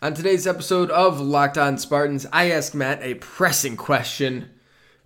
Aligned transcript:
On 0.00 0.14
today's 0.14 0.46
episode 0.46 0.92
of 0.92 1.20
Locked 1.20 1.58
On 1.58 1.76
Spartans, 1.76 2.24
I 2.32 2.52
ask 2.52 2.72
Matt 2.72 3.02
a 3.02 3.14
pressing 3.14 3.76
question, 3.76 4.48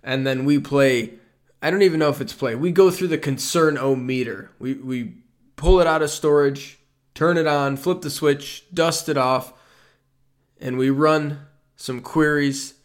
and 0.03 0.25
then 0.27 0.45
we 0.45 0.59
play. 0.59 1.15
I 1.63 1.71
don't 1.71 1.81
even 1.81 1.99
know 1.99 2.09
if 2.09 2.21
it's 2.21 2.33
play. 2.33 2.53
We 2.53 2.71
go 2.71 2.91
through 2.91 3.07
the 3.07 3.17
concern 3.17 3.75
o 3.79 3.95
meter. 3.95 4.51
We 4.59 4.75
we 4.75 5.15
pull 5.55 5.81
it 5.81 5.87
out 5.87 6.03
of 6.03 6.11
storage, 6.11 6.77
turn 7.15 7.37
it 7.37 7.47
on, 7.47 7.75
flip 7.75 8.01
the 8.01 8.11
switch, 8.11 8.65
dust 8.71 9.09
it 9.09 9.17
off, 9.17 9.53
and 10.61 10.77
we 10.77 10.91
run 10.91 11.39
some 11.75 11.99
queries 11.99 12.75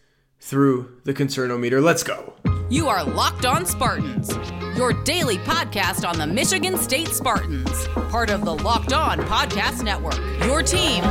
through 0.40 1.00
the 1.04 1.12
concern 1.12 1.50
o 1.50 1.58
meter. 1.58 1.78
Let's 1.82 2.02
go. 2.02 2.32
You 2.70 2.88
are 2.88 3.04
Locked 3.04 3.44
On 3.44 3.66
Spartans, 3.66 4.32
your 4.78 4.94
daily 5.04 5.36
podcast 5.38 6.08
on 6.08 6.16
the 6.16 6.26
Michigan 6.26 6.78
State 6.78 7.08
Spartans, 7.08 7.86
part 8.10 8.30
of 8.30 8.46
the 8.46 8.54
Locked 8.54 8.94
On 8.94 9.18
Podcast 9.20 9.82
Network. 9.82 10.16
Your 10.46 10.62
team 10.62 11.04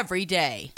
every 0.00 0.24
day. 0.24 0.72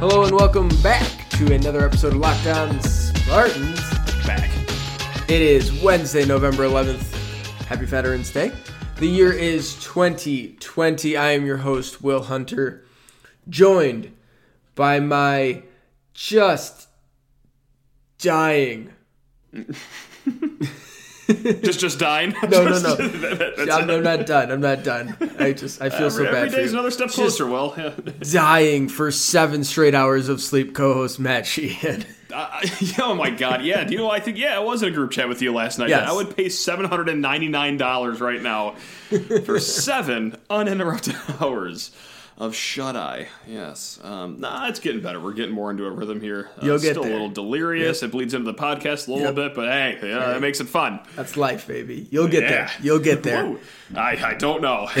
Hello 0.00 0.24
and 0.24 0.34
welcome 0.34 0.70
back 0.82 1.28
to 1.32 1.52
another 1.52 1.84
episode 1.84 2.14
of 2.14 2.20
Locked 2.20 2.46
On 2.46 2.80
Spartans. 2.80 3.78
back. 4.26 4.50
It 5.28 5.42
is 5.42 5.82
Wednesday, 5.82 6.24
November 6.24 6.62
11th. 6.64 7.02
Happy 7.66 7.84
Veterans 7.84 8.30
Day. 8.30 8.50
The 8.96 9.06
year 9.06 9.30
is 9.30 9.74
2020. 9.84 11.18
I 11.18 11.32
am 11.32 11.44
your 11.44 11.58
host, 11.58 12.02
Will 12.02 12.22
Hunter, 12.22 12.86
joined 13.50 14.16
by 14.74 15.00
my 15.00 15.64
just 16.14 16.88
dying. 18.18 18.90
Just 21.62 21.78
just 21.80 21.98
dying. 21.98 22.34
No, 22.42 22.64
no, 22.64 22.68
Just- 22.68 22.84
no. 22.84 22.94
that- 22.96 23.54
that's 23.56 23.70
I'm. 23.70 23.88
I'm 23.88 24.02
not 24.02 24.26
done. 24.26 24.50
I'm 24.50 24.60
not 24.60 24.82
done. 24.82 25.16
I 25.38 25.52
just 25.52 25.80
I 25.80 25.88
feel 25.88 26.10
so 26.10 26.24
every, 26.24 26.32
bad 26.32 26.46
every 26.46 26.62
day's 26.62 26.72
another 26.72 26.90
step 26.90 27.10
closer. 27.10 27.46
Will. 27.46 27.74
Yeah. 27.76 27.92
dying 28.32 28.88
for 28.88 29.10
seven 29.12 29.62
straight 29.62 29.94
hours 29.94 30.28
of 30.28 30.40
sleep. 30.40 30.74
Co-host 30.74 31.20
Matt 31.20 31.46
Sheehan. 31.46 32.04
Uh, 32.32 32.66
oh 32.98 33.14
my 33.14 33.30
god. 33.30 33.62
Yeah. 33.62 33.84
Do 33.84 33.92
you 33.92 33.98
know? 33.98 34.10
I 34.10 34.18
think 34.18 34.36
yeah. 34.36 34.56
I 34.56 34.60
was 34.60 34.82
in 34.82 34.88
a 34.88 34.92
group 34.92 35.12
chat 35.12 35.28
with 35.28 35.42
you 35.42 35.52
last 35.54 35.78
night. 35.78 35.90
Yes. 35.90 36.08
I 36.08 36.12
would 36.12 36.36
pay 36.36 36.48
seven 36.48 36.86
hundred 36.86 37.08
and 37.08 37.22
ninety 37.22 37.48
nine 37.48 37.76
dollars 37.76 38.20
right 38.20 38.42
now 38.42 38.74
for 39.44 39.60
seven 39.60 40.36
uninterrupted 40.50 41.14
hours 41.40 41.92
of 42.42 42.56
shut 42.56 42.96
eye. 42.96 43.28
Yes. 43.46 44.00
Um, 44.02 44.40
nah, 44.40 44.66
it's 44.66 44.80
getting 44.80 45.00
better. 45.00 45.20
We're 45.20 45.32
getting 45.32 45.54
more 45.54 45.70
into 45.70 45.86
a 45.86 45.90
rhythm 45.90 46.20
here. 46.20 46.50
Uh, 46.60 46.66
You'll 46.66 46.78
get 46.80 46.90
still 46.90 47.04
there. 47.04 47.12
a 47.12 47.14
little 47.14 47.28
delirious. 47.28 48.02
It 48.02 48.10
bleeds 48.10 48.34
into 48.34 48.50
the 48.50 48.58
podcast 48.58 49.06
a 49.06 49.12
little 49.12 49.26
Yep. 49.28 49.34
bit, 49.36 49.54
but 49.54 49.68
hey, 49.68 49.98
yeah, 50.02 50.34
it 50.36 50.40
makes 50.40 50.58
it 50.60 50.66
fun. 50.68 50.98
That's 51.14 51.36
life, 51.36 51.68
baby. 51.68 52.08
You'll 52.10 52.26
get 52.26 52.42
Yeah. 52.42 52.48
there. 52.50 52.70
You'll 52.82 52.98
get 52.98 53.22
there. 53.22 53.46
Whoa. 53.46 53.60
I, 53.94 54.30
I 54.30 54.34
don't 54.34 54.60
know. 54.60 54.88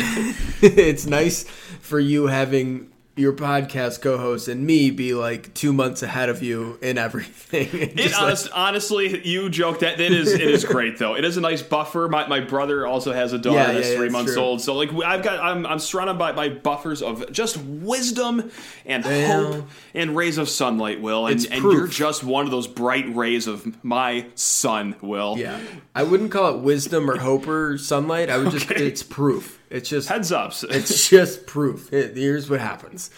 it's 0.62 1.04
nice 1.06 1.42
for 1.80 1.98
you 1.98 2.28
having 2.28 2.91
your 3.14 3.34
podcast 3.34 4.00
co-host 4.00 4.48
and 4.48 4.64
me 4.64 4.90
be 4.90 5.12
like 5.12 5.52
two 5.52 5.70
months 5.72 6.02
ahead 6.02 6.30
of 6.30 6.42
you 6.42 6.78
in 6.80 6.96
everything. 6.96 7.68
It 7.82 7.96
Just 7.96 8.46
like- 8.46 8.56
honestly, 8.58 9.26
you 9.28 9.50
joke 9.50 9.80
that 9.80 10.00
it 10.00 10.12
is 10.12 10.32
it 10.32 10.40
is 10.40 10.64
great 10.64 10.96
though. 10.98 11.14
It 11.14 11.24
is 11.24 11.36
a 11.36 11.42
nice 11.42 11.60
buffer. 11.62 12.08
My, 12.08 12.26
my 12.26 12.40
brother 12.40 12.86
also 12.86 13.12
has 13.12 13.34
a 13.34 13.38
daughter 13.38 13.58
Yeah, 13.58 13.72
that's 13.72 13.90
yeah, 13.90 13.96
three 13.96 14.08
months 14.08 14.32
true. 14.32 14.42
old. 14.42 14.60
So 14.62 14.74
like 14.74 14.90
I've 15.04 15.22
got 15.22 15.40
I'm 15.40 15.66
I'm 15.66 15.78
surrounded 15.78 16.14
by, 16.14 16.32
by 16.32 16.48
buffers 16.48 17.02
of 17.02 17.30
just 17.32 17.58
wisdom 17.58 18.50
and 18.86 19.04
Well, 19.04 19.52
hope 19.52 19.68
and 19.92 20.16
rays 20.16 20.38
of 20.38 20.48
sunlight. 20.48 21.02
Will 21.02 21.26
and, 21.26 21.44
and 21.50 21.62
you're 21.62 21.86
just 21.88 22.24
one 22.24 22.46
of 22.46 22.50
those 22.50 22.66
bright 22.66 23.14
rays 23.14 23.46
of 23.46 23.84
my 23.84 24.24
sun. 24.36 24.96
Will 25.02 25.36
yeah, 25.36 25.60
I 25.94 26.04
wouldn't 26.04 26.30
call 26.30 26.54
it 26.56 26.62
wisdom 26.62 27.10
or 27.10 27.18
hope 27.18 27.46
or 27.46 27.76
sunlight. 27.76 28.30
I 28.30 28.38
would 28.38 28.52
just 28.52 28.70
Okay. 28.70 28.86
it's 28.86 29.02
proof. 29.02 29.58
It's 29.72 29.88
just 29.88 30.08
heads 30.08 30.30
ups. 30.30 30.62
it's 30.68 31.08
just 31.08 31.46
proof. 31.46 31.92
It- 31.92 32.16
here's 32.16 32.48
what 32.50 32.60
happens 32.60 33.10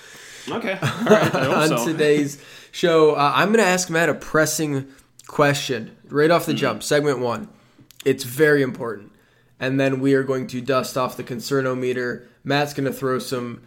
okay, 0.51 0.73
all 0.83 1.05
right. 1.07 1.35
On 1.35 1.69
so. 1.69 1.87
today's 1.87 2.43
show. 2.71 3.15
Uh, 3.15 3.33
I'm 3.35 3.49
going 3.49 3.65
to 3.65 3.71
ask 3.71 3.89
Matt 3.89 4.09
a 4.11 4.15
pressing 4.15 4.87
question 5.27 5.97
right 6.09 6.31
off 6.31 6.45
the 6.47 6.53
Hmm. 6.53 6.59
jump. 6.59 6.83
Segment 6.83 7.19
one. 7.19 7.49
It's 8.05 8.25
very 8.25 8.61
important. 8.63 9.13
And 9.59 9.81
then 9.81 10.01
we 10.01 10.13
are 10.15 10.23
going 10.23 10.47
to 10.49 10.61
dust 10.61 10.99
off 10.99 11.17
the 11.17 11.25
concernometer. 11.25 12.27
Matt's 12.45 12.75
going 12.75 12.85
to 12.85 12.93
throw 12.93 13.19
some 13.19 13.63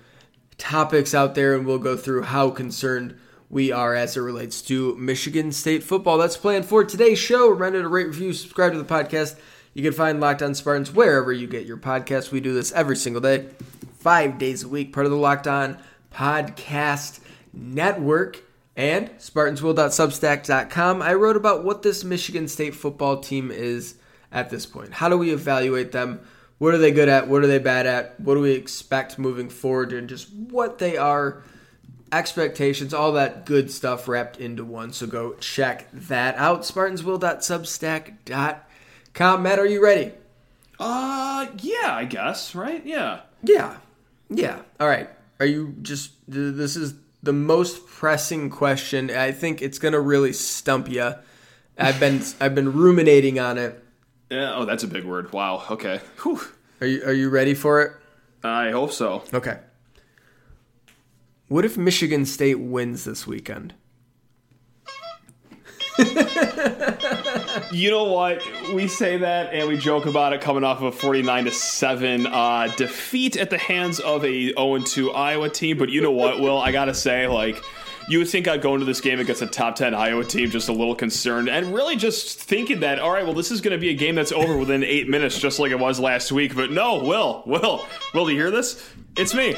topics 0.59 1.13
out 1.15 1.33
there 1.35 1.55
and 1.55 1.65
we'll 1.65 1.79
go 1.79 1.97
through 1.97 2.23
how 2.23 2.49
concerned 2.51 3.17
we 3.49 3.71
are 3.71 3.95
as 3.95 4.15
it 4.17 4.19
relates 4.21 4.61
to 4.63 4.95
Michigan 4.97 5.51
State 5.51 5.81
football. 5.83 6.17
That's 6.17 6.37
planned 6.37 6.65
for 6.65 6.83
today's 6.83 7.17
show. 7.17 7.49
Remember 7.49 7.81
to 7.81 7.87
rate, 7.87 8.07
review, 8.07 8.33
subscribe 8.33 8.73
to 8.73 8.77
the 8.77 8.83
podcast. 8.85 9.35
You 9.77 9.83
can 9.83 9.93
find 9.93 10.19
Locked 10.19 10.41
On 10.41 10.55
Spartans 10.55 10.91
wherever 10.91 11.31
you 11.31 11.45
get 11.45 11.67
your 11.67 11.77
podcasts. 11.77 12.31
We 12.31 12.39
do 12.39 12.51
this 12.51 12.71
every 12.71 12.95
single 12.95 13.21
day, 13.21 13.45
five 13.99 14.39
days 14.39 14.63
a 14.63 14.67
week, 14.67 14.91
part 14.91 15.05
of 15.05 15.11
the 15.11 15.19
Locked 15.19 15.45
On 15.45 15.77
Podcast 16.11 17.19
Network 17.53 18.41
and 18.75 19.11
SpartansWill.substack.com. 19.19 21.03
I 21.03 21.13
wrote 21.13 21.35
about 21.37 21.63
what 21.63 21.83
this 21.83 22.03
Michigan 22.03 22.47
State 22.47 22.73
football 22.73 23.19
team 23.19 23.51
is 23.51 23.99
at 24.31 24.49
this 24.49 24.65
point. 24.65 24.93
How 24.93 25.09
do 25.09 25.17
we 25.19 25.31
evaluate 25.31 25.91
them? 25.91 26.21
What 26.57 26.73
are 26.73 26.79
they 26.79 26.89
good 26.89 27.07
at? 27.07 27.27
What 27.27 27.43
are 27.43 27.47
they 27.47 27.59
bad 27.59 27.85
at? 27.85 28.19
What 28.19 28.33
do 28.33 28.39
we 28.41 28.53
expect 28.53 29.19
moving 29.19 29.47
forward? 29.47 29.93
And 29.93 30.09
just 30.09 30.33
what 30.33 30.79
they 30.79 30.97
are, 30.97 31.43
expectations, 32.11 32.95
all 32.95 33.11
that 33.11 33.45
good 33.45 33.69
stuff 33.69 34.07
wrapped 34.07 34.39
into 34.39 34.65
one. 34.65 34.91
So 34.91 35.05
go 35.05 35.35
check 35.35 35.85
that 35.91 36.35
out. 36.35 36.61
SpartansWill.substack.com. 36.63 38.61
Matt, 39.19 39.57
are 39.59 39.65
you 39.65 39.83
ready? 39.83 40.11
Uh, 40.79 41.47
yeah, 41.59 41.95
I 41.95 42.05
guess 42.05 42.53
right. 42.53 42.85
Yeah. 42.85 43.21
Yeah. 43.43 43.77
Yeah. 44.29 44.59
All 44.79 44.87
right. 44.87 45.09
Are 45.39 45.45
you 45.45 45.75
just 45.81 46.11
this 46.27 46.75
is 46.75 46.93
the 47.23 47.33
most 47.33 47.87
pressing 47.87 48.49
question. 48.49 49.09
I 49.09 49.31
think 49.31 49.61
it's 49.61 49.79
going 49.79 49.93
to 49.93 49.99
really 49.99 50.33
stump 50.33 50.89
you. 50.89 51.13
I've 51.77 51.99
been 51.99 52.21
I've 52.39 52.53
been 52.55 52.73
ruminating 52.73 53.39
on 53.39 53.57
it. 53.57 53.83
Yeah. 54.29 54.55
Oh, 54.55 54.65
that's 54.65 54.83
a 54.83 54.87
big 54.87 55.03
word. 55.03 55.33
Wow. 55.33 55.63
Okay. 55.71 55.99
Whew. 56.21 56.39
Are 56.81 56.87
you 56.87 57.03
are 57.03 57.13
you 57.13 57.29
ready 57.29 57.53
for 57.53 57.81
it? 57.81 57.93
I 58.43 58.71
hope 58.71 58.91
so. 58.91 59.23
Okay. 59.33 59.57
What 61.47 61.65
if 61.65 61.77
Michigan 61.77 62.25
State 62.25 62.59
wins 62.59 63.05
this 63.05 63.25
weekend? 63.25 63.73
You 67.71 67.91
know 67.91 68.05
what? 68.05 68.41
We 68.73 68.87
say 68.87 69.17
that 69.17 69.53
and 69.53 69.67
we 69.67 69.77
joke 69.77 70.05
about 70.05 70.31
it 70.33 70.41
coming 70.41 70.63
off 70.63 70.77
of 70.77 70.85
a 70.85 70.91
49 70.91 71.45
to 71.45 71.51
7 71.51 72.25
uh, 72.27 72.73
defeat 72.77 73.35
at 73.35 73.49
the 73.49 73.57
hands 73.57 73.99
of 73.99 74.23
a 74.23 74.53
0 74.53 74.79
2 74.79 75.11
Iowa 75.11 75.49
team. 75.49 75.77
But 75.77 75.89
you 75.89 76.01
know 76.01 76.11
what, 76.11 76.39
Will? 76.39 76.57
I 76.57 76.71
got 76.71 76.85
to 76.85 76.93
say, 76.93 77.27
like, 77.27 77.61
you 78.07 78.19
would 78.19 78.29
think 78.29 78.47
I'd 78.47 78.61
go 78.61 78.73
into 78.73 78.85
this 78.85 79.01
game 79.01 79.19
against 79.19 79.41
a 79.41 79.47
top 79.47 79.75
10 79.75 79.93
Iowa 79.93 80.23
team 80.23 80.49
just 80.49 80.69
a 80.69 80.71
little 80.71 80.95
concerned 80.95 81.49
and 81.49 81.73
really 81.73 81.97
just 81.97 82.39
thinking 82.41 82.79
that, 82.79 82.99
all 82.99 83.11
right, 83.11 83.25
well, 83.25 83.33
this 83.33 83.51
is 83.51 83.59
going 83.59 83.73
to 83.73 83.77
be 83.77 83.89
a 83.89 83.93
game 83.95 84.15
that's 84.15 84.31
over 84.31 84.55
within 84.57 84.83
eight 84.83 85.09
minutes, 85.09 85.37
just 85.37 85.59
like 85.59 85.71
it 85.71 85.79
was 85.79 85.99
last 85.99 86.31
week. 86.31 86.55
But 86.55 86.71
no, 86.71 87.03
Will, 87.03 87.43
Will, 87.45 87.85
Will, 88.13 88.25
do 88.25 88.31
you 88.31 88.37
hear 88.37 88.51
this? 88.51 88.81
It's 89.17 89.33
me. 89.33 89.55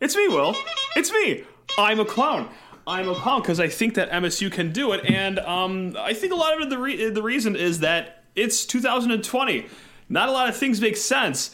It's 0.00 0.16
me, 0.16 0.28
Will. 0.28 0.56
It's 0.96 1.12
me. 1.12 1.44
I'm 1.78 2.00
a 2.00 2.06
clown. 2.06 2.48
I'm 2.86 3.08
a 3.08 3.14
clown 3.14 3.42
because 3.42 3.60
I 3.60 3.68
think 3.68 3.94
that 3.94 4.10
MSU 4.10 4.50
can 4.50 4.72
do 4.72 4.92
it, 4.92 5.04
and 5.04 5.38
um, 5.40 5.96
I 5.98 6.14
think 6.14 6.32
a 6.32 6.36
lot 6.36 6.60
of 6.60 6.70
the 6.70 6.78
re- 6.78 7.10
the 7.10 7.22
reason 7.22 7.56
is 7.56 7.80
that 7.80 8.24
it's 8.34 8.64
2020. 8.64 9.66
Not 10.08 10.28
a 10.28 10.32
lot 10.32 10.48
of 10.48 10.56
things 10.56 10.80
make 10.80 10.96
sense. 10.96 11.52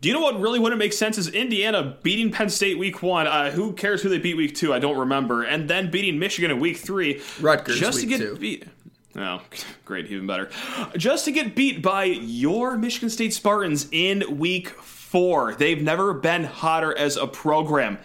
Do 0.00 0.08
you 0.08 0.14
know 0.14 0.20
what 0.20 0.38
really 0.38 0.60
wouldn't 0.60 0.78
make 0.78 0.92
sense 0.92 1.18
is 1.18 1.26
Indiana 1.28 1.98
beating 2.02 2.30
Penn 2.30 2.48
State 2.48 2.78
week 2.78 3.02
one. 3.02 3.26
Uh, 3.26 3.50
who 3.50 3.72
cares 3.72 4.00
who 4.00 4.08
they 4.08 4.18
beat 4.18 4.34
week 4.34 4.54
two? 4.54 4.72
I 4.72 4.78
don't 4.78 4.96
remember. 4.96 5.42
And 5.42 5.68
then 5.68 5.90
beating 5.90 6.20
Michigan 6.20 6.52
in 6.52 6.60
week 6.60 6.76
three. 6.76 7.20
Rutgers 7.40 7.80
just 7.80 7.98
week 7.98 8.10
to 8.10 8.18
get 8.18 8.24
two. 8.24 8.36
beat. 8.36 8.64
Oh, 9.16 9.42
great, 9.84 10.06
even 10.06 10.28
better. 10.28 10.50
Just 10.96 11.24
to 11.24 11.32
get 11.32 11.56
beat 11.56 11.82
by 11.82 12.04
your 12.04 12.76
Michigan 12.76 13.10
State 13.10 13.34
Spartans 13.34 13.88
in 13.90 14.38
week 14.38 14.68
four. 14.68 15.54
They've 15.54 15.82
never 15.82 16.14
been 16.14 16.44
hotter 16.44 16.96
as 16.96 17.16
a 17.16 17.26
program. 17.26 17.98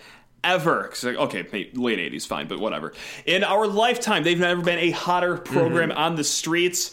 Ever. 0.44 0.88
'Cause, 0.90 1.04
like, 1.04 1.16
Okay, 1.16 1.69
late 1.74 2.00
80s, 2.00 2.25
fine, 2.25 2.48
but 2.48 2.60
whatever. 2.60 2.94
In 3.25 3.44
our 3.44 3.66
lifetime, 3.68 4.24
they've 4.24 4.40
never 4.40 4.62
been 4.62 4.80
a 4.80 4.92
hotter 4.92 5.38
program 5.38 5.90
mm-hmm. 5.90 5.98
on 5.98 6.16
the 6.16 6.24
streets. 6.24 6.92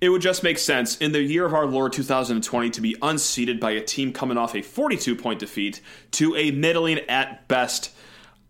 It 0.00 0.10
would 0.10 0.22
just 0.22 0.42
make 0.42 0.58
sense 0.58 0.96
in 0.98 1.12
the 1.12 1.22
year 1.22 1.46
of 1.46 1.54
our 1.54 1.66
Lord 1.66 1.92
2020 1.92 2.70
to 2.70 2.80
be 2.80 2.94
unseated 3.00 3.58
by 3.58 3.70
a 3.72 3.80
team 3.80 4.12
coming 4.12 4.36
off 4.36 4.54
a 4.54 4.60
42 4.62 5.16
point 5.16 5.38
defeat 5.38 5.80
to 6.12 6.36
a 6.36 6.50
middling 6.50 6.98
at 7.08 7.48
best 7.48 7.90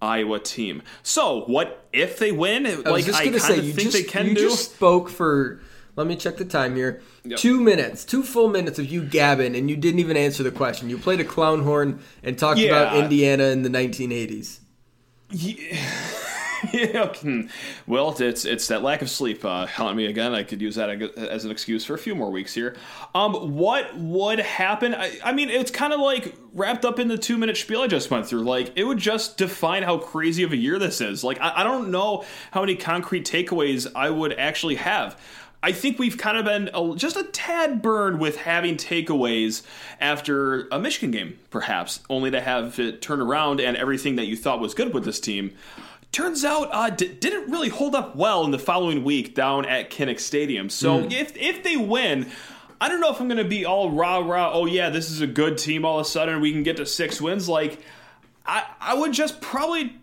Iowa 0.02 0.38
team. 0.40 0.82
So, 1.02 1.42
what 1.46 1.86
if 1.92 2.18
they 2.18 2.32
win? 2.32 2.66
I 2.66 2.76
was 2.76 2.84
like 2.84 3.04
just 3.06 3.20
I 3.20 3.24
kind 3.28 3.40
say 3.40 3.58
of 3.58 3.64
you 3.64 3.72
think 3.72 3.92
just 3.92 3.96
they 3.96 4.10
can 4.10 4.26
you 4.28 4.34
do. 4.34 4.48
just 4.48 4.74
spoke 4.74 5.08
for. 5.08 5.60
Let 5.96 6.06
me 6.06 6.16
check 6.16 6.36
the 6.36 6.44
time 6.44 6.74
here. 6.74 7.02
Two 7.36 7.60
minutes, 7.60 8.04
two 8.04 8.22
full 8.22 8.48
minutes 8.48 8.78
of 8.78 8.86
you 8.86 9.02
gabbing, 9.02 9.56
and 9.56 9.70
you 9.70 9.76
didn't 9.76 10.00
even 10.00 10.16
answer 10.16 10.42
the 10.42 10.50
question. 10.50 10.90
You 10.90 10.98
played 10.98 11.20
a 11.20 11.24
clown 11.24 11.62
horn 11.62 12.00
and 12.22 12.38
talked 12.38 12.60
about 12.60 12.96
Indiana 12.96 13.44
in 13.44 13.62
the 13.62 13.68
1980s. 13.68 14.58
yeah, 16.72 17.12
well, 17.86 18.14
it's 18.18 18.44
it's 18.44 18.68
that 18.68 18.82
lack 18.82 19.02
of 19.02 19.10
sleep 19.10 19.44
uh, 19.44 19.66
me 19.94 20.06
again. 20.06 20.34
I 20.34 20.42
could 20.42 20.62
use 20.62 20.76
that 20.76 20.88
as 21.16 21.44
an 21.44 21.50
excuse 21.50 21.84
for 21.84 21.94
a 21.94 21.98
few 21.98 22.14
more 22.14 22.30
weeks 22.30 22.54
here. 22.54 22.76
Um, 23.14 23.54
what 23.54 23.96
would 23.96 24.38
happen? 24.38 24.94
I, 24.94 25.18
I 25.22 25.32
mean, 25.32 25.50
it's 25.50 25.70
kind 25.70 25.92
of 25.92 26.00
like 26.00 26.34
wrapped 26.52 26.84
up 26.84 26.98
in 26.98 27.08
the 27.08 27.18
two 27.18 27.36
minute 27.36 27.56
spiel 27.56 27.82
I 27.82 27.86
just 27.86 28.10
went 28.10 28.26
through. 28.26 28.44
Like, 28.44 28.72
it 28.76 28.84
would 28.84 28.98
just 28.98 29.36
define 29.36 29.82
how 29.82 29.98
crazy 29.98 30.42
of 30.42 30.52
a 30.52 30.56
year 30.56 30.78
this 30.78 31.00
is. 31.00 31.22
Like, 31.24 31.40
I, 31.40 31.60
I 31.60 31.64
don't 31.64 31.90
know 31.90 32.24
how 32.52 32.60
many 32.60 32.76
concrete 32.76 33.26
takeaways 33.26 33.90
I 33.94 34.10
would 34.10 34.32
actually 34.34 34.76
have. 34.76 35.20
I 35.64 35.72
think 35.72 35.98
we've 35.98 36.18
kind 36.18 36.36
of 36.36 36.44
been 36.44 36.68
a, 36.74 36.94
just 36.94 37.16
a 37.16 37.22
tad 37.22 37.80
burned 37.80 38.20
with 38.20 38.36
having 38.36 38.76
takeaways 38.76 39.62
after 39.98 40.68
a 40.68 40.78
Michigan 40.78 41.10
game, 41.10 41.38
perhaps, 41.48 42.00
only 42.10 42.30
to 42.32 42.40
have 42.42 42.78
it 42.78 43.00
turn 43.00 43.18
around 43.22 43.60
and 43.60 43.74
everything 43.74 44.16
that 44.16 44.26
you 44.26 44.36
thought 44.36 44.60
was 44.60 44.74
good 44.74 44.92
with 44.92 45.06
this 45.06 45.18
team 45.18 45.52
turns 46.12 46.44
out 46.44 46.68
uh, 46.70 46.90
d- 46.90 47.08
didn't 47.08 47.50
really 47.50 47.70
hold 47.70 47.94
up 47.94 48.14
well 48.14 48.44
in 48.44 48.50
the 48.50 48.58
following 48.58 49.04
week 49.04 49.34
down 49.34 49.64
at 49.64 49.90
Kinnick 49.90 50.20
Stadium. 50.20 50.68
So 50.68 51.00
mm. 51.00 51.12
if 51.12 51.34
if 51.36 51.62
they 51.62 51.76
win. 51.76 52.30
I 52.80 52.88
don't 52.90 53.00
know 53.00 53.10
if 53.10 53.20
I'm 53.20 53.28
going 53.28 53.38
to 53.38 53.48
be 53.48 53.64
all 53.64 53.90
rah 53.90 54.18
rah. 54.18 54.52
Oh 54.52 54.66
yeah, 54.66 54.90
this 54.90 55.10
is 55.10 55.22
a 55.22 55.26
good 55.26 55.56
team. 55.56 55.86
All 55.86 55.98
of 55.98 56.06
a 56.06 56.08
sudden, 56.08 56.40
we 56.42 56.52
can 56.52 56.62
get 56.62 56.76
to 56.76 56.84
six 56.84 57.20
wins. 57.20 57.48
Like, 57.48 57.80
I 58.44 58.64
I 58.80 58.94
would 58.94 59.12
just 59.12 59.40
probably 59.40 59.96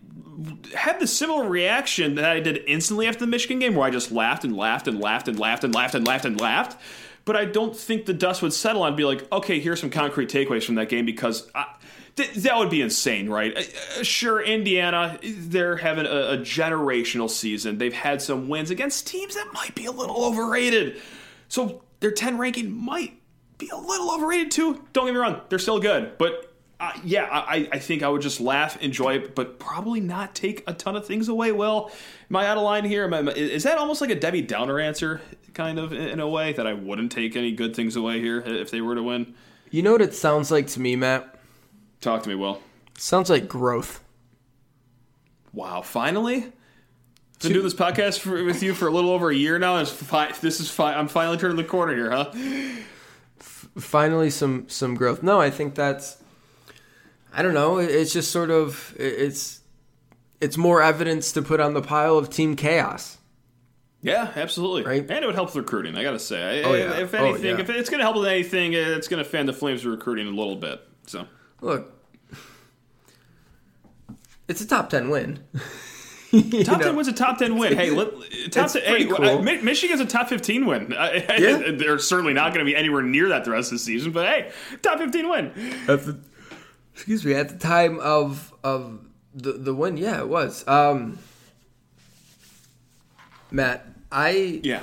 had 0.74 1.00
the 1.00 1.06
similar 1.06 1.48
reaction 1.48 2.14
that 2.16 2.24
I 2.24 2.40
did 2.40 2.62
instantly 2.66 3.06
after 3.06 3.20
the 3.20 3.26
Michigan 3.26 3.58
game, 3.58 3.74
where 3.74 3.86
I 3.86 3.90
just 3.90 4.12
laughed 4.12 4.44
and 4.44 4.56
laughed 4.56 4.88
and 4.88 4.98
laughed 4.98 5.28
and 5.28 5.38
laughed 5.38 5.64
and 5.64 5.74
laughed 5.74 5.94
and 5.94 6.06
laughed 6.06 6.24
and 6.24 6.40
laughed. 6.40 6.80
But 7.24 7.36
I 7.36 7.44
don't 7.44 7.76
think 7.76 8.06
the 8.06 8.14
dust 8.14 8.42
would 8.42 8.52
settle 8.52 8.82
on 8.82 8.96
be 8.96 9.04
like, 9.04 9.30
okay, 9.30 9.60
here's 9.60 9.80
some 9.80 9.90
concrete 9.90 10.28
takeaways 10.28 10.64
from 10.64 10.74
that 10.76 10.88
game 10.88 11.06
because 11.06 11.48
I, 11.54 11.66
th- 12.16 12.34
that 12.34 12.56
would 12.56 12.70
be 12.70 12.82
insane, 12.82 13.28
right? 13.28 13.56
Uh, 13.56 14.02
sure, 14.02 14.40
Indiana, 14.42 15.18
they're 15.22 15.76
having 15.76 16.06
a, 16.06 16.32
a 16.32 16.38
generational 16.38 17.30
season. 17.30 17.78
They've 17.78 17.92
had 17.92 18.20
some 18.20 18.48
wins 18.48 18.70
against 18.70 19.06
teams 19.06 19.34
that 19.34 19.48
might 19.52 19.74
be 19.74 19.84
a 19.84 19.92
little 19.92 20.24
overrated. 20.24 21.00
So 21.48 21.82
their 22.00 22.10
10 22.10 22.38
ranking 22.38 22.72
might 22.72 23.20
be 23.58 23.68
a 23.68 23.76
little 23.76 24.12
overrated 24.12 24.50
too. 24.50 24.82
Don't 24.92 25.06
get 25.06 25.14
me 25.14 25.20
wrong, 25.20 25.40
they're 25.48 25.58
still 25.58 25.78
good. 25.78 26.18
But 26.18 26.51
uh, 26.82 26.92
yeah, 27.04 27.28
I, 27.30 27.68
I 27.70 27.78
think 27.78 28.02
I 28.02 28.08
would 28.08 28.22
just 28.22 28.40
laugh, 28.40 28.76
enjoy 28.82 29.14
it, 29.14 29.36
but 29.36 29.60
probably 29.60 30.00
not 30.00 30.34
take 30.34 30.64
a 30.66 30.74
ton 30.74 30.96
of 30.96 31.06
things 31.06 31.28
away. 31.28 31.52
Well, 31.52 31.92
am 32.28 32.34
I 32.34 32.48
out 32.48 32.56
of 32.56 32.64
line 32.64 32.84
here? 32.84 33.08
I, 33.14 33.20
is 33.20 33.62
that 33.62 33.78
almost 33.78 34.00
like 34.00 34.10
a 34.10 34.16
Debbie 34.16 34.42
Downer 34.42 34.80
answer, 34.80 35.20
kind 35.54 35.78
of 35.78 35.92
in 35.92 36.18
a 36.18 36.26
way 36.28 36.52
that 36.54 36.66
I 36.66 36.72
wouldn't 36.72 37.12
take 37.12 37.36
any 37.36 37.52
good 37.52 37.76
things 37.76 37.94
away 37.94 38.18
here 38.18 38.40
if 38.40 38.72
they 38.72 38.80
were 38.80 38.96
to 38.96 39.02
win? 39.02 39.32
You 39.70 39.82
know 39.82 39.92
what 39.92 40.02
it 40.02 40.12
sounds 40.12 40.50
like 40.50 40.66
to 40.68 40.80
me, 40.80 40.96
Matt? 40.96 41.38
Talk 42.00 42.24
to 42.24 42.28
me, 42.28 42.34
Will. 42.34 42.60
Sounds 42.98 43.30
like 43.30 43.46
growth. 43.48 44.02
Wow! 45.52 45.82
Finally, 45.82 46.52
been 47.40 47.52
doing 47.52 47.62
this 47.62 47.74
podcast 47.74 48.18
for, 48.18 48.42
with 48.42 48.60
you 48.60 48.74
for 48.74 48.88
a 48.88 48.90
little 48.90 49.10
over 49.10 49.30
a 49.30 49.34
year 49.36 49.56
now. 49.58 49.84
Fi- 49.84 50.32
this 50.40 50.58
is 50.58 50.68
fi- 50.68 50.94
I'm 50.94 51.06
finally 51.06 51.36
turning 51.36 51.56
the 51.56 51.64
corner 51.64 51.94
here, 51.94 52.10
huh? 52.10 52.32
F- 53.38 53.68
finally, 53.78 54.30
some 54.30 54.68
some 54.68 54.96
growth. 54.96 55.22
No, 55.22 55.40
I 55.40 55.50
think 55.50 55.76
that's 55.76 56.21
I 57.32 57.42
don't 57.42 57.54
know. 57.54 57.78
It's 57.78 58.12
just 58.12 58.30
sort 58.30 58.50
of 58.50 58.94
it's 58.98 59.60
it's 60.40 60.56
more 60.56 60.82
evidence 60.82 61.32
to 61.32 61.42
put 61.42 61.60
on 61.60 61.74
the 61.74 61.82
pile 61.82 62.18
of 62.18 62.28
team 62.28 62.56
chaos. 62.56 63.18
Yeah, 64.02 64.32
absolutely. 64.34 64.82
Right? 64.82 65.00
And 65.00 65.24
it 65.24 65.26
would 65.26 65.36
help 65.36 65.48
with 65.48 65.56
recruiting. 65.56 65.96
I 65.96 66.02
got 66.02 66.10
to 66.10 66.18
say, 66.18 66.64
oh, 66.64 66.74
yeah. 66.74 66.98
if 66.98 67.14
anything, 67.14 67.52
oh, 67.52 67.54
yeah. 67.54 67.60
if 67.60 67.70
it's 67.70 67.88
going 67.88 68.00
to 68.00 68.04
help 68.04 68.16
with 68.16 68.26
anything, 68.26 68.72
it's 68.72 69.06
going 69.06 69.22
to 69.22 69.28
fan 69.28 69.46
the 69.46 69.52
flames 69.52 69.84
of 69.84 69.92
recruiting 69.92 70.26
a 70.26 70.30
little 70.30 70.56
bit. 70.56 70.80
So 71.06 71.26
look, 71.60 71.92
it's 74.48 74.60
a 74.60 74.66
top 74.66 74.90
ten 74.90 75.08
win. 75.08 75.38
top 76.32 76.78
know? 76.78 76.84
ten 76.86 76.96
wins 76.96 77.06
a 77.06 77.12
top 77.12 77.38
ten 77.38 77.56
win. 77.56 77.76
Hey, 77.76 77.90
let, 77.90 78.10
top 78.50 78.72
ten, 78.72 78.82
hey, 78.82 79.04
cool. 79.06 79.24
uh, 79.24 79.40
Michigan's 79.40 80.00
a 80.00 80.06
top 80.06 80.28
fifteen 80.28 80.66
win. 80.66 80.88
yeah. 80.90 81.70
they're 81.72 81.98
certainly 81.98 82.32
not 82.34 82.52
going 82.52 82.66
to 82.66 82.70
be 82.70 82.76
anywhere 82.76 83.02
near 83.02 83.28
that 83.28 83.44
the 83.44 83.52
rest 83.52 83.70
of 83.70 83.78
the 83.78 83.84
season, 83.84 84.10
but 84.10 84.26
hey, 84.26 84.50
top 84.82 84.98
fifteen 84.98 85.28
win. 85.28 85.52
Excuse 86.94 87.24
me, 87.24 87.34
at 87.34 87.48
the 87.48 87.58
time 87.58 87.98
of 88.00 88.52
of 88.62 89.00
the 89.34 89.52
the 89.52 89.74
win, 89.74 89.96
yeah, 89.96 90.20
it 90.20 90.28
was. 90.28 90.66
Um, 90.68 91.18
Matt, 93.50 93.86
I 94.10 94.60
yeah, 94.62 94.82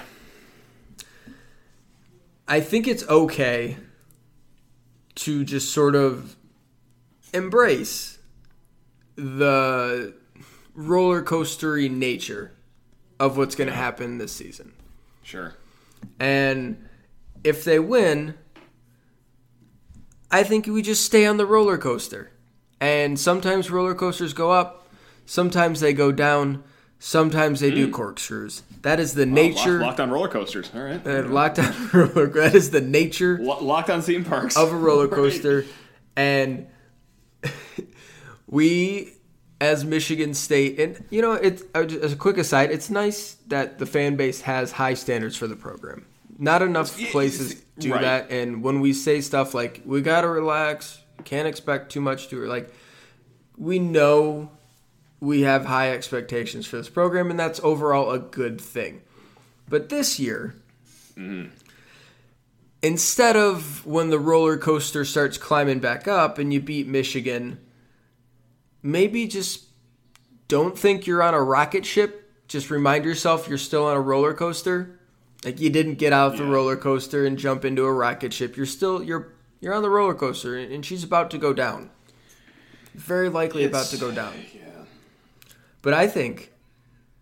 I 2.47 2.61
think 2.61 2.87
it's 2.87 3.07
okay 3.07 3.77
to 5.15 5.43
just 5.43 5.73
sort 5.73 5.95
of 5.95 6.35
embrace 7.33 8.17
the 9.15 10.13
roller 10.73 11.21
coastery 11.21 11.91
nature 11.91 12.53
of 13.19 13.37
what's 13.37 13.55
going 13.55 13.69
to 13.69 13.75
happen 13.75 14.17
this 14.17 14.31
season. 14.31 14.73
Sure. 15.23 15.53
And 16.19 16.87
if 17.43 17.63
they 17.65 17.79
win, 17.79 18.35
I 20.31 20.43
think 20.43 20.67
we 20.67 20.81
just 20.81 21.03
stay 21.03 21.25
on 21.25 21.37
the 21.37 21.45
roller 21.45 21.77
coaster. 21.77 22.31
And 22.79 23.19
sometimes 23.19 23.69
roller 23.69 23.95
coasters 23.95 24.33
go 24.33 24.51
up, 24.51 24.87
sometimes 25.25 25.79
they 25.79 25.93
go 25.93 26.11
down, 26.11 26.63
sometimes 26.99 27.59
they 27.59 27.71
mm. 27.71 27.75
do 27.75 27.91
corkscrews. 27.91 28.63
That 28.83 28.99
is 28.99 29.13
the 29.13 29.25
nature. 29.25 29.79
Locked, 29.79 29.99
on 29.99 30.11
roller 30.11 30.29
coasters. 30.29 30.71
All 30.73 30.81
right. 30.81 31.05
Uh, 31.05 31.23
locked 31.23 31.59
on 31.59 31.89
roller. 31.93 32.27
That 32.27 32.55
is 32.55 32.71
the 32.71 32.81
nature. 32.81 33.37
locked 33.39 33.89
on 33.89 34.01
theme 34.01 34.23
parks 34.23 34.55
of 34.55 34.71
a 34.71 34.75
roller 34.75 35.07
coaster, 35.19 35.57
right. 35.57 35.67
and 36.15 36.67
we, 38.47 39.13
as 39.59 39.83
Michigan 39.83 40.33
State, 40.33 40.79
and 40.79 41.03
you 41.09 41.21
know, 41.21 41.33
it's 41.33 41.63
as 41.73 42.13
a 42.13 42.15
quick 42.15 42.37
aside, 42.37 42.71
it's 42.71 42.89
nice 42.89 43.35
that 43.47 43.79
the 43.79 43.85
fan 43.85 44.15
base 44.15 44.41
has 44.41 44.71
high 44.71 44.93
standards 44.93 45.35
for 45.35 45.47
the 45.47 45.55
program. 45.57 46.05
Not 46.41 46.61
enough 46.61 46.97
places 47.11 47.55
do 47.77 47.91
right. 47.91 48.01
that, 48.01 48.31
and 48.31 48.63
when 48.63 48.79
we 48.79 48.93
say 48.93 49.19
stuff 49.19 49.53
like 49.53 49.81
"we 49.85 50.01
gotta 50.01 50.29
relax," 50.29 51.01
can't 51.25 51.49
expect 51.49 51.91
too 51.91 51.99
much 51.99 52.29
to 52.29 52.45
like, 52.45 52.73
we 53.57 53.77
know 53.77 54.49
we 55.19 55.41
have 55.41 55.65
high 55.65 55.91
expectations 55.91 56.65
for 56.65 56.77
this 56.77 56.87
program, 56.87 57.29
and 57.29 57.37
that's 57.37 57.59
overall 57.61 58.11
a 58.11 58.19
good 58.19 58.61
thing. 58.61 59.01
But 59.67 59.89
this 59.89 60.17
year, 60.17 60.55
mm-hmm. 61.17 61.49
instead 62.81 63.35
of 63.35 63.85
when 63.85 64.09
the 64.09 64.17
roller 64.17 64.57
coaster 64.57 65.03
starts 65.03 65.37
climbing 65.37 65.79
back 65.79 66.07
up 66.07 66.37
and 66.37 66.53
you 66.53 66.61
beat 66.61 66.87
Michigan, 66.87 67.59
maybe 68.81 69.27
just 69.27 69.65
don't 70.47 70.79
think 70.79 71.05
you're 71.05 71.21
on 71.21 71.33
a 71.33 71.43
rocket 71.43 71.85
ship. 71.85 72.31
Just 72.47 72.71
remind 72.71 73.03
yourself 73.03 73.49
you're 73.49 73.57
still 73.57 73.85
on 73.85 73.97
a 73.97 74.01
roller 74.01 74.33
coaster 74.33 74.98
like 75.43 75.59
you 75.59 75.69
didn't 75.69 75.95
get 75.95 76.13
out 76.13 76.33
yeah. 76.33 76.39
the 76.39 76.45
roller 76.45 76.75
coaster 76.75 77.25
and 77.25 77.37
jump 77.37 77.65
into 77.65 77.85
a 77.85 77.93
rocket 77.93 78.33
ship. 78.33 78.57
You're 78.57 78.65
still 78.65 79.03
you're 79.03 79.33
you're 79.59 79.73
on 79.73 79.81
the 79.81 79.89
roller 79.89 80.15
coaster 80.15 80.57
and 80.57 80.85
she's 80.85 81.03
about 81.03 81.31
to 81.31 81.37
go 81.37 81.53
down. 81.53 81.89
Very 82.93 83.29
likely 83.29 83.63
it's, 83.63 83.71
about 83.71 83.85
to 83.87 83.97
go 83.97 84.11
down. 84.11 84.33
Yeah. 84.53 84.61
But 85.81 85.93
I 85.93 86.07
think 86.07 86.51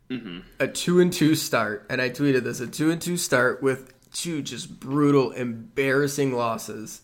mm-hmm. 0.09 0.39
a 0.59 0.67
two 0.67 0.99
and 0.99 1.13
two 1.13 1.35
start, 1.35 1.85
and 1.89 2.01
I 2.01 2.09
tweeted 2.09 2.43
this: 2.43 2.59
a 2.59 2.67
two 2.67 2.89
and 2.89 3.01
two 3.01 3.17
start 3.17 3.61
with 3.61 3.93
two 4.11 4.41
just 4.41 4.79
brutal, 4.79 5.31
embarrassing 5.31 6.35
losses, 6.35 7.01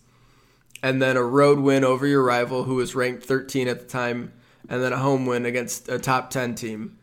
and 0.82 1.02
then 1.02 1.18
a 1.18 1.24
road 1.24 1.60
win 1.60 1.84
over 1.84 2.08
your 2.08 2.24
rival 2.24 2.64
who 2.64 2.76
was 2.76 2.96
ranked 2.96 3.24
13 3.24 3.68
at 3.68 3.80
the 3.80 3.86
time, 3.86 4.34
and 4.68 4.82
then 4.82 4.94
a 4.94 4.98
home 4.98 5.26
win 5.26 5.46
against 5.46 5.90
a 5.90 6.00
top 6.00 6.30
10 6.32 6.56
team. 6.56 6.98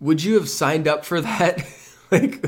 Would 0.00 0.22
you 0.22 0.34
have 0.34 0.48
signed 0.48 0.88
up 0.88 1.04
for 1.04 1.20
that? 1.20 1.64
like 2.10 2.44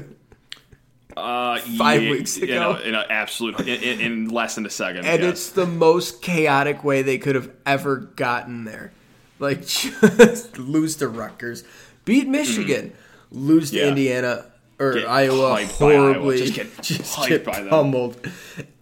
uh, 1.20 1.58
five 1.58 2.02
yeah, 2.02 2.10
weeks 2.10 2.36
ago. 2.36 2.46
You 2.46 2.60
know, 2.60 2.76
in 2.76 2.94
an 2.94 3.04
absolute 3.10 3.60
in, 3.60 4.00
in, 4.00 4.28
less 4.28 4.54
than 4.54 4.66
a 4.66 4.70
second. 4.70 5.06
And 5.06 5.22
yes. 5.22 5.32
it's 5.32 5.50
the 5.52 5.66
most 5.66 6.22
chaotic 6.22 6.82
way 6.84 7.02
they 7.02 7.18
could 7.18 7.34
have 7.34 7.50
ever 7.66 7.96
gotten 7.96 8.64
there. 8.64 8.92
Like 9.38 9.60
just 9.66 10.58
lose 10.58 10.96
to 10.96 11.08
Rutgers, 11.08 11.64
beat 12.04 12.24
mm-hmm. 12.24 12.32
Michigan, 12.32 12.90
mm-hmm. 12.90 13.48
lose 13.48 13.70
to 13.70 13.78
yeah. 13.78 13.88
Indiana 13.88 14.46
or 14.78 14.94
get 14.94 15.08
Iowa 15.08 15.64
horribly, 15.66 16.36
Iowa. 16.36 16.36
just 16.36 16.54
get, 16.54 16.82
just 16.82 17.18
get 17.28 17.44
pummeled. 17.44 18.26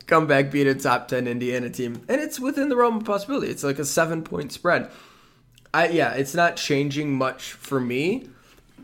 Come 0.06 0.26
back, 0.26 0.50
beat 0.50 0.66
a 0.66 0.74
top 0.74 1.08
ten 1.08 1.28
Indiana 1.28 1.68
team, 1.68 2.02
and 2.08 2.20
it's 2.20 2.40
within 2.40 2.70
the 2.70 2.76
realm 2.76 2.96
of 2.96 3.04
possibility. 3.04 3.48
It's 3.48 3.64
like 3.64 3.78
a 3.78 3.84
seven 3.84 4.22
point 4.22 4.52
spread. 4.52 4.90
I 5.74 5.88
yeah, 5.88 6.12
it's 6.12 6.34
not 6.34 6.56
changing 6.56 7.12
much 7.12 7.52
for 7.52 7.78
me 7.78 8.28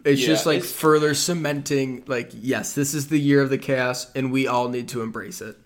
it's 0.05 0.21
yeah, 0.21 0.27
just 0.27 0.47
like 0.47 0.59
it's, 0.59 0.73
further 0.73 1.15
cementing 1.15 2.05
like 2.07 2.31
yes, 2.35 2.75
this 2.75 2.95
is 2.95 3.09
the 3.09 3.19
year 3.19 3.41
of 3.41 3.51
the 3.51 3.59
chaos 3.59 4.11
and 4.15 4.33
we 4.33 4.47
all 4.47 4.69
need 4.69 4.89
to 4.89 5.03
embrace 5.03 5.41
it. 5.41 5.57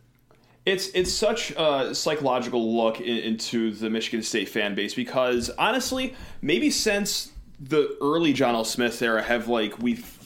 It's 0.65 0.89
it's 0.89 1.13
such 1.13 1.51
a 1.57 1.95
psychological 1.95 2.77
look 2.77 3.01
in, 3.01 3.19
into 3.19 3.73
the 3.73 3.91
Michigan 3.91 4.23
State 4.23 4.49
fan 4.49 4.75
base 4.75 4.95
because 4.95 5.51
honestly, 5.59 6.15
maybe 6.43 6.71
since 6.71 7.33
the 7.61 7.97
early 8.01 8.33
John 8.33 8.55
L. 8.55 8.65
Smith 8.65 9.01
era 9.03 9.23
have 9.23 9.49
like 9.49 9.79
we've 9.79 10.18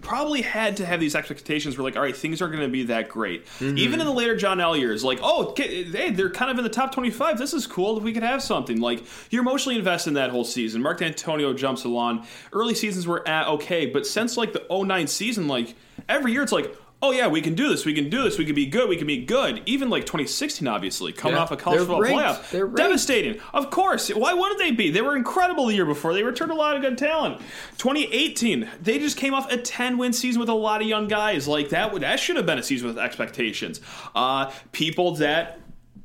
probably 0.00 0.42
had 0.42 0.76
to 0.78 0.86
have 0.86 1.00
these 1.00 1.14
expectations 1.14 1.76
where 1.76 1.84
like, 1.84 1.96
all 1.96 2.02
right, 2.02 2.16
things 2.16 2.40
aren't 2.40 2.54
going 2.54 2.66
to 2.66 2.72
be 2.72 2.84
that 2.84 3.08
great. 3.08 3.46
Mm-hmm. 3.58 3.78
Even 3.78 4.00
in 4.00 4.06
the 4.06 4.12
later 4.12 4.36
John 4.36 4.60
L 4.60 4.76
years, 4.76 5.04
like, 5.04 5.18
oh, 5.22 5.54
hey, 5.56 6.10
they're 6.10 6.30
kind 6.30 6.50
of 6.50 6.58
in 6.58 6.64
the 6.64 6.70
top 6.70 6.92
25. 6.92 7.38
This 7.38 7.54
is 7.54 7.66
cool. 7.66 7.98
If 7.98 8.04
we 8.04 8.12
could 8.12 8.22
have 8.22 8.42
something 8.42 8.80
like 8.80 9.04
you're 9.30 9.42
emotionally 9.42 9.78
invested 9.78 10.10
in 10.10 10.14
that 10.14 10.30
whole 10.30 10.44
season. 10.44 10.82
Mark 10.82 11.00
Dantonio 11.00 11.56
jumps 11.56 11.84
along. 11.84 12.26
Early 12.52 12.74
seasons 12.74 13.06
were 13.06 13.26
at 13.26 13.46
okay, 13.48 13.86
but 13.86 14.06
since 14.06 14.36
like 14.36 14.52
the 14.52 14.64
09 14.70 15.06
season, 15.06 15.48
like 15.48 15.74
every 16.08 16.32
year 16.32 16.42
it's 16.42 16.52
like. 16.52 16.74
Oh 17.00 17.12
yeah, 17.12 17.28
we 17.28 17.40
can 17.40 17.54
do 17.54 17.68
this. 17.68 17.86
We 17.86 17.94
can 17.94 18.10
do 18.10 18.24
this. 18.24 18.38
We 18.38 18.44
can 18.44 18.56
be 18.56 18.66
good. 18.66 18.88
We 18.88 18.96
can 18.96 19.06
be 19.06 19.24
good. 19.24 19.62
Even 19.66 19.88
like 19.88 20.04
2016, 20.04 20.66
obviously, 20.66 21.12
coming 21.12 21.36
Yeah, 21.36 21.42
off 21.42 21.52
a 21.52 21.56
college 21.56 21.78
football 21.78 22.00
ranked. 22.00 22.18
playoff, 22.20 22.50
They're 22.50 22.64
ranked. 22.66 22.76
devastating. 22.78 23.40
Of 23.54 23.70
course. 23.70 24.08
Why 24.08 24.32
wouldn't 24.34 24.58
they 24.58 24.72
be? 24.72 24.90
They 24.90 25.00
were 25.00 25.14
incredible 25.16 25.66
the 25.66 25.74
year 25.74 25.86
before. 25.86 26.12
They 26.12 26.24
returned 26.24 26.50
a 26.50 26.56
lot 26.56 26.74
of 26.74 26.82
good 26.82 26.98
talent. 26.98 27.40
2018, 27.76 28.68
they 28.82 28.98
just 28.98 29.16
came 29.16 29.32
off 29.32 29.50
a 29.52 29.56
10 29.56 29.96
win 29.96 30.12
season 30.12 30.40
with 30.40 30.48
a 30.48 30.54
lot 30.54 30.82
of 30.82 30.88
young 30.88 31.06
guys. 31.06 31.46
Like 31.46 31.68
that 31.68 31.92
would 31.92 32.02
that 32.02 32.18
should 32.18 32.34
have 32.36 32.46
been 32.46 32.58
a 32.58 32.62
season 32.64 32.88
with 32.88 32.98
expectations. 32.98 33.80
Uh, 34.16 34.50
people 34.72 35.14
that 35.16 35.60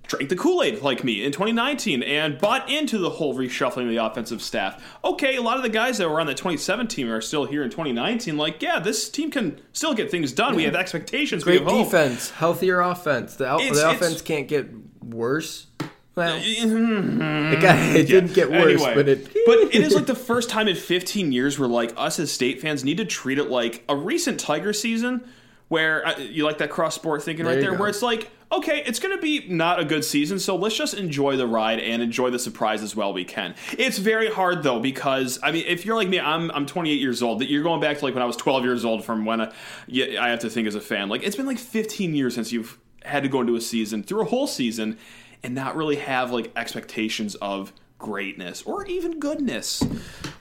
drank 0.07 0.29
the 0.29 0.35
Kool-Aid 0.35 0.81
like 0.81 1.03
me 1.03 1.23
in 1.23 1.31
2019 1.31 2.03
and 2.03 2.37
bought 2.39 2.69
into 2.69 2.97
the 2.97 3.09
whole 3.09 3.33
reshuffling 3.35 3.83
of 3.83 3.89
the 3.89 3.97
offensive 3.97 4.41
staff. 4.41 4.83
Okay, 5.03 5.35
a 5.37 5.41
lot 5.41 5.57
of 5.57 5.63
the 5.63 5.69
guys 5.69 5.97
that 5.97 6.09
were 6.09 6.19
on 6.19 6.27
the 6.27 6.33
2017 6.33 6.87
team 7.05 7.11
are 7.11 7.21
still 7.21 7.45
here 7.45 7.63
in 7.63 7.69
2019. 7.69 8.37
Like, 8.37 8.61
yeah, 8.61 8.79
this 8.79 9.09
team 9.09 9.31
can 9.31 9.59
still 9.71 9.93
get 9.93 10.11
things 10.11 10.31
done. 10.33 10.55
We 10.55 10.63
have 10.65 10.75
expectations. 10.75 11.45
we 11.45 11.53
Great 11.57 11.61
have 11.63 11.71
hope. 11.71 11.85
defense, 11.85 12.29
healthier 12.31 12.81
offense. 12.81 13.35
The, 13.35 13.45
It's- 13.55 13.71
the 13.81 13.89
it's- 13.89 13.95
offense 13.95 14.21
can't 14.21 14.47
get 14.47 14.69
worse. 15.03 15.67
Well, 16.15 16.37
it, 16.43 17.59
got, 17.59 17.77
it 17.95 18.05
didn't 18.07 18.33
get 18.33 18.51
worse, 18.51 18.79
Anyway, 18.81 18.93
but 18.93 19.09
it. 19.09 19.23
but 19.47 19.57
it 19.59 19.75
is 19.75 19.95
like 19.95 20.05
the 20.05 20.13
first 20.13 20.47
time 20.47 20.67
in 20.67 20.75
15 20.75 21.31
years 21.31 21.57
where 21.57 21.67
like 21.67 21.91
us 21.97 22.19
as 22.19 22.31
state 22.31 22.61
fans 22.61 22.83
need 22.83 22.97
to 22.97 23.05
treat 23.05 23.39
it 23.39 23.49
like 23.49 23.83
a 23.89 23.95
recent 23.95 24.39
Tiger 24.39 24.73
season, 24.73 25.27
where 25.69 26.05
uh, 26.07 26.19
you 26.19 26.43
like 26.43 26.59
that 26.59 26.69
cross 26.69 26.93
sport 26.93 27.23
thinking 27.23 27.45
There 27.45 27.55
right 27.55 27.61
there, 27.61 27.71
go. 27.71 27.79
where 27.79 27.89
it's 27.89 28.03
like, 28.03 28.29
okay, 28.53 28.83
it's 28.85 28.99
going 28.99 29.15
to 29.15 29.21
be 29.21 29.47
not 29.47 29.79
a 29.79 29.85
good 29.85 30.05
season, 30.05 30.39
so 30.39 30.55
let's 30.55 30.75
just 30.75 30.93
enjoy 30.93 31.35
the 31.37 31.47
ride 31.47 31.79
and 31.79 32.01
enjoy 32.01 32.29
the 32.29 32.39
surprise 32.39 32.81
as 32.81 32.95
well 32.95 33.13
we 33.13 33.25
can. 33.25 33.55
It's 33.77 33.97
very 33.97 34.29
hard 34.29 34.63
though 34.63 34.79
because 34.79 35.39
I 35.43 35.51
mean, 35.51 35.65
if 35.67 35.85
you're 35.85 35.95
like 35.95 36.09
me, 36.09 36.19
I'm 36.19 36.51
I'm 36.51 36.65
28 36.65 36.99
years 36.99 37.21
old. 37.21 37.39
That 37.39 37.49
you're 37.49 37.63
going 37.63 37.81
back 37.81 37.97
to 37.99 38.05
like 38.05 38.13
when 38.13 38.23
I 38.23 38.25
was 38.25 38.37
12 38.37 38.63
years 38.63 38.85
old 38.85 39.03
from 39.03 39.25
when 39.25 39.41
I, 39.41 39.51
I 39.91 40.29
have 40.29 40.39
to 40.39 40.49
think 40.49 40.67
as 40.67 40.75
a 40.75 40.81
fan. 40.81 41.09
Like 41.09 41.23
it's 41.23 41.35
been 41.35 41.45
like 41.45 41.59
15 41.59 42.13
years 42.13 42.35
since 42.35 42.51
you've 42.51 42.79
had 43.03 43.23
to 43.23 43.29
go 43.29 43.41
into 43.41 43.55
a 43.55 43.61
season 43.61 44.03
through 44.03 44.21
a 44.21 44.25
whole 44.25 44.47
season 44.47 44.97
and 45.43 45.53
not 45.53 45.75
really 45.75 45.97
have 45.97 46.31
like 46.31 46.51
expectations 46.55 47.35
of 47.35 47.73
greatness 47.97 48.63
or 48.63 48.85
even 48.85 49.19
goodness. 49.19 49.83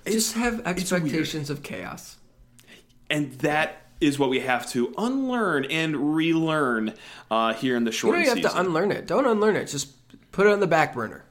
Just 0.06 0.34
have 0.34 0.60
expectations 0.66 1.50
of 1.50 1.62
chaos. 1.62 2.18
And 3.10 3.32
that 3.40 3.81
is 4.02 4.18
what 4.18 4.28
we 4.30 4.40
have 4.40 4.68
to 4.70 4.92
unlearn 4.98 5.64
and 5.66 6.14
relearn 6.14 6.94
uh, 7.30 7.54
here 7.54 7.76
in 7.76 7.84
the 7.84 7.90
You 7.90 7.96
short 7.96 8.16
don't 8.16 8.24
have 8.26 8.36
season. 8.38 8.50
to 8.52 8.60
unlearn 8.60 8.92
it. 8.92 9.06
Don't 9.06 9.26
unlearn 9.26 9.56
it. 9.56 9.66
Just 9.66 9.90
put 10.32 10.46
it 10.46 10.52
on 10.52 10.60
the 10.60 10.66
back 10.66 10.94
burner. 10.94 11.24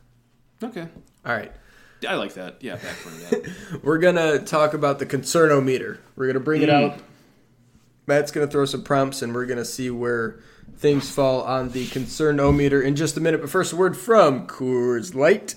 okay. 0.64 0.88
All 1.26 1.34
right. 1.36 1.52
I 2.08 2.16
like 2.16 2.34
that. 2.34 2.58
Yeah, 2.62 2.76
back 2.78 2.96
burner 3.04 3.18
that. 3.30 3.82
We're 3.84 4.00
going 4.00 4.16
to 4.16 4.40
talk 4.40 4.74
about 4.74 4.98
the 5.00 5.06
concernometer. 5.06 6.00
We're 6.16 6.26
going 6.26 6.34
to 6.34 6.40
bring 6.40 6.62
it 6.64 6.70
out. 6.70 6.98
Matt's 8.08 8.32
going 8.32 8.48
to 8.48 8.52
throw 8.52 8.66
some 8.66 8.84
prompts, 8.84 9.22
and 9.22 9.36
we're 9.36 9.46
going 9.46 9.60
to 9.60 9.66
see 9.66 9.92
where 9.92 10.40
things 10.78 11.12
fall 11.12 11.44
on 11.44 11.70
the 11.70 11.86
concernometer 11.88 12.84
in 12.84 12.96
just 12.96 13.16
a 13.18 13.20
minute. 13.20 13.40
But 13.40 13.52
first, 13.52 13.72
a 13.72 13.76
word 13.76 13.96
from 13.96 14.48
Coors 14.48 15.14
Light. 15.14 15.56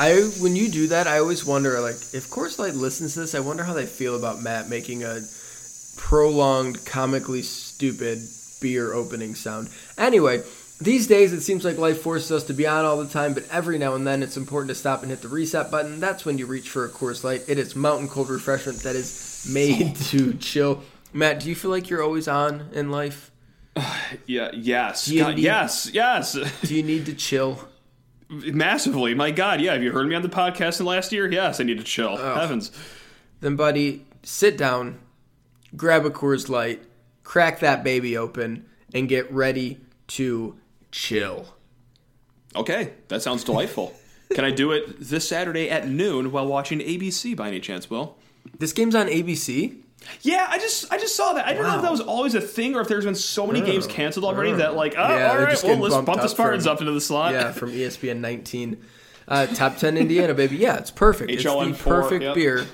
I 0.00 0.22
when 0.40 0.56
you 0.56 0.70
do 0.70 0.86
that, 0.88 1.06
I 1.06 1.18
always 1.18 1.44
wonder 1.44 1.78
like 1.80 1.96
if 2.14 2.28
Coors 2.30 2.58
Light 2.58 2.74
listens 2.74 3.14
to 3.14 3.20
this, 3.20 3.34
I 3.34 3.40
wonder 3.40 3.62
how 3.64 3.74
they 3.74 3.84
feel 3.86 4.16
about 4.16 4.40
Matt 4.40 4.68
making 4.70 5.04
a 5.04 5.20
prolonged, 5.96 6.84
comically 6.86 7.42
stupid 7.42 8.18
beer 8.62 8.94
opening 8.94 9.34
sound. 9.34 9.68
Anyway, 9.98 10.42
these 10.80 11.06
days 11.06 11.34
it 11.34 11.42
seems 11.42 11.64
like 11.64 11.76
life 11.76 12.00
forces 12.00 12.32
us 12.32 12.44
to 12.44 12.54
be 12.54 12.66
on 12.66 12.86
all 12.86 12.96
the 12.96 13.08
time, 13.10 13.34
but 13.34 13.46
every 13.50 13.76
now 13.78 13.94
and 13.94 14.06
then 14.06 14.22
it's 14.22 14.38
important 14.38 14.68
to 14.70 14.74
stop 14.74 15.02
and 15.02 15.10
hit 15.10 15.20
the 15.20 15.28
reset 15.28 15.70
button. 15.70 16.00
That's 16.00 16.24
when 16.24 16.38
you 16.38 16.46
reach 16.46 16.70
for 16.70 16.86
a 16.86 16.88
Coors 16.88 17.22
Light. 17.22 17.42
It 17.48 17.58
is 17.58 17.76
mountain 17.76 18.08
cold 18.08 18.30
refreshment 18.30 18.78
that 18.84 18.96
is 18.96 19.46
made 19.52 19.96
to 20.10 20.32
chill. 20.34 20.82
Matt, 21.12 21.40
do 21.40 21.50
you 21.50 21.54
feel 21.54 21.70
like 21.70 21.90
you're 21.90 22.02
always 22.02 22.26
on 22.28 22.68
in 22.72 22.90
life? 22.90 23.30
Yeah. 24.26 24.50
Yes. 24.52 25.10
God, 25.10 25.36
need- 25.36 25.42
yes. 25.44 25.90
Yes. 25.92 26.32
Do 26.62 26.74
you 26.74 26.82
need 26.82 27.06
to 27.06 27.14
chill? 27.14 27.68
Massively. 28.30 29.14
My 29.14 29.30
God. 29.30 29.60
Yeah. 29.60 29.72
Have 29.72 29.82
you 29.82 29.92
heard 29.92 30.06
me 30.06 30.14
on 30.14 30.22
the 30.22 30.28
podcast 30.28 30.80
in 30.80 30.86
last 30.86 31.12
year? 31.12 31.30
Yes. 31.30 31.60
I 31.60 31.64
need 31.64 31.78
to 31.78 31.84
chill. 31.84 32.16
Oh. 32.18 32.34
Heavens. 32.34 32.70
Then, 33.40 33.56
buddy, 33.56 34.06
sit 34.22 34.56
down, 34.56 35.00
grab 35.74 36.04
a 36.04 36.10
Coors 36.10 36.48
Light, 36.48 36.82
crack 37.24 37.60
that 37.60 37.82
baby 37.82 38.16
open, 38.16 38.66
and 38.94 39.08
get 39.08 39.30
ready 39.32 39.78
to 40.08 40.58
chill. 40.92 41.54
Okay. 42.54 42.92
That 43.08 43.22
sounds 43.22 43.44
delightful. 43.44 43.94
Can 44.34 44.44
I 44.44 44.52
do 44.52 44.70
it 44.72 45.00
this 45.00 45.28
Saturday 45.28 45.68
at 45.68 45.88
noon 45.88 46.30
while 46.30 46.46
watching 46.46 46.78
ABC 46.78 47.36
by 47.36 47.48
any 47.48 47.58
chance, 47.58 47.90
Will? 47.90 48.16
This 48.58 48.72
game's 48.72 48.94
on 48.94 49.08
ABC. 49.08 49.82
Yeah, 50.22 50.46
I 50.48 50.58
just 50.58 50.92
I 50.92 50.98
just 50.98 51.14
saw 51.16 51.32
that. 51.34 51.46
I 51.46 51.52
don't 51.54 51.62
know 51.62 51.76
if 51.76 51.82
that 51.82 51.90
was 51.90 52.00
always 52.00 52.34
a 52.34 52.40
thing 52.40 52.74
or 52.74 52.80
if 52.80 52.88
there's 52.88 53.04
been 53.04 53.14
so 53.14 53.46
many 53.46 53.60
games 53.60 53.86
canceled 53.86 54.24
already 54.24 54.52
that 54.52 54.74
like, 54.74 54.94
oh, 54.96 55.02
Yeah, 55.16 55.32
all 55.38 55.46
just 55.46 55.64
well, 55.64 55.76
let's 55.76 55.94
bump 55.94 56.20
the 56.20 56.28
Spartans 56.28 56.64
from- 56.64 56.72
up 56.72 56.80
into 56.80 56.92
the 56.92 57.00
slot. 57.00 57.32
Yeah, 57.32 57.52
from 57.52 57.70
ESPN 57.72 58.18
19. 58.20 58.82
Uh, 59.28 59.46
top 59.46 59.76
10 59.76 59.96
Indiana, 59.96 60.34
baby. 60.34 60.56
Yeah, 60.56 60.78
it's 60.78 60.90
perfect. 60.90 61.30
It's 61.30 61.44
the 61.44 61.50
HLN4, 61.50 61.78
perfect 61.78 62.22
yep. 62.24 62.34
beer. 62.34 62.66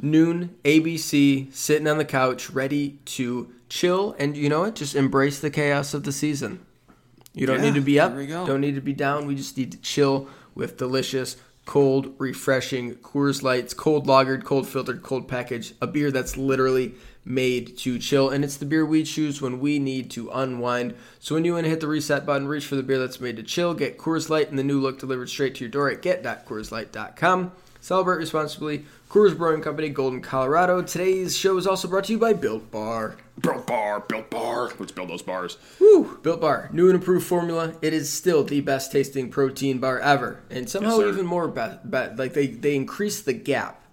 Noon, 0.00 0.56
ABC, 0.64 1.52
sitting 1.54 1.86
on 1.86 1.98
the 1.98 2.04
couch, 2.04 2.48
ready 2.50 2.98
to 3.04 3.52
chill. 3.68 4.16
And 4.18 4.36
you 4.36 4.48
know 4.48 4.60
what? 4.60 4.74
Just 4.74 4.94
embrace 4.96 5.38
the 5.40 5.50
chaos 5.50 5.92
of 5.94 6.04
the 6.04 6.12
season. 6.12 6.64
You 7.34 7.46
don't 7.46 7.58
Yeah, 7.58 7.66
need 7.66 7.74
to 7.74 7.80
be 7.82 8.00
up. 8.00 8.12
there 8.12 8.20
we 8.20 8.26
go. 8.26 8.46
Don't 8.46 8.60
need 8.62 8.74
to 8.74 8.80
be 8.80 8.92
down. 8.94 9.26
We 9.26 9.34
just 9.34 9.56
need 9.58 9.70
to 9.72 9.78
chill 9.78 10.28
with 10.54 10.76
delicious, 10.76 11.36
cold, 11.64 12.14
refreshing 12.18 12.96
Coors 12.96 13.42
Lights, 13.42 13.74
cold 13.74 14.06
lagered, 14.06 14.44
cold 14.44 14.68
filtered, 14.68 15.02
cold 15.02 15.28
package. 15.28 15.74
A 15.80 15.86
beer 15.86 16.10
that's 16.10 16.36
literally 16.36 16.94
made 17.24 17.76
to 17.78 17.98
chill. 17.98 18.30
And 18.30 18.44
it's 18.44 18.56
the 18.56 18.66
beer 18.66 18.84
we 18.84 19.04
choose 19.04 19.40
when 19.40 19.60
we 19.60 19.78
need 19.78 20.10
to 20.12 20.30
unwind. 20.30 20.94
So 21.20 21.34
when 21.34 21.44
you 21.44 21.54
want 21.54 21.64
to 21.64 21.70
hit 21.70 21.80
the 21.80 21.86
reset 21.86 22.26
button, 22.26 22.48
reach 22.48 22.66
for 22.66 22.76
the 22.76 22.82
beer 22.82 22.98
that's 22.98 23.20
made 23.20 23.36
to 23.36 23.42
chill. 23.42 23.74
Get 23.74 23.98
Coors 23.98 24.28
Light 24.28 24.50
and 24.50 24.58
the 24.58 24.64
new 24.64 24.80
look 24.80 24.98
delivered 24.98 25.28
straight 25.28 25.54
to 25.56 25.64
your 25.64 25.70
door 25.70 25.90
at 25.90 26.02
get.coorslight.com. 26.02 27.52
Celebrate 27.80 28.16
responsibly. 28.16 28.84
Coors 29.12 29.36
Brewing 29.36 29.60
Company, 29.60 29.90
Golden, 29.90 30.22
Colorado. 30.22 30.80
Today's 30.80 31.36
show 31.36 31.58
is 31.58 31.66
also 31.66 31.86
brought 31.86 32.04
to 32.04 32.12
you 32.12 32.18
by 32.18 32.32
Built 32.32 32.70
Bar. 32.70 33.18
Built 33.42 33.66
bar, 33.66 34.00
built 34.00 34.30
bar. 34.30 34.72
Let's 34.78 34.90
build 34.90 35.10
those 35.10 35.20
bars. 35.20 35.58
Woo! 35.78 36.18
Built 36.22 36.40
Bar, 36.40 36.70
new 36.72 36.86
and 36.86 36.94
improved 36.94 37.26
formula. 37.26 37.74
It 37.82 37.92
is 37.92 38.10
still 38.10 38.42
the 38.42 38.62
best 38.62 38.90
tasting 38.90 39.28
protein 39.28 39.80
bar 39.80 40.00
ever, 40.00 40.40
and 40.48 40.66
somehow 40.66 40.96
sir. 40.96 41.10
even 41.10 41.26
more 41.26 41.46
be- 41.46 41.76
be- 41.90 42.16
like 42.16 42.32
they 42.32 42.46
they 42.46 42.74
increase 42.74 43.20
the 43.20 43.34
gap. 43.34 43.84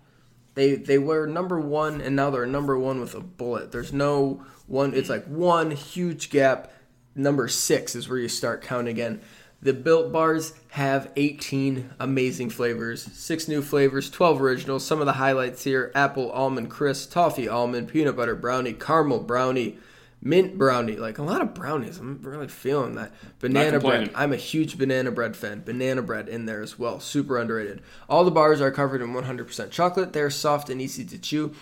They 0.56 0.76
they 0.76 0.98
were 0.98 1.28
number 1.28 1.60
one, 1.60 2.00
and 2.00 2.16
now 2.16 2.30
they're 2.30 2.46
number 2.46 2.80
one 2.80 3.02
with 3.02 3.14
a 3.14 3.20
bullet. 3.20 3.74
There's 3.74 3.92
no 3.92 4.46
one. 4.68 4.94
It's 4.94 5.10
like 5.10 5.26
one 5.26 5.72
huge 5.72 6.30
gap. 6.30 6.72
Number 7.14 7.50
six 7.50 7.94
is 7.94 8.08
where 8.08 8.20
you 8.20 8.30
start 8.30 8.62
counting 8.62 8.94
again. 8.94 9.20
The 9.62 9.74
Built 9.74 10.14
Bars 10.14 10.54
have 10.70 11.12
18 11.18 11.90
amazing 12.00 12.50
flavors, 12.50 13.04
six 13.04 13.48
new 13.50 13.62
flavors, 13.62 14.10
12 14.10 14.42
originals. 14.42 14.86
Some 14.86 15.02
of 15.02 15.06
the 15.06 15.14
highlights 15.14 15.64
here: 15.66 15.92
apple 15.94 16.32
almond 16.32 16.70
crisp, 16.70 17.12
toffee 17.12 17.50
almond, 17.50 17.90
peanut 17.90 18.16
butter 18.16 18.36
brownie, 18.36 18.72
caramel 18.72 19.20
brownie, 19.20 19.78
mint 20.22 20.58
brownie. 20.58 20.96
Like 20.96 21.18
a 21.18 21.24
lot 21.24 21.42
of 21.42 21.54
brownies. 21.54 21.98
I'm 21.98 22.22
really 22.22 22.48
feeling 22.48 22.96
that. 22.96 23.12
Banana 23.40 23.80
bread. 23.82 24.12
I'm 24.16 24.32
a 24.32 24.38
huge 24.38 24.78
banana 24.78 25.12
bread 25.12 25.36
fan. 25.36 25.64
Banana 25.66 26.04
bread 26.04 26.30
in 26.30 26.46
there 26.46 26.62
as 26.62 26.80
well. 26.80 27.02
Super 27.02 27.38
underrated. 27.38 27.82
All 28.08 28.24
the 28.24 28.32
bars 28.32 28.62
are 28.62 28.72
covered 28.72 29.02
in 29.02 29.14
100% 29.14 29.72
chocolate. 29.72 30.14
They're 30.14 30.30
soft 30.30 30.70
and 30.70 30.82
easy 30.82 31.04
to 31.04 31.18
chew, 31.18 31.54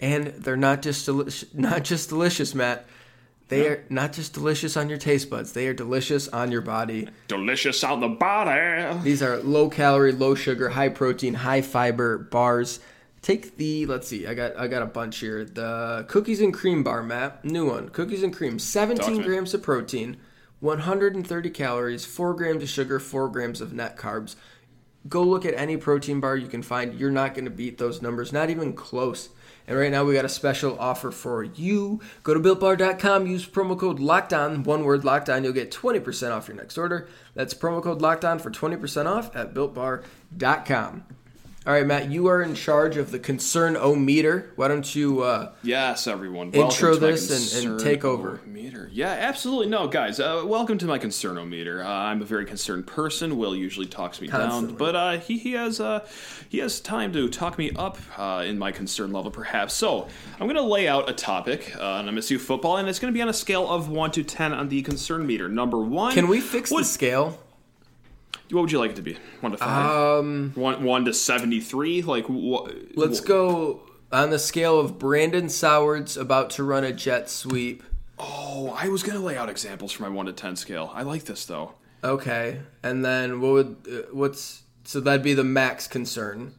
and 0.00 0.28
they're 0.28 0.56
not 0.56 0.80
just 0.80 1.04
deli- 1.04 1.30
not 1.52 1.84
just 1.84 2.08
delicious, 2.08 2.54
Matt. 2.54 2.86
They 3.52 3.68
are 3.68 3.84
not 3.90 4.14
just 4.14 4.32
delicious 4.32 4.78
on 4.78 4.88
your 4.88 4.96
taste 4.96 5.28
buds. 5.28 5.52
They 5.52 5.66
are 5.66 5.74
delicious 5.74 6.26
on 6.26 6.50
your 6.50 6.62
body. 6.62 7.08
Delicious 7.28 7.84
on 7.84 8.00
the 8.00 8.08
body. 8.08 8.98
These 9.02 9.22
are 9.22 9.36
low 9.42 9.68
calorie, 9.68 10.12
low 10.12 10.34
sugar, 10.34 10.70
high 10.70 10.88
protein, 10.88 11.34
high 11.34 11.60
fiber 11.60 12.16
bars. 12.16 12.80
Take 13.20 13.58
the 13.58 13.84
let's 13.84 14.08
see, 14.08 14.26
I 14.26 14.32
got 14.32 14.56
I 14.56 14.68
got 14.68 14.80
a 14.80 14.86
bunch 14.86 15.18
here. 15.18 15.44
The 15.44 16.06
cookies 16.08 16.40
and 16.40 16.54
cream 16.54 16.82
bar, 16.82 17.02
Matt, 17.02 17.44
new 17.44 17.68
one. 17.68 17.90
Cookies 17.90 18.22
and 18.22 18.34
cream, 18.34 18.58
17 18.58 19.04
to 19.04 19.18
me. 19.18 19.22
grams 19.22 19.52
of 19.52 19.62
protein, 19.62 20.16
130 20.60 21.50
calories, 21.50 22.06
4 22.06 22.32
grams 22.32 22.62
of 22.62 22.70
sugar, 22.70 22.98
4 22.98 23.28
grams 23.28 23.60
of 23.60 23.74
net 23.74 23.98
carbs. 23.98 24.34
Go 25.10 25.22
look 25.22 25.44
at 25.44 25.52
any 25.58 25.76
protein 25.76 26.20
bar 26.20 26.38
you 26.38 26.48
can 26.48 26.62
find. 26.62 26.98
You're 26.98 27.10
not 27.10 27.34
going 27.34 27.44
to 27.44 27.50
beat 27.50 27.76
those 27.76 28.00
numbers, 28.00 28.32
not 28.32 28.48
even 28.48 28.72
close. 28.72 29.28
And 29.66 29.78
right 29.78 29.90
now 29.90 30.04
we 30.04 30.14
got 30.14 30.24
a 30.24 30.28
special 30.28 30.78
offer 30.78 31.10
for 31.10 31.44
you. 31.44 32.00
Go 32.22 32.34
to 32.34 32.40
builtbar.com, 32.40 33.26
use 33.26 33.46
promo 33.46 33.78
code 33.78 33.98
LOCKDOWN, 33.98 34.64
one 34.64 34.84
word 34.84 35.02
LOCKDOWN, 35.02 35.44
you'll 35.44 35.52
get 35.52 35.70
20% 35.70 36.32
off 36.32 36.48
your 36.48 36.56
next 36.56 36.76
order. 36.76 37.08
That's 37.34 37.54
promo 37.54 37.82
code 37.82 38.00
LOCKDOWN 38.00 38.40
for 38.40 38.50
20% 38.50 39.06
off 39.06 39.34
at 39.36 39.54
builtbar.com. 39.54 41.04
All 41.64 41.72
right, 41.72 41.86
Matt, 41.86 42.10
you 42.10 42.26
are 42.26 42.42
in 42.42 42.56
charge 42.56 42.96
of 42.96 43.12
the 43.12 43.20
concern 43.20 43.76
o 43.76 43.94
meter. 43.94 44.50
Why 44.56 44.66
don't 44.66 44.96
you 44.96 45.20
uh, 45.22 45.52
Yes, 45.62 46.08
everyone. 46.08 46.50
Intro 46.50 46.96
this 46.96 47.54
and- 47.64 47.70
and 47.74 47.80
take 47.80 48.04
over. 48.04 48.40
Meter. 48.44 48.90
Yeah, 48.92 49.10
absolutely. 49.12 49.68
No, 49.68 49.86
guys, 49.86 50.18
uh, 50.18 50.42
welcome 50.44 50.76
to 50.78 50.86
my 50.86 50.98
concernometer. 50.98 51.84
Uh, 51.84 51.88
I'm 51.88 52.20
a 52.20 52.24
very 52.24 52.46
concerned 52.46 52.88
person. 52.88 53.36
Will 53.38 53.54
usually 53.54 53.86
talks 53.86 54.20
me 54.20 54.26
Constantly. 54.26 54.68
down, 54.70 54.76
but 54.76 54.96
uh, 54.96 55.18
he, 55.18 55.38
he 55.38 55.52
has 55.52 55.78
uh, 55.78 56.04
he 56.48 56.58
has 56.58 56.80
time 56.80 57.12
to 57.12 57.28
talk 57.28 57.58
me 57.58 57.70
up 57.76 57.96
uh, 58.18 58.42
in 58.44 58.58
my 58.58 58.72
concern 58.72 59.12
level, 59.12 59.30
perhaps. 59.30 59.72
So 59.72 60.08
I'm 60.40 60.46
going 60.48 60.56
to 60.56 60.62
lay 60.62 60.88
out 60.88 61.08
a 61.08 61.12
topic 61.12 61.76
uh, 61.78 61.84
on 61.84 62.06
MSU 62.06 62.40
football, 62.40 62.78
and 62.78 62.88
it's 62.88 62.98
going 62.98 63.12
to 63.14 63.16
be 63.16 63.22
on 63.22 63.28
a 63.28 63.32
scale 63.32 63.68
of 63.68 63.88
one 63.88 64.10
to 64.12 64.24
ten 64.24 64.52
on 64.52 64.68
the 64.68 64.82
concern 64.82 65.24
meter. 65.28 65.48
Number 65.48 65.78
one, 65.78 66.12
can 66.12 66.26
we 66.26 66.40
fix 66.40 66.70
the 66.70 66.82
scale? 66.82 67.38
What 68.52 68.62
would 68.62 68.72
you 68.72 68.78
like 68.78 68.90
it 68.90 68.96
to 68.96 69.02
be? 69.02 69.16
One 69.40 69.52
to 69.52 69.58
five. 69.58 70.20
Um, 70.20 70.52
one 70.54 70.84
one 70.84 71.04
to 71.06 71.14
seventy 71.14 71.60
three. 71.60 72.02
Like 72.02 72.26
what? 72.26 72.74
let's 72.96 73.20
go 73.20 73.80
on 74.12 74.30
the 74.30 74.38
scale 74.38 74.78
of 74.78 74.98
Brandon 74.98 75.48
Sowards 75.48 76.16
about 76.16 76.50
to 76.50 76.64
run 76.64 76.84
a 76.84 76.92
jet 76.92 77.30
sweep. 77.30 77.82
Oh, 78.18 78.76
I 78.78 78.88
was 78.88 79.02
going 79.02 79.18
to 79.18 79.24
lay 79.24 79.36
out 79.36 79.48
examples 79.48 79.90
for 79.90 80.02
my 80.02 80.08
one 80.10 80.26
to 80.26 80.32
ten 80.32 80.54
scale. 80.56 80.92
I 80.94 81.02
like 81.02 81.24
this 81.24 81.46
though. 81.46 81.74
Okay, 82.04 82.60
and 82.82 83.04
then 83.04 83.40
what 83.40 83.52
would 83.52 83.76
uh, 83.90 83.92
what's 84.12 84.62
so 84.84 85.00
that'd 85.00 85.22
be 85.22 85.34
the 85.34 85.44
max 85.44 85.86
concern. 85.86 86.54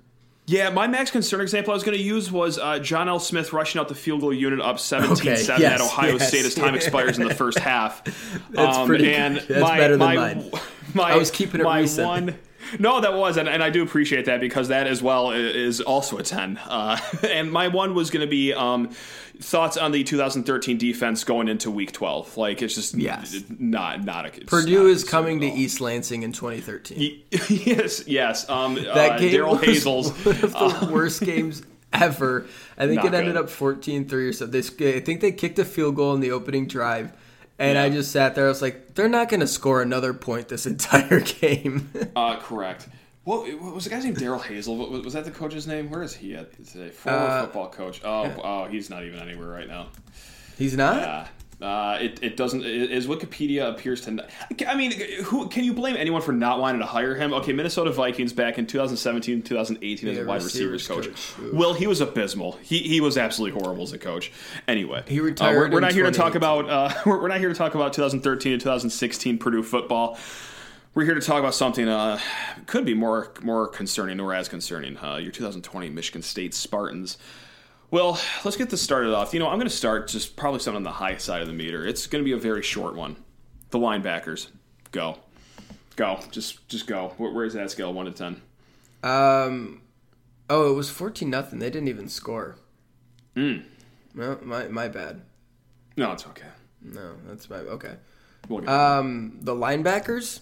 Yeah, 0.46 0.72
my 0.72 0.88
max 0.88 1.10
concern 1.10 1.40
example 1.40 1.72
I 1.72 1.76
was 1.76 1.84
going 1.84 1.98
to 1.98 2.04
use 2.04 2.30
was 2.30 2.60
uh, 2.60 2.78
John 2.80 3.08
L. 3.08 3.20
Smith 3.20 3.54
rushing 3.54 3.80
out 3.80 3.88
the 3.88 3.96
field 3.96 4.20
goal 4.20 4.34
unit 4.34 4.60
up 4.60 4.78
17 4.78 5.38
7 5.38 5.64
Okay, 5.64 5.74
at 5.74 5.80
Ohio 5.80 6.14
yes, 6.14 6.28
State 6.28 6.46
as 6.46 6.54
time 6.54 6.76
expires 6.76 7.18
in 7.18 7.26
the 7.26 7.34
first 7.34 7.60
half. 7.60 8.04
That's 8.50 8.78
Um, 8.78 8.88
pretty 8.88 9.14
and. 9.14 9.38
That's 9.38 9.62
my, 9.62 9.78
better 9.78 9.96
than 9.96 10.00
my, 10.00 10.16
mine. 10.16 10.52
My, 10.96 11.12
I 11.12 11.18
was 11.18 11.32
keeping 11.32 11.62
it 11.62 11.64
my 11.64 11.82
recent. 11.82 12.08
One, 12.08 12.36
no, 12.80 13.02
that 13.02 13.14
was, 13.14 13.38
and, 13.38 13.48
and 13.50 13.62
I 13.64 13.70
do 13.70 13.84
appreciate 13.84 14.26
that 14.26 14.40
because 14.40 14.70
that 14.70 14.88
as 14.88 15.02
well 15.02 15.32
is 15.32 15.82
also 15.82 16.18
a 16.18 16.24
10. 16.24 16.58
Uh, 16.58 16.98
and 17.30 17.52
my 17.52 17.68
one 17.68 17.94
was 17.94 18.10
going 18.10 18.22
to 18.26 18.30
be 18.30 18.54
um, 18.54 18.90
thoughts 19.40 19.76
on 19.78 19.92
the 19.92 20.04
2013 20.04 20.78
defense 20.78 21.24
going 21.24 21.48
into 21.50 21.70
week 21.70 21.92
12. 21.92 22.38
Like, 22.38 22.62
it's 22.62 22.76
just 22.76 22.96
Yes. 22.96 23.44
not, 23.60 24.04
not 24.04 24.26
a. 24.26 24.46
Purdue 24.46 24.84
not 24.84 24.92
is 24.92 25.04
coming 25.04 25.40
to 25.42 25.48
concern 25.48 25.52
at 25.52 25.60
all. 25.60 25.64
East 25.66 25.82
Lansing 25.82 26.24
in 26.24 26.32
2013. 26.32 27.22
yes, 27.50 28.08
yes. 28.08 28.50
Um, 28.50 28.76
that 28.76 28.96
uh, 29.14 29.18
game 29.20 29.34
Daryl 29.34 29.52
was 29.52 29.62
Hazel's. 29.62 30.12
one 30.26 30.36
of 30.36 30.80
the 30.80 30.90
worst 30.92 31.22
games 31.22 31.64
ever. 31.92 32.46
I 32.78 32.88
think 32.88 33.04
it 33.04 33.14
ended 33.14 33.34
good. 33.36 33.44
up 33.46 33.50
14-3 33.50 34.12
or 34.14 34.34
something. 34.34 34.64
They, 34.78 34.96
I 34.96 35.00
think 35.00 35.22
they 35.22 35.32
kicked 35.32 35.60
a 35.60 35.66
field 35.66 35.96
goal 35.96 36.14
in 36.16 36.22
the 36.22 36.32
opening 36.32 36.68
drive, 36.68 37.12
and 37.60 37.78
I 37.78 37.90
just 37.90 38.12
sat 38.12 38.36
there. 38.36 38.46
I 38.46 38.50
was 38.50 38.62
like, 38.62 38.96
they're 38.96 39.08
not 39.10 39.30
going 39.30 39.40
to 39.42 39.48
score 39.48 39.82
another 39.82 40.14
point 40.14 40.48
this 40.50 40.66
entire 40.74 41.20
game. 41.22 41.92
Uh, 42.16 42.38
correct. 42.40 42.88
What, 43.24 43.48
what 43.62 43.74
was 43.74 43.86
the 43.86 43.90
guy's 43.90 44.04
name? 44.04 44.14
Darrell 44.16 44.40
Hazell. 44.40 44.76
What, 44.78 44.92
was 45.04 45.14
that 45.14 45.24
the 45.26 45.32
coach's 45.32 45.66
name? 45.66 45.90
Where 45.90 46.04
is 46.04 46.14
he 46.14 46.36
at 46.36 46.52
today? 46.66 46.90
Former 46.90 47.18
Uh, 47.20 47.42
football 47.46 47.70
coach. 47.70 48.02
Oh, 48.04 48.34
oh, 48.44 48.66
he's 48.66 48.90
not 48.90 49.04
even 49.06 49.20
anywhere 49.20 49.48
right 49.48 49.68
now. 49.68 49.88
He's 50.58 50.76
not. 50.76 50.98
Yeah. 50.98 51.28
Uh, 51.64 51.98
it, 52.02 52.20
it 52.22 52.36
doesn't. 52.36 52.66
Is 52.66 53.08
Wikipedia 53.08 53.70
appears 53.70 54.02
to. 54.02 54.28
I 54.68 54.76
mean, 54.76 54.92
who 55.24 55.48
can 55.48 55.64
you 55.64 55.74
blame 55.74 55.96
anyone 55.96 56.22
for 56.22 56.34
not 56.34 56.60
wanting 56.60 56.82
to 56.82 56.86
hire 56.86 57.16
him? 57.16 57.34
Okay, 57.34 57.54
Minnesota 57.54 57.90
Vikings 57.92 58.34
back 58.34 58.58
in 58.58 58.68
2017, 58.68 59.42
2018 59.44 60.10
as 60.10 60.18
a 60.18 60.26
wide 60.26 60.44
receivers, 60.44 60.90
receivers 60.90 61.08
coach. 61.08 61.36
coach. 61.38 61.54
Well, 61.54 61.74
he 61.74 61.88
was 61.88 62.02
abysmal. 62.02 62.54
He 62.62 62.80
he 62.80 63.00
was 63.00 63.18
absolutely 63.18 63.62
horrible 63.62 63.84
as 63.84 63.94
a 63.94 63.98
coach. 63.98 64.32
Anyway, 64.68 65.04
He 65.08 65.22
uh, 65.22 65.24
retired 65.24 65.56
we're, 65.56 65.70
we're 65.70 65.78
in 65.78 65.84
not 65.84 65.94
here 65.94 66.04
to 66.04 66.12
talk 66.12 66.36
about. 66.36 66.70
Uh, 66.70 66.94
we're, 67.06 67.22
we're 67.22 67.30
not 67.30 67.40
here 67.40 67.50
to 67.50 67.56
talk 67.56 67.76
about 67.76 67.94
2013 67.94 68.52
and 68.52 68.62
2016 68.62 69.38
Purdue 69.38 69.64
football. 69.64 70.18
We're 70.96 71.06
here 71.06 71.16
to 71.16 71.22
talk 71.22 71.40
about 71.40 71.56
something 71.56 71.88
uh, 71.88 72.20
could 72.66 72.86
be 72.86 72.94
more 72.94 73.32
more 73.42 73.70
concerning 73.70 74.20
or 74.20 74.34
as 74.34 74.50
concerning. 74.50 74.98
Uh, 74.98 75.16
your 75.16 75.32
2020 75.32 75.90
Michigan 75.90 76.22
State 76.22 76.54
Spartans. 76.54 77.18
Well, 77.94 78.20
let's 78.44 78.58
get 78.58 78.72
this 78.72 78.82
started 78.82 79.14
off. 79.14 79.36
You 79.36 79.40
know, 79.40 79.48
I'm 79.48 79.60
going 79.60 79.70
to 79.70 79.76
start 79.76 80.08
just 80.08 80.36
probably 80.36 80.60
something 80.62 80.78
on 80.78 80.84
the 80.84 80.90
high 80.90 81.18
side 81.18 81.44
of 81.44 81.48
the 81.48 81.54
meter. 81.54 81.86
It's 81.86 82.08
going 82.08 82.24
to 82.24 82.26
be 82.26 82.32
a 82.32 82.40
very 82.40 82.64
short 82.64 82.96
one. 82.96 83.18
The 83.70 83.78
linebackers, 83.78 84.48
go, 84.92 85.20
go, 85.96 86.20
just 86.32 86.68
just 86.68 86.88
go. 86.88 87.14
Where, 87.18 87.32
where's 87.32 87.54
that 87.54 87.70
scale? 87.70 87.94
One 87.94 88.08
to 88.08 88.12
ten. 88.12 88.42
Um, 89.04 89.84
oh, 90.50 90.72
it 90.72 90.74
was 90.74 90.90
14 90.90 91.30
nothing. 91.30 91.60
They 91.60 91.70
didn't 91.70 91.88
even 91.88 92.10
score. 92.10 92.56
Hmm. 93.36 93.58
No, 94.16 94.40
my 94.42 94.68
my 94.70 94.88
bad. 94.88 95.22
No, 95.96 96.14
it's 96.14 96.26
okay. 96.26 96.50
No, 96.82 97.14
that's 97.28 97.48
my 97.48 97.58
okay. 97.58 97.98
We'll 98.50 98.68
Um, 98.68 99.38
the 99.40 99.54
linebackers. 99.54 100.40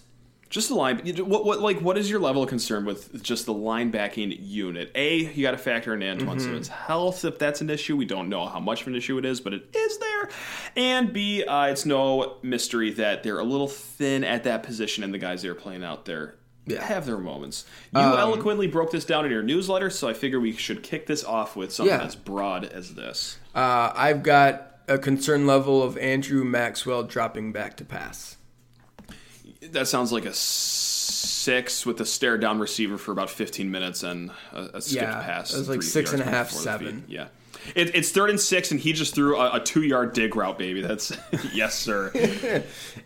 Just 0.52 0.68
the 0.68 0.74
line. 0.74 0.98
What, 1.16 1.46
what 1.46 1.60
like 1.62 1.80
what 1.80 1.96
is 1.96 2.10
your 2.10 2.20
level 2.20 2.42
of 2.42 2.48
concern 2.50 2.84
with 2.84 3.22
just 3.22 3.46
the 3.46 3.54
linebacking 3.54 4.36
unit? 4.38 4.92
A, 4.94 5.32
you 5.32 5.40
got 5.42 5.52
to 5.52 5.56
factor 5.56 5.94
in 5.94 6.00
Antjuan 6.00 6.38
Simmons' 6.42 6.68
health 6.68 7.24
if 7.24 7.38
that's 7.38 7.62
an 7.62 7.70
issue. 7.70 7.96
We 7.96 8.04
don't 8.04 8.28
know 8.28 8.44
how 8.46 8.60
much 8.60 8.82
of 8.82 8.88
an 8.88 8.94
issue 8.94 9.16
it 9.16 9.24
is, 9.24 9.40
but 9.40 9.54
it 9.54 9.74
is 9.74 9.98
there. 9.98 10.28
And 10.76 11.10
B, 11.10 11.42
uh, 11.42 11.68
it's 11.68 11.86
no 11.86 12.36
mystery 12.42 12.90
that 12.92 13.22
they're 13.22 13.38
a 13.38 13.44
little 13.44 13.66
thin 13.66 14.24
at 14.24 14.44
that 14.44 14.62
position, 14.62 15.02
and 15.02 15.14
the 15.14 15.18
guys 15.18 15.40
they're 15.40 15.54
playing 15.54 15.84
out 15.84 16.04
there 16.04 16.34
Yeah. 16.66 16.84
have 16.84 17.06
their 17.06 17.16
moments. 17.16 17.64
You 17.94 18.00
eloquently 18.02 18.66
broke 18.66 18.90
this 18.90 19.06
down 19.06 19.24
in 19.24 19.30
your 19.30 19.42
newsletter, 19.42 19.88
so 19.88 20.06
I 20.06 20.12
figure 20.12 20.38
we 20.38 20.52
should 20.52 20.82
kick 20.82 21.06
this 21.06 21.24
off 21.24 21.56
with 21.56 21.72
something 21.72 21.98
Yeah. 21.98 22.04
as 22.04 22.14
broad 22.14 22.66
as 22.66 22.94
this. 22.94 23.38
Uh, 23.54 23.90
I've 23.96 24.22
got 24.22 24.80
a 24.86 24.98
concern 24.98 25.46
level 25.46 25.82
of 25.82 25.96
Andrew 25.96 26.44
Maxwell 26.44 27.04
dropping 27.04 27.52
back 27.52 27.78
to 27.78 27.86
pass. 27.86 28.36
That 29.70 29.86
sounds 29.88 30.12
like 30.12 30.24
a 30.24 30.34
six 30.34 31.86
with 31.86 32.00
a 32.00 32.06
stare 32.06 32.38
down 32.38 32.58
receiver 32.58 32.98
for 32.98 33.12
about 33.12 33.30
15 33.30 33.70
minutes 33.70 34.02
and 34.02 34.30
a, 34.52 34.60
a 34.74 34.80
skipped 34.82 35.02
Yeah, 35.02 35.22
pass. 35.22 35.54
it 35.54 35.58
was 35.58 35.68
like 35.68 35.82
six 35.82 36.12
and 36.12 36.20
a 36.22 36.24
half, 36.24 36.50
the 36.50 36.56
seven. 36.56 37.04
Yeah. 37.08 37.28
It, 37.76 37.94
it's 37.94 38.10
third 38.10 38.30
and 38.30 38.40
six, 38.40 38.72
and 38.72 38.80
he 38.80 38.92
just 38.92 39.14
threw 39.14 39.36
a, 39.36 39.56
a 39.56 39.60
two 39.60 39.82
yard 39.82 40.14
dig 40.14 40.34
route, 40.34 40.58
baby. 40.58 40.80
That's 40.80 41.16
yes, 41.52 41.78
sir. 41.78 42.10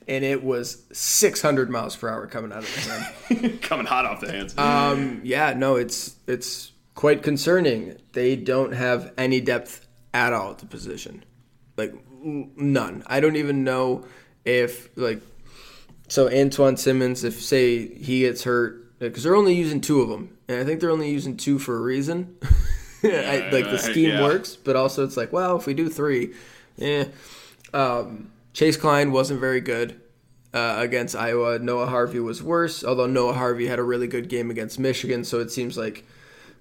And 0.08 0.24
it 0.24 0.42
was 0.44 0.84
600 0.92 1.68
miles 1.68 1.96
per 1.96 2.08
hour 2.08 2.26
coming 2.28 2.52
out 2.52 2.58
of 2.60 2.74
his 2.74 2.86
hand. 2.86 3.60
Coming 3.62 3.86
hot 3.86 4.04
off 4.06 4.20
the 4.20 4.30
hands. 4.30 4.56
um, 4.56 5.20
yeah, 5.24 5.52
no, 5.52 5.74
it's 5.76 6.14
it's 6.28 6.70
quite 6.94 7.22
concerning. 7.24 7.96
They 8.12 8.36
don't 8.36 8.72
have 8.72 9.12
any 9.18 9.40
depth 9.40 9.84
at 10.14 10.32
all 10.32 10.52
at 10.52 10.58
the 10.58 10.66
position, 10.66 11.24
like 11.76 11.92
none. 12.22 13.02
I 13.08 13.18
don't 13.18 13.34
even 13.36 13.64
know 13.64 14.04
if 14.44 14.96
like 14.96 15.20
so 16.08 16.28
Antjuan 16.28 16.78
Simmons, 16.78 17.24
if 17.24 17.40
say 17.40 17.88
he 17.94 18.20
gets 18.20 18.44
hurt, 18.44 18.98
because 18.98 19.22
they're 19.22 19.36
only 19.36 19.54
using 19.54 19.80
two 19.80 20.00
of 20.00 20.08
them, 20.08 20.36
and 20.48 20.58
I 20.58 20.64
think 20.64 20.80
they're 20.80 20.90
only 20.90 21.10
using 21.10 21.36
two 21.36 21.58
for 21.58 21.76
a 21.76 21.80
reason. 21.80 22.36
I, 23.04 23.48
like 23.52 23.70
the 23.70 23.78
scheme 23.78 24.10
yeah. 24.10 24.22
works, 24.22 24.56
but 24.56 24.74
also 24.74 25.04
it's 25.04 25.16
like, 25.16 25.32
well, 25.32 25.56
if 25.56 25.66
we 25.66 25.74
do 25.74 25.88
three, 25.88 26.34
eh. 26.80 27.06
Um, 27.72 28.30
Chase 28.52 28.76
Kline 28.76 29.12
wasn't 29.12 29.38
very 29.38 29.60
good 29.60 30.00
uh, 30.54 30.76
against 30.78 31.14
Iowa. 31.14 31.58
Noah 31.58 31.86
Harvey 31.86 32.20
was 32.20 32.42
worse, 32.42 32.82
although 32.82 33.06
Noah 33.06 33.34
Harvey 33.34 33.66
had 33.66 33.78
a 33.78 33.82
really 33.82 34.06
good 34.06 34.28
game 34.28 34.50
against 34.50 34.78
Michigan. 34.78 35.24
So 35.24 35.40
it 35.40 35.50
seems 35.50 35.76
like 35.76 36.04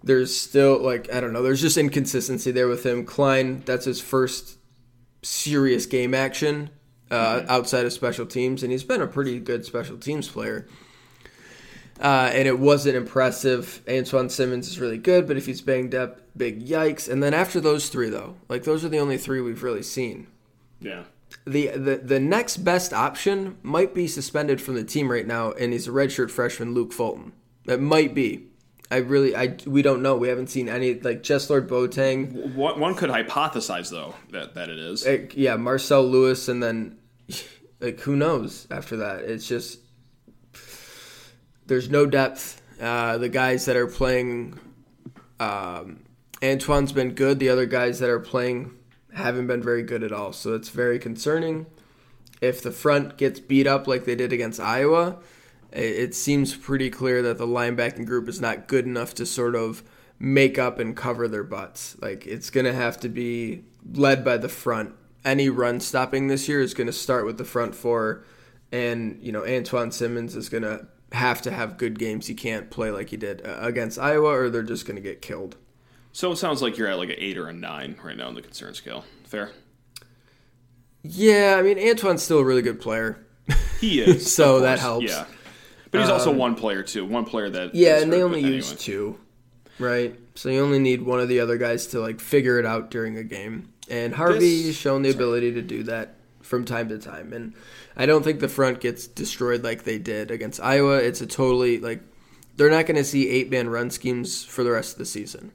there's 0.04 0.36
still 0.36 0.78
like 0.80 1.12
I 1.14 1.20
don't 1.22 1.34
know. 1.34 1.42
There's 1.42 1.62
just 1.62 1.78
inconsistency 1.78 2.52
there 2.52 2.68
with 2.68 2.86
him. 2.86 3.06
Kline, 3.06 3.62
that's 3.66 3.86
his 3.86 4.02
first 4.02 4.58
serious 5.24 5.86
game 5.86 6.14
action 6.14 6.70
uh, 7.12 7.44
outside 7.48 7.86
of 7.86 7.94
special 7.94 8.26
teams, 8.26 8.64
and 8.64 8.72
he's 8.72 8.84
been 8.84 9.02
a 9.02 9.08
pretty 9.08 9.40
good 9.40 9.66
special 9.66 9.98
teams 9.98 10.28
player. 10.28 10.68
Uh, 12.00 12.30
and 12.34 12.46
it 12.46 12.60
wasn't 12.60 12.96
impressive. 12.96 13.82
Antjuan 13.88 14.30
Simmons 14.30 14.68
is 14.68 14.80
really 14.82 14.98
good, 14.98 15.28
but 15.28 15.38
if 15.38 15.46
he's 15.46 15.62
banged 15.62 15.96
up, 15.96 16.20
big 16.36 16.66
yikes. 16.68 17.10
And 17.10 17.24
then 17.24 17.34
after 17.34 17.62
those 17.62 17.88
three, 17.88 18.10
though, 18.10 18.36
like 18.50 18.64
those 18.64 18.84
are 18.84 18.90
the 18.90 19.00
only 19.00 19.18
three 19.18 19.40
we've 19.40 19.64
really 19.64 19.84
seen. 19.84 20.28
yeah. 20.82 21.04
The, 21.46 21.68
the 21.70 21.98
the 21.98 22.20
next 22.20 22.58
best 22.58 22.94
option 22.94 23.58
might 23.62 23.94
be 23.94 24.08
suspended 24.08 24.62
from 24.62 24.76
the 24.76 24.84
team 24.84 25.12
right 25.12 25.28
now, 25.28 25.52
and 25.52 25.74
he's 25.74 25.88
a 25.88 25.92
redshirt 25.92 26.32
freshman, 26.32 26.74
Luke 26.74 26.92
Fulton. 26.94 27.34
That 27.66 27.80
might 27.80 28.16
be. 28.16 28.48
I 28.92 28.98
really, 28.98 29.36
I 29.36 29.58
we 29.66 29.82
don't 29.82 30.02
know. 30.04 30.16
We 30.16 30.28
haven't 30.28 30.48
seen 30.48 30.70
any 30.70 31.00
like 31.00 31.24
Jess 31.24 31.50
Lord 31.50 31.68
Boateng, 31.68 32.54
One, 32.56 32.80
one 32.80 32.96
could 32.96 33.10
hypothesize 33.10 33.90
though 33.90 34.14
that 34.32 34.54
that 34.54 34.70
it 34.70 34.78
is. 34.78 35.06
eh, 35.06 35.28
yeah, 35.34 35.56
Marcel 35.56 36.04
Lewis, 36.06 36.48
and 36.48 36.62
then 36.62 36.98
like 37.80 38.00
who 38.02 38.16
knows 38.16 38.68
after 38.70 38.98
that? 38.98 39.22
It's 39.24 39.48
just 39.48 39.80
there's 41.66 41.90
no 41.90 42.06
depth. 42.06 42.62
Uh, 42.80 43.18
the 43.18 43.30
guys 43.30 43.66
that 43.66 43.76
are 43.76 43.88
playing, 43.88 44.60
um, 45.40 46.04
Antjuan's 46.42 46.92
been 46.92 47.14
good. 47.14 47.40
The 47.40 47.50
other 47.50 47.66
guys 47.66 48.00
that 48.00 48.10
are 48.10 48.20
playing 48.20 48.72
haven't 49.14 49.48
been 49.48 49.64
very 49.64 49.82
good 49.84 50.04
at 50.04 50.12
all. 50.12 50.34
So 50.34 50.54
it's 50.54 50.70
very 50.70 51.00
concerning. 51.00 51.66
If 52.42 52.62
the 52.62 52.72
front 52.72 53.18
gets 53.18 53.40
beat 53.40 53.66
up 53.66 53.88
like 53.88 54.04
they 54.06 54.16
did 54.16 54.34
against 54.34 54.60
Iowa, 54.60 55.18
it, 55.84 56.16
seems 56.16 56.56
pretty 56.56 56.90
clear 56.90 57.22
that 57.22 57.38
the 57.38 57.48
linebacking 57.48 58.06
group 58.06 58.30
is 58.30 58.40
not 58.40 58.68
good 58.68 58.86
enough 58.86 59.14
to 59.16 59.26
sort 59.26 59.56
of 59.56 59.84
make 60.20 60.58
up 60.58 60.80
and 60.80 60.96
cover 60.96 61.28
their 61.28 61.44
butts. 61.44 61.98
Like 62.02 62.26
it's 62.26 62.50
going 62.50 62.66
to 62.66 62.74
have 62.74 63.00
to 63.02 63.10
be 63.10 63.64
led 63.94 64.24
by 64.24 64.38
the 64.38 64.50
front. 64.50 64.94
Any 65.24 65.50
run 65.50 65.80
stopping 65.80 66.28
this 66.28 66.48
year 66.48 66.62
is 66.62 66.74
going 66.74 66.88
to 66.88 66.94
start 66.94 67.26
with 67.26 67.38
the 67.38 67.46
front 67.46 67.76
four, 67.76 68.24
and 68.72 69.18
you 69.22 69.32
know 69.32 69.42
Antjuan 69.42 69.92
Simmons 69.92 70.36
is 70.36 70.50
going 70.50 70.64
to 70.64 70.88
have 71.12 71.42
to 71.44 71.52
have 71.52 71.78
good 71.78 71.98
games. 71.98 72.28
He 72.28 72.36
can't 72.36 72.70
play 72.70 72.92
like 72.92 73.10
he 73.10 73.18
did 73.18 73.46
uh, 73.46 73.58
against 73.60 73.98
Iowa, 73.98 74.30
or 74.30 74.50
they're 74.50 74.64
just 74.64 74.86
going 74.86 74.98
to 74.98 75.02
get 75.02 75.22
killed. 75.22 75.58
So 76.12 76.32
it 76.32 76.38
sounds 76.38 76.62
like 76.62 76.78
you're 76.78 76.88
at 76.88 76.98
like 76.98 77.10
an 77.10 77.16
eight 77.18 77.38
or 77.38 77.48
a 77.48 77.54
nine 77.54 77.98
right 78.04 78.16
now 78.16 78.28
on 78.28 78.36
the 78.36 78.42
concern 78.42 78.74
scale. 78.74 79.04
Fair. 79.26 79.50
Yeah, 81.02 81.58
I 81.58 81.62
mean 81.62 81.78
Antjuan's 81.78 82.24
still 82.24 82.40
a 82.40 82.46
really 82.46 82.62
good 82.62 82.80
player. 82.80 83.26
He 83.80 84.00
is. 84.02 84.32
So 84.36 84.62
that 84.62 84.80
helps. 84.80 85.08
Yeah. 85.08 85.26
But 85.96 86.02
he's 86.02 86.10
also 86.10 86.32
um, 86.32 86.38
one 86.38 86.56
player 86.56 86.84
too. 86.84 87.06
One 87.06 87.26
player 87.26 87.50
that. 87.50 87.76
Yeah, 87.76 88.02
and 88.02 88.12
they 88.12 88.24
only 88.24 88.42
use 88.42 88.70
anyway. 88.70 88.82
two, 88.82 89.20
right? 89.80 90.20
So 90.36 90.50
you 90.50 90.62
only 90.62 90.80
need 90.80 91.02
one 91.02 91.20
of 91.20 91.30
the 91.30 91.40
other 91.40 91.58
guys 91.58 91.88
to 91.88 92.00
like 92.00 92.20
figure 92.20 92.60
it 92.60 92.66
out 92.66 92.92
during 92.92 93.18
a 93.18 93.24
game. 93.24 93.74
And 93.90 94.14
Harvey 94.14 94.40
This- 94.40 94.66
has 94.68 94.76
shown 94.76 95.02
the 95.02 95.12
ability 95.12 95.54
to 95.54 95.62
do 95.62 95.84
that 95.84 96.16
from 96.42 96.66
time 96.66 96.90
to 96.90 96.98
time. 96.98 97.34
And 97.34 97.54
I 97.98 98.06
don't 98.06 98.24
think 98.24 98.40
the 98.40 98.48
front 98.48 98.80
gets 98.80 99.08
destroyed 99.08 99.64
like 99.64 99.84
they 99.84 99.98
did 99.98 100.32
against 100.32 100.60
Iowa. 100.62 100.98
It's 100.98 101.22
a 101.22 101.28
totally 101.28 101.80
like 101.80 102.02
they're 102.56 102.70
not 102.70 102.86
going 102.86 102.98
to 102.98 103.04
see 103.04 103.30
eight 103.30 103.50
man 103.50 103.70
run 103.70 103.90
schemes 103.90 104.44
for 104.44 104.64
the 104.64 104.72
rest 104.72 104.94
of 104.94 105.00
the 105.00 105.06
season, 105.06 105.52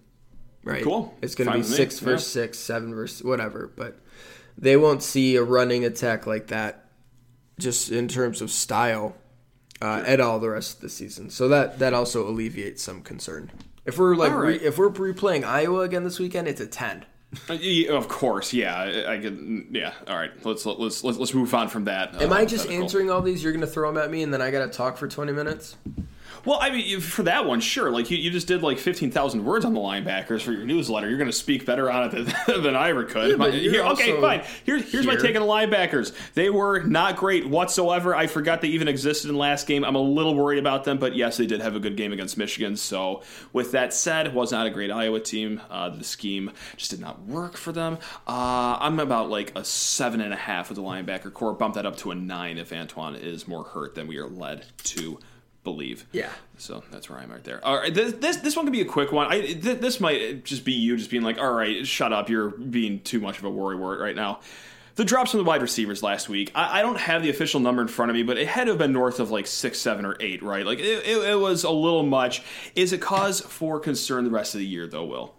right? 0.64 0.82
Cool. 0.82 1.14
It's 1.22 1.34
going 1.34 1.46
to 1.46 1.54
be 1.54 1.58
with 1.60 1.70
me, 1.70 1.76
six 1.76 2.00
yeah. 2.00 2.08
versus 2.08 2.32
six, 2.32 2.58
seven 2.58 2.94
versus 2.94 3.22
whatever, 3.24 3.70
but 3.74 3.98
they 4.58 4.76
won't 4.76 5.02
see 5.02 5.36
a 5.36 5.42
running 5.42 5.84
attack 5.84 6.26
like 6.26 6.48
that 6.48 6.86
just 7.58 7.90
in 7.90 8.08
terms 8.08 8.40
of 8.40 8.50
style 8.50 9.14
uh, 9.82 10.02
at 10.06 10.20
all 10.20 10.38
the 10.38 10.50
rest 10.50 10.76
of 10.76 10.80
the 10.80 10.88
season. 10.88 11.30
So 11.30 11.48
that 11.48 11.78
that 11.78 11.94
also 11.94 12.28
alleviates 12.28 12.82
some 12.82 13.02
concern. 13.02 13.50
If 13.86 13.98
we're 13.98 14.14
like 14.14 14.32
All 14.32 14.38
re- 14.38 14.56
if 14.56 14.78
we're 14.78 14.90
replaying 14.90 15.44
Iowa 15.44 15.80
again 15.80 16.04
this 16.04 16.18
weekend, 16.18 16.48
it's 16.48 16.60
a 16.60 16.66
ten. 16.66 17.04
Uh, 17.48 17.56
Of 17.90 18.08
course, 18.08 18.52
yeah. 18.52 18.76
I, 18.76 19.14
I 19.14 19.18
can. 19.20 19.68
Yeah. 19.70 19.92
All 20.08 20.16
right. 20.16 20.30
Let's 20.44 20.66
let's 20.66 21.04
let's 21.04 21.18
let's 21.18 21.34
move 21.34 21.54
on 21.54 21.68
from 21.68 21.84
that. 21.84 22.20
Am 22.20 22.32
uh, 22.32 22.36
I 22.36 22.44
just 22.44 22.68
answering 22.68 23.10
all 23.10 23.22
these? 23.22 23.42
You're 23.42 23.52
gonna 23.52 23.66
throw 23.66 23.92
them 23.92 24.02
at 24.02 24.10
me, 24.10 24.22
and 24.22 24.32
then 24.34 24.42
I 24.42 24.50
gotta 24.50 24.70
talk 24.70 24.96
for 24.96 25.08
twenty 25.08 25.32
minutes. 25.32 25.76
Well, 26.44 26.58
I 26.60 26.70
mean, 26.70 27.00
for 27.00 27.22
that 27.24 27.46
one, 27.46 27.60
sure. 27.60 27.90
Like 27.90 28.10
you, 28.10 28.16
you 28.16 28.30
just 28.30 28.46
did 28.46 28.62
like 28.62 28.78
fifteen 28.78 29.10
thousand 29.10 29.44
words 29.44 29.64
on 29.64 29.74
the 29.74 29.80
linebackers 29.80 30.42
for 30.42 30.52
your 30.52 30.64
newsletter. 30.64 31.08
You're 31.08 31.18
going 31.18 31.30
to 31.30 31.36
speak 31.36 31.66
better 31.66 31.90
on 31.90 32.04
it 32.08 32.10
than, 32.46 32.62
than 32.62 32.76
I 32.76 32.90
ever 32.90 33.04
could. 33.04 33.30
Yeah, 33.30 33.36
My- 33.36 33.50
here- 33.50 33.84
okay, 33.84 34.20
fine. 34.20 34.42
Here, 34.64 34.78
here's 34.78 35.06
my 35.06 35.16
take 35.16 35.36
on 35.36 35.42
the 35.42 35.48
linebackers. 35.48 36.12
They 36.34 36.50
were 36.50 36.80
not 36.82 37.16
great 37.16 37.46
whatsoever. 37.46 38.14
I 38.14 38.26
forgot 38.26 38.60
they 38.60 38.68
even 38.68 38.88
existed 38.88 39.28
in 39.30 39.36
last 39.36 39.66
game. 39.66 39.84
I'm 39.84 39.96
a 39.96 40.00
little 40.00 40.34
worried 40.34 40.58
about 40.58 40.84
them, 40.84 40.98
but 40.98 41.14
yes, 41.14 41.36
they 41.36 41.46
did 41.46 41.60
have 41.60 41.76
a 41.76 41.80
good 41.80 41.96
game 41.96 42.12
against 42.12 42.36
Michigan. 42.38 42.76
So, 42.76 43.22
with 43.52 43.72
that 43.72 43.92
said, 43.92 44.26
it 44.28 44.32
was 44.32 44.52
not 44.52 44.66
a 44.66 44.70
great 44.70 44.90
Iowa 44.90 45.20
team. 45.20 45.60
Uh, 45.70 45.90
the 45.90 46.04
scheme 46.04 46.50
just 46.76 46.90
did 46.90 47.00
not 47.00 47.22
work 47.22 47.56
for 47.56 47.72
them. 47.72 47.98
Uh, 48.26 48.76
I'm 48.80 49.00
about 49.00 49.30
like 49.30 49.52
a 49.56 49.64
seven 49.64 50.20
and 50.20 50.32
a 50.32 50.36
half 50.36 50.68
with 50.68 50.76
the 50.76 50.82
linebacker 50.82 51.32
core. 51.32 51.52
Bump 51.52 51.74
that 51.74 51.86
up 51.86 51.96
to 51.98 52.10
a 52.10 52.14
nine 52.14 52.58
if 52.58 52.70
Antjuan 52.70 53.20
is 53.20 53.46
more 53.46 53.64
hurt 53.64 53.94
than 53.94 54.06
we 54.06 54.16
are 54.18 54.28
led 54.28 54.64
to 54.84 55.18
believe. 55.64 56.06
Yeah. 56.12 56.30
So 56.58 56.82
that's 56.90 57.08
where 57.10 57.18
I'm 57.18 57.30
right 57.30 57.44
there. 57.44 57.64
All 57.64 57.76
right, 57.76 57.92
this 57.92 58.14
this, 58.14 58.36
this 58.38 58.56
one 58.56 58.64
could 58.66 58.72
be 58.72 58.80
a 58.80 58.86
quick 58.86 59.12
one. 59.12 59.26
I 59.26 59.40
th- 59.40 59.80
this 59.80 60.00
might 60.00 60.44
just 60.44 60.64
be 60.64 60.72
you 60.72 60.96
just 60.96 61.10
being 61.10 61.22
like, 61.22 61.38
all 61.38 61.52
right, 61.52 61.86
shut 61.86 62.12
up. 62.12 62.28
You're 62.28 62.50
being 62.50 63.00
too 63.00 63.20
much 63.20 63.38
of 63.38 63.44
a 63.44 63.50
worry 63.50 63.76
word 63.76 64.00
right 64.00 64.16
now. 64.16 64.40
The 64.96 65.04
drops 65.04 65.30
from 65.30 65.38
the 65.38 65.44
wide 65.44 65.62
receivers 65.62 66.02
last 66.02 66.28
week. 66.28 66.50
I, 66.54 66.80
I 66.80 66.82
don't 66.82 66.98
have 66.98 67.22
the 67.22 67.30
official 67.30 67.60
number 67.60 67.80
in 67.80 67.88
front 67.88 68.10
of 68.10 68.16
me, 68.16 68.22
but 68.22 68.36
it 68.36 68.48
had 68.48 68.64
to 68.64 68.72
have 68.72 68.78
been 68.78 68.92
north 68.92 69.20
of 69.20 69.30
like 69.30 69.46
six, 69.46 69.78
seven, 69.78 70.04
or 70.04 70.16
eight, 70.20 70.42
right? 70.42 70.66
Like 70.66 70.78
it, 70.78 71.06
it, 71.06 71.16
it 71.30 71.40
was 71.40 71.64
a 71.64 71.70
little 71.70 72.02
much. 72.02 72.42
Is 72.74 72.92
it 72.92 73.00
cause 73.00 73.40
for 73.40 73.80
concern 73.80 74.24
the 74.24 74.30
rest 74.30 74.54
of 74.54 74.58
the 74.58 74.66
year, 74.66 74.86
though? 74.86 75.04
Will 75.04 75.34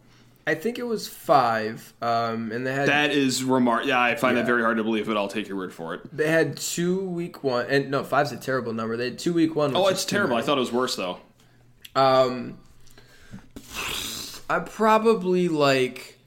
I 0.48 0.56
think 0.56 0.80
it 0.80 0.84
was 0.88 1.08
five, 1.08 1.94
um, 2.02 2.52
and 2.52 2.66
they 2.66 2.74
had 2.74 2.88
that 2.88 3.12
is 3.12 3.44
remark? 3.44 3.86
Yeah, 3.86 4.02
I 4.02 4.16
find 4.16 4.36
Yeah. 4.36 4.42
that 4.42 4.48
very 4.48 4.64
hard 4.64 4.78
to 4.78 4.84
believe, 4.84 5.06
but 5.08 5.16
I'll 5.16 5.28
take 5.28 5.48
your 5.48 5.58
word 5.58 5.74
for 5.74 5.94
it. 5.94 6.02
they 6.16 6.28
had 6.30 6.58
two 6.58 7.00
week 7.00 7.44
one, 7.44 7.68
and 7.70 7.92
no, 7.92 8.04
five's 8.04 8.32
a 8.32 8.38
terrible 8.38 8.74
number. 8.74 8.98
They 8.98 9.06
had 9.06 9.20
two 9.20 9.34
week 9.34 9.56
one. 9.56 9.76
Oh, 9.76 9.88
it's 9.88 10.04
terrible. 10.06 10.36
I 10.36 10.42
thought 10.42 10.58
it 10.58 10.62
was 10.62 10.72
worse 10.72 10.96
though. 10.96 11.20
Um, 11.96 12.58
I 14.50 14.60
probably 14.60 15.48
like 15.48 16.18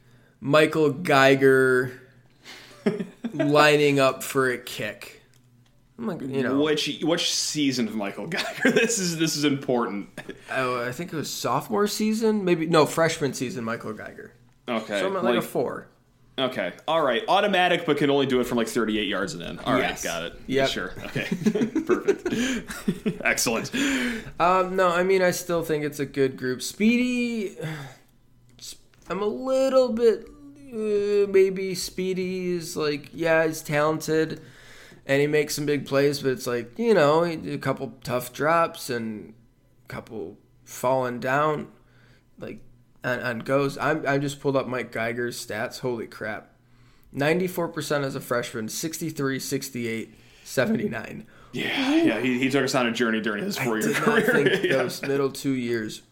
Michael 0.40 0.90
Geiger 0.90 1.92
lining 3.34 3.98
up 3.98 4.22
for 4.22 4.50
a 4.50 4.58
kick. 4.58 5.22
I'm 5.98 6.06
like, 6.08 6.20
you 6.22 6.42
know, 6.42 6.60
Which 6.60 6.98
which 7.02 7.32
season 7.32 7.86
of 7.86 7.94
Michael 7.94 8.26
Geiger? 8.28 8.70
This 8.72 8.98
is 8.98 9.16
this 9.18 9.36
is 9.36 9.44
important. 9.44 10.08
oh, 10.50 10.84
I 10.84 10.90
think 10.92 11.12
it 11.12 11.16
was 11.16 11.30
sophomore 11.30 11.86
season, 11.86 12.44
maybe 12.44 12.66
no 12.66 12.84
freshman 12.86 13.32
season. 13.32 13.64
Michael 13.64 13.92
Geiger. 13.92 14.32
Okay, 14.68 14.98
So 14.98 15.06
I'm 15.06 15.16
at 15.16 15.24
like, 15.24 15.36
a 15.36 15.42
four. 15.42 15.86
Okay. 16.36 16.72
All 16.88 17.00
right. 17.00 17.22
Automatic, 17.28 17.86
but 17.86 17.96
can 17.96 18.10
only 18.10 18.26
do 18.26 18.40
it 18.40 18.44
from 18.44 18.58
like 18.58 18.66
38 18.66 19.06
yards 19.06 19.34
and 19.34 19.42
in. 19.44 19.58
All 19.60 19.74
right. 19.74 19.82
Yes. 19.82 20.02
Got 20.02 20.24
it. 20.24 20.40
Yeah, 20.48 20.66
Sure. 20.66 20.92
Okay. 21.04 21.26
Perfect. 21.86 23.20
Excellent. 23.24 23.70
Um, 24.40 24.74
no, 24.74 24.88
I 24.88 25.04
mean 25.04 25.22
I 25.22 25.30
still 25.30 25.62
think 25.62 25.84
it's 25.84 26.00
a 26.00 26.06
good 26.06 26.36
group. 26.36 26.60
Speedy, 26.60 27.56
I'm 29.08 29.22
a 29.22 29.26
little 29.26 29.92
bit 29.92 30.26
uh, 30.72 31.30
maybe 31.30 31.72
Speedy 31.76 32.52
is 32.56 32.76
like 32.76 33.10
yeah 33.12 33.46
he's 33.46 33.62
talented 33.62 34.40
and 35.06 35.20
he 35.20 35.26
makes 35.26 35.54
some 35.54 35.66
big 35.66 35.86
plays, 35.86 36.20
but 36.22 36.32
it's 36.32 36.46
like 36.46 36.78
you 36.78 36.94
know 36.94 37.24
he 37.24 37.36
did 37.36 37.54
a 37.54 37.58
couple 37.58 37.94
tough 38.02 38.32
drops 38.32 38.90
and 38.90 39.34
a 39.84 39.88
couple 39.88 40.38
falling 40.64 41.20
down 41.20 41.68
like 42.38 42.58
on, 43.02 43.20
on 43.20 43.38
goes. 43.40 43.76
I'm 43.78 44.06
I 44.06 44.18
just 44.18 44.40
pulled 44.40 44.56
up 44.56 44.66
Mike 44.66 44.92
Geiger's 44.92 45.44
stats. 45.44 45.80
Holy 45.80 46.06
crap. 46.06 46.50
94% 47.14 48.02
as 48.02 48.16
a 48.16 48.20
freshman, 48.20 48.68
63, 48.68 49.38
68, 49.38 50.14
79. 50.42 51.26
Yeah. 51.52 51.94
Yeah. 51.94 52.20
He, 52.20 52.40
he 52.40 52.50
took 52.50 52.64
us 52.64 52.74
on 52.74 52.86
a 52.86 52.92
journey 52.92 53.20
during 53.20 53.44
his 53.44 53.56
four 53.56 53.78
year 53.78 53.92
career. 53.92 54.22
think 54.22 54.64
Yeah. 54.64 54.78
those 54.78 55.00
middle 55.02 55.30
two 55.30 55.52
years, 55.52 56.02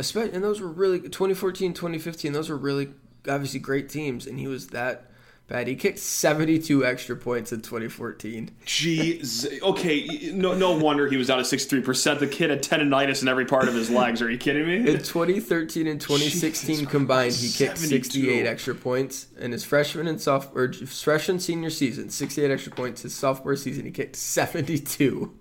especially 0.00 0.34
and 0.34 0.42
those 0.42 0.60
were 0.60 0.66
really 0.66 0.98
2014, 1.00 1.74
2015. 1.74 2.32
Those 2.32 2.48
were 2.50 2.56
really 2.56 2.88
obviously 3.28 3.60
great 3.60 3.88
teams, 3.88 4.26
and 4.26 4.38
he 4.40 4.48
was 4.48 4.68
that 4.68 5.07
bad. 5.48 5.66
He 5.66 5.74
kicked 5.74 5.98
72 5.98 6.84
extra 6.86 7.16
points 7.16 7.52
in 7.52 7.62
2014. 7.62 8.50
Jeez. 8.64 9.60
Okay. 9.62 10.30
No. 10.32 10.54
No 10.54 10.76
wonder 10.76 11.08
he 11.08 11.16
was 11.16 11.30
out 11.30 11.36
to 11.36 11.44
63 11.44 11.82
percent. 11.82 12.20
The 12.20 12.26
kid 12.26 12.50
had 12.50 12.62
tendonitis 12.62 13.22
in 13.22 13.28
every 13.28 13.46
part 13.46 13.66
of 13.68 13.74
his 13.74 13.90
legs. 13.90 14.22
Are 14.22 14.30
you 14.30 14.38
kidding 14.38 14.66
me? 14.66 14.76
In 14.90 14.98
2013 14.98 15.86
and 15.86 16.00
2016 16.00 16.76
Jesus 16.76 16.90
combined, 16.90 17.34
he 17.34 17.48
kicked 17.48 17.78
72. 17.78 17.88
68 17.88 18.46
extra 18.46 18.74
points. 18.74 19.26
In 19.38 19.52
his 19.52 19.64
freshman 19.64 20.06
and 20.06 20.20
sophomore, 20.20 20.64
or 20.64 20.72
freshman 20.72 21.40
senior 21.40 21.70
season, 21.70 22.10
68 22.10 22.50
extra 22.50 22.72
points. 22.72 23.02
His 23.02 23.14
sophomore 23.14 23.56
season, 23.56 23.84
he 23.84 23.90
kicked 23.90 24.16
72. 24.16 25.34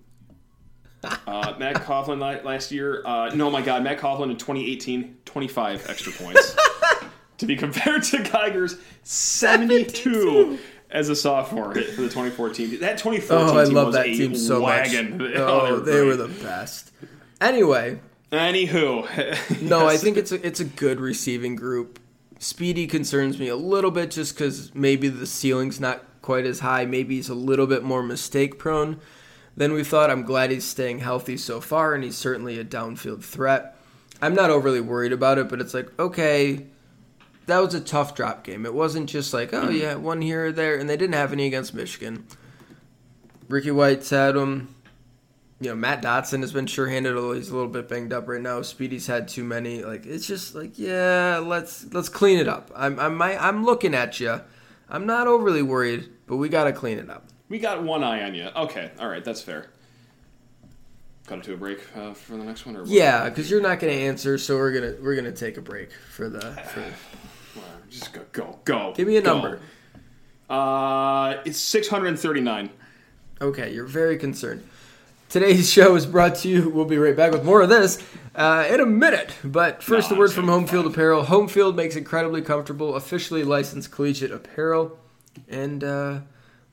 Uh, 1.04 1.54
Matt 1.60 1.76
Coghlin 1.76 2.20
last 2.44 2.72
year. 2.72 3.04
Uh, 3.06 3.30
no, 3.36 3.52
my 3.52 3.62
God, 3.62 3.84
Matt 3.84 4.00
Coghlin 4.00 4.32
in 4.32 4.38
2018, 4.38 5.18
25 5.26 5.90
extra 5.90 6.12
points. 6.12 6.56
to 7.38 7.46
be 7.46 7.56
compared 7.56 8.04
to 8.04 8.24
Geiger's 8.24 8.78
72, 9.04 9.86
72. 9.86 10.60
as 10.92 11.10
a 11.10 11.16
sophomore 11.16 11.74
for 11.74 11.80
the 12.02 12.10
2014. 12.10 12.80
That 12.80 12.98
2014 12.98 13.30
Oh, 13.56 13.60
I 13.60 13.66
team 13.66 13.74
love 13.74 13.86
was 13.88 13.96
that 13.96 14.06
a 14.08 14.14
team 14.14 14.36
so 14.36 14.62
wagon. 14.62 15.18
much. 15.18 15.32
Oh, 15.36 15.60
oh, 15.68 15.80
they 15.80 16.02
were 16.02 16.16
the 16.16 16.28
best. 16.28 16.92
Anyway, 17.42 18.00
Anywho, 18.32 19.62
No, 19.62 19.88
I 19.88 19.98
think 19.98 20.18
it's 20.18 20.32
a, 20.32 20.46
it's 20.46 20.60
a 20.60 20.66
good 20.66 21.00
receiving 21.00 21.56
group. 21.56 22.00
Speedy 22.40 22.86
concerns 22.86 23.40
me 23.40 23.48
a 23.48 23.56
little 23.56 23.92
bit 23.92 24.12
just 24.12 24.36
because 24.36 24.74
maybe 24.76 25.08
the 25.08 25.26
ceiling's 25.26 25.80
not 25.80 26.04
quite 26.22 26.46
as 26.46 26.60
high. 26.60 26.86
Maybe 26.86 27.16
he's 27.16 27.30
a 27.30 27.34
little 27.36 27.68
bit 27.68 27.84
more 27.84 28.04
mistake 28.04 28.60
prone 28.60 29.00
than 29.56 29.74
we 29.74 29.84
thought. 29.84 30.10
I'm 30.12 30.24
glad 30.24 30.52
he's 30.52 30.66
staying 30.66 31.00
healthy 31.00 31.38
so 31.38 31.62
far, 31.62 31.94
and 31.96 32.04
he's 32.04 32.18
certainly 32.18 32.60
a 32.60 32.66
downfield 32.66 33.24
threat. 33.24 33.76
I'm 34.22 34.36
not 34.36 34.50
overly 34.50 34.82
worried 34.82 35.14
about 35.14 35.38
it, 35.38 35.48
but 35.50 35.62
it's 35.62 35.74
like, 35.74 35.88
okay, 36.00 36.66
that 37.48 37.60
was 37.60 37.74
a 37.74 37.82
tough 37.82 38.16
drop 38.16 38.44
game. 38.44 38.66
It 38.66 38.74
wasn't 38.74 39.10
just 39.10 39.34
like, 39.34 39.54
oh, 39.54 39.70
yeah, 39.70 39.96
one 39.96 40.22
here 40.22 40.48
or 40.48 40.52
there, 40.52 40.78
and 40.78 40.90
they 40.90 40.98
didn't 40.98 41.16
have 41.16 41.34
any 41.34 41.48
against 41.48 41.74
Michigan. 41.74 42.26
Ricky 43.50 43.72
White's 43.72 44.10
had 44.10 44.36
them 44.36 44.76
you 45.60 45.70
know, 45.70 45.76
Matt 45.76 46.04
Dotson 46.04 46.42
has 46.42 46.52
been 46.52 46.68
sure-handed, 46.68 47.16
although 47.16 47.34
he's 47.34 47.50
a 47.50 47.56
little 47.56 47.70
bit 47.70 47.88
banged 47.88 48.14
up 48.14 48.28
right 48.28 48.42
now. 48.42 48.62
Speedy's 48.62 49.08
had 49.08 49.28
too 49.28 49.44
many. 49.44 49.84
Like 49.84 50.06
it's 50.06 50.28
just 50.28 50.54
like, 50.54 50.78
yeah, 50.78 51.42
let's 51.44 51.92
let's 51.94 52.10
clean 52.10 52.38
it 52.38 52.48
up. 52.48 52.72
I'm 52.76 53.00
I'm 53.00 53.20
I'm 53.22 53.66
looking 53.66 53.96
at 53.96 54.20
you. 54.20 54.40
I'm 54.90 55.06
not 55.06 55.28
overly 55.28 55.64
worried, 55.64 56.10
but 56.28 56.38
we 56.38 56.48
got 56.48 56.66
to 56.66 56.74
clean 56.74 57.00
it 57.00 57.10
up. 57.10 57.26
we 57.50 57.60
got 57.60 57.84
one 57.84 58.04
eye 58.04 58.24
on 58.24 58.36
you. 58.36 58.50
Okay, 58.56 58.92
all 59.00 59.10
right, 59.10 59.24
that's 59.24 59.42
fair. 59.42 59.68
Got 61.26 61.44
to 61.44 61.56
a 61.56 61.58
break 61.58 61.80
uh, 61.98 62.14
for 62.14 62.38
the 62.38 62.44
next 62.44 62.66
one, 62.66 62.78
or? 62.78 62.86
Yeah, 62.86 63.28
because 63.28 63.52
you're 63.52 63.62
not 63.62 63.82
going 63.82 63.92
to 63.92 64.00
answer, 64.00 64.38
so 64.38 64.56
we're 64.56 64.72
gonna 64.72 64.94
we're 65.02 65.16
gonna 65.16 65.32
take 65.32 65.58
a 65.58 65.62
break 65.62 65.90
for 65.92 66.30
the. 66.30 66.40
For, 66.40 66.84
Just 67.90 68.14
go, 68.14 68.22
go, 68.32 68.60
go. 68.66 68.94
give 68.96 69.08
me 69.08 69.18
a 69.18 69.22
go. 69.22 69.34
number. 69.34 69.60
Uh, 70.50 71.38
it's 71.46 71.60
639. 71.60 72.70
Okay, 73.42 73.74
you're 73.74 73.86
very 73.86 74.18
concerned. 74.18 74.68
Today's 75.30 75.70
show 75.72 75.96
is 75.96 76.06
brought 76.06 76.36
to 76.36 76.48
you. 76.50 76.70
We'll 76.70 76.86
be 76.86 76.98
right 76.98 77.16
back 77.16 77.32
with 77.32 77.44
more 77.44 77.62
of 77.62 77.70
this 77.70 78.02
uh, 78.36 78.66
in 78.70 78.80
a 78.80 78.86
minute. 78.86 79.34
But 79.44 79.84
first, 79.84 80.10
No, 80.10 80.16
a 80.16 80.20
word 80.20 80.32
from 80.32 80.48
Home 80.48 80.66
Field. 80.66 80.86
Apparel. 80.86 81.24
Home 81.26 81.48
Field 81.48 81.76
makes 81.76 81.96
incredibly 81.96 82.42
comfortable, 82.42 82.96
officially 82.96 83.44
licensed 83.44 83.92
collegiate 83.92 84.32
apparel. 84.32 84.98
And 85.50 85.84
uh, 85.84 86.20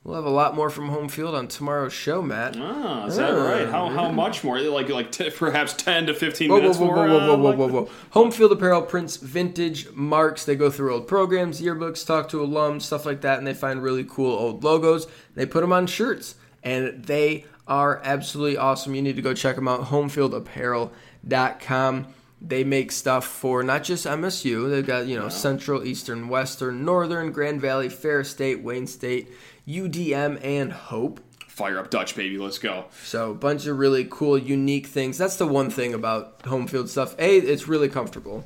We'll 0.05 0.15
have 0.17 0.25
a 0.25 0.29
lot 0.29 0.53
more 0.55 0.69
from 0.69 0.89
home 0.89 1.09
field 1.09 1.33
on 1.33 1.47
tomorrow's 1.47 1.91
show, 1.91 2.21
Matt. 2.21 2.55
Ah, 2.59 3.07
is 3.07 3.17
that 3.17 3.31
Ah, 3.33 3.43
right? 3.43 3.67
How, 3.67 3.89
how 3.89 4.11
much 4.11 4.43
more? 4.43 4.59
Like 4.59 4.87
like 4.89 5.11
t- 5.11 5.31
perhaps 5.31 5.73
ten 5.73 6.05
to 6.05 6.13
fifteen 6.13 6.51
Whoa, 6.51 6.57
whoa, 6.57 6.61
minutes 6.61 6.77
whoa, 6.79 6.85
more. 6.85 6.95
whoa, 6.95 7.07
whoa, 7.07 7.17
uh, 7.17 7.25
whoa, 7.25 7.37
whoa, 7.37 7.49
like- 7.49 7.57
whoa, 7.57 7.67
whoa. 7.85 7.89
Home 8.11 8.29
Field 8.29 8.51
Apparel 8.51 8.83
prints 8.83 9.17
vintage 9.17 9.89
marks. 9.93 10.45
They 10.45 10.55
go 10.55 10.69
through 10.69 10.93
old 10.93 11.07
programs, 11.07 11.59
yearbooks, 11.59 12.05
talk 12.05 12.29
to 12.29 12.37
alums, 12.37 12.83
stuff 12.83 13.03
like 13.03 13.21
that, 13.21 13.39
and 13.39 13.47
they 13.47 13.55
find 13.55 13.81
really 13.81 14.03
cool 14.07 14.31
old 14.31 14.63
logos. 14.63 15.07
They 15.33 15.47
put 15.47 15.61
them 15.61 15.73
on 15.73 15.87
shirts, 15.87 16.35
and 16.61 17.03
they 17.05 17.45
are 17.67 17.99
absolutely 18.03 18.57
awesome. 18.57 18.93
You 18.93 19.01
need 19.01 19.15
to 19.15 19.23
go 19.23 19.33
check 19.33 19.55
them 19.55 19.67
out. 19.67 19.85
HomeFieldApparel.com. 19.85 22.07
They 22.41 22.63
make 22.63 22.91
stuff 22.91 23.25
for 23.25 23.63
not 23.63 23.83
just 23.83 24.05
MSU. 24.05 24.69
They've 24.69 24.85
got 24.85 25.07
you 25.07 25.17
know 25.17 25.29
Central, 25.29 25.83
Eastern, 25.83 26.27
Western, 26.27 26.85
Northern, 26.85 27.31
Grand 27.31 27.59
Valley, 27.59 27.89
Ferris 27.89 28.29
State, 28.29 28.61
Wayne 28.61 28.85
State, 28.85 29.31
UDM, 29.67 30.43
and 30.43 30.71
Hope. 30.71 31.19
Fire 31.47 31.79
up 31.79 31.89
Dutch, 31.89 32.15
baby. 32.15 32.37
Let's 32.37 32.57
go. 32.57 32.85
So 33.03 33.31
a 33.31 33.35
bunch 33.35 33.65
of 33.65 33.77
really 33.77 34.05
cool, 34.09 34.37
unique 34.37 34.87
things. 34.87 35.17
That's 35.17 35.37
the 35.37 35.47
one 35.47 35.69
thing 35.69 35.93
about 35.93 36.41
home 36.45 36.67
field 36.67 36.89
stuff. 36.89 37.15
A, 37.17 37.37
it's 37.37 37.67
really 37.67 37.87
comfortable. 37.87 38.45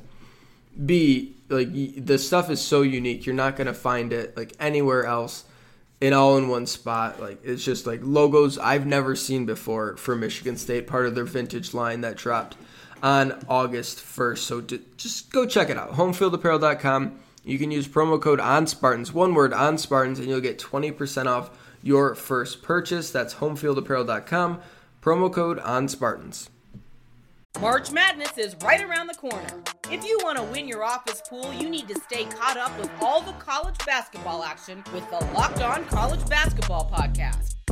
B, 0.86 1.34
like 1.48 1.70
the 1.72 2.18
stuff 2.18 2.50
is 2.50 2.60
so 2.60 2.82
unique. 2.82 3.26
You're 3.26 3.34
not 3.34 3.56
gonna 3.56 3.74
find 3.74 4.12
it 4.12 4.36
like 4.36 4.52
anywhere 4.60 5.04
else, 5.04 5.44
in 6.00 6.12
all 6.12 6.36
in 6.38 6.48
one 6.48 6.66
spot. 6.66 7.20
Like 7.20 7.40
it's 7.44 7.64
just 7.64 7.86
like 7.86 8.00
logos 8.02 8.58
I've 8.58 8.86
never 8.86 9.14
seen 9.16 9.44
before 9.44 9.96
for 9.96 10.16
Michigan 10.16 10.56
State, 10.56 10.86
part 10.86 11.06
of 11.06 11.14
their 11.14 11.24
vintage 11.24 11.74
line 11.74 12.00
that 12.02 12.16
dropped 12.16 12.56
on 13.02 13.44
August 13.48 13.98
1st. 13.98 14.38
So 14.38 14.60
d- 14.60 14.80
just 14.96 15.32
go 15.32 15.46
check 15.46 15.70
it 15.70 15.76
out. 15.76 15.92
Homefieldapparel.com. 15.92 17.18
You 17.44 17.58
can 17.58 17.70
use 17.70 17.88
promo 17.88 18.20
code 18.20 18.40
on 18.40 18.66
Spartans, 18.66 19.12
one 19.12 19.34
word 19.34 19.52
on 19.52 19.78
Spartans, 19.78 20.18
and 20.18 20.28
you'll 20.28 20.40
get 20.40 20.58
20% 20.58 21.26
off 21.26 21.50
your 21.82 22.14
first 22.14 22.62
purchase. 22.62 23.10
That's 23.10 23.34
homefieldapparel.com. 23.34 24.60
Promo 25.02 25.32
code 25.32 25.58
on 25.60 25.88
Spartans. 25.88 26.50
March 27.60 27.90
Madness 27.90 28.38
is 28.38 28.54
right 28.62 28.82
around 28.82 29.08
the 29.08 29.14
corner. 29.14 29.48
If 29.90 30.04
you 30.04 30.18
want 30.22 30.38
to 30.38 30.44
win 30.44 30.68
your 30.68 30.84
office 30.84 31.20
pool, 31.28 31.52
you 31.52 31.68
need 31.68 31.88
to 31.88 31.98
stay 32.00 32.24
caught 32.24 32.56
up 32.56 32.78
with 32.78 32.90
all 33.00 33.22
the 33.22 33.32
college 33.32 33.76
basketball 33.84 34.44
action 34.44 34.84
with 34.94 35.08
the 35.10 35.18
Locked 35.34 35.60
On 35.60 35.84
College 35.86 36.26
Basketball 36.28 36.90
Podcast. 36.90 37.56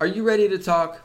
Are 0.00 0.06
you 0.06 0.22
ready 0.22 0.48
to 0.48 0.58
talk? 0.58 1.00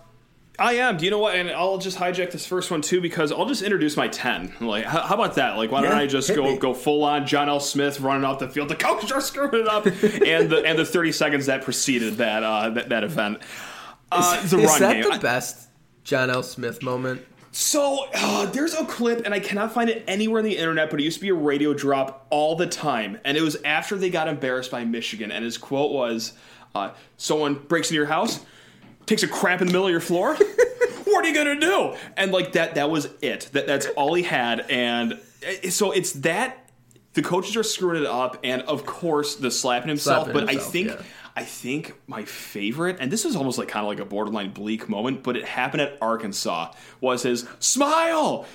I 0.58 0.76
am. 0.76 0.96
Do 0.96 1.04
you 1.04 1.12
know 1.12 1.20
what? 1.20 1.36
And 1.36 1.52
I'll 1.52 1.78
just 1.78 1.98
hijack 1.98 2.32
this 2.32 2.46
first 2.46 2.72
one 2.72 2.82
too 2.82 3.02
because 3.02 3.34
I'll 3.34 3.46
just 3.46 3.62
introduce 3.62 3.98
my 3.98 4.08
ten. 4.08 4.54
Like, 4.62 4.86
how, 4.86 5.02
how 5.02 5.16
about 5.16 5.36
that? 5.36 5.58
Like, 5.58 5.70
why 5.70 5.82
don't 5.82 5.92
I 5.92 6.08
just 6.08 6.34
go 6.34 6.44
me. 6.44 6.58
go 6.58 6.74
full 6.74 7.04
on 7.04 7.28
John 7.28 7.50
L. 7.50 7.60
Smith 7.60 8.00
running 8.00 8.24
off 8.24 8.40
the 8.40 8.48
field? 8.48 8.70
The 8.70 8.76
coaches 8.76 9.12
are 9.12 9.20
screwing 9.20 9.54
it 9.56 9.68
up, 9.68 9.86
and 10.26 10.50
the 10.50 10.64
and 10.66 10.80
the 10.80 10.86
thirty 10.86 11.12
seconds 11.12 11.48
that 11.48 11.64
preceded 11.64 12.16
that 12.18 12.44
uh, 12.44 12.70
that, 12.70 12.90
that 12.90 13.04
event. 13.04 13.40
Uh, 14.12 14.42
the 14.48 14.60
Is 14.60 14.70
run 14.70 14.80
that 14.80 14.94
game. 15.02 15.12
the 15.12 15.20
best 15.20 15.68
John 16.06 16.30
L. 16.30 16.42
Smith 16.42 16.82
moment? 16.82 17.26
So 17.52 18.08
uh, 18.14 18.46
there's 18.48 18.76
a 18.76 18.86
clip, 18.86 19.26
and 19.26 19.34
I 19.34 19.40
cannot 19.42 19.74
find 19.74 19.90
it 19.90 20.04
anywhere 20.08 20.40
on 20.40 20.46
the 20.46 20.58
internet, 20.58 20.90
but 20.90 21.00
it 21.00 21.04
used 21.04 21.18
to 21.18 21.22
be 21.22 21.30
a 21.30 21.34
radio 21.34 21.74
drop 21.74 22.28
all 22.30 22.56
the 22.56 22.68
time, 22.68 23.20
and 23.26 23.38
it 23.38 23.42
was 23.42 23.58
after 23.64 23.98
they 23.98 24.10
got 24.10 24.30
embarrassed 24.30 24.72
by 24.72 24.86
Michigan, 24.86 25.32
and 25.32 25.44
his 25.44 25.58
quote 25.58 25.92
was, 25.92 26.32
uh, 26.74 26.92
"Someone 27.18 27.56
breaks 27.56 27.90
into 27.90 27.96
your 27.96 28.06
house, 28.06 28.46
takes 29.06 29.24
a 29.24 29.28
crap 29.28 29.62
in 29.62 29.68
the 29.68 29.74
middle 29.74 29.88
of 29.88 29.92
your 29.92 30.02
floor. 30.02 30.36
what 31.06 31.26
are 31.26 31.28
you 31.28 31.34
gonna 31.36 31.60
do?" 31.60 31.96
And 32.18 32.32
like 32.32 32.54
that, 32.54 32.76
that 32.76 32.90
was 32.90 33.10
it. 33.22 33.50
That 33.54 33.68
that's 33.68 33.88
all 33.96 34.14
he 34.14 34.24
had, 34.24 34.62
and 34.70 35.20
so 35.70 35.92
it's 35.92 36.14
that. 36.14 36.62
The 37.14 37.22
coaches 37.22 37.56
are 37.56 37.64
screwing 37.64 38.04
it 38.04 38.08
up, 38.08 38.40
and 38.44 38.62
of 38.64 38.86
course 38.86 39.38
the 39.38 39.50
slapping 39.50 39.88
himself. 39.88 40.26
Slapping 40.26 40.34
but 40.46 40.50
himself, 40.50 40.68
I 40.68 40.72
think 40.72 40.88
yeah. 40.90 41.02
I 41.38 41.44
think 41.46 41.94
my 42.08 42.26
favorite, 42.26 42.98
and 43.00 43.10
this 43.10 43.24
is 43.24 43.38
almost 43.38 43.58
like 43.58 43.70
kind 43.70 43.86
of 43.86 43.90
like 43.90 44.00
a 44.00 44.06
borderline 44.06 44.52
bleak 44.52 44.90
moment, 44.90 45.24
but 45.24 45.38
it 45.38 45.46
happened 45.46 45.82
at 45.82 45.98
Arkansas, 46.02 46.74
was 47.00 47.24
his 47.24 47.48
smile, 47.60 48.46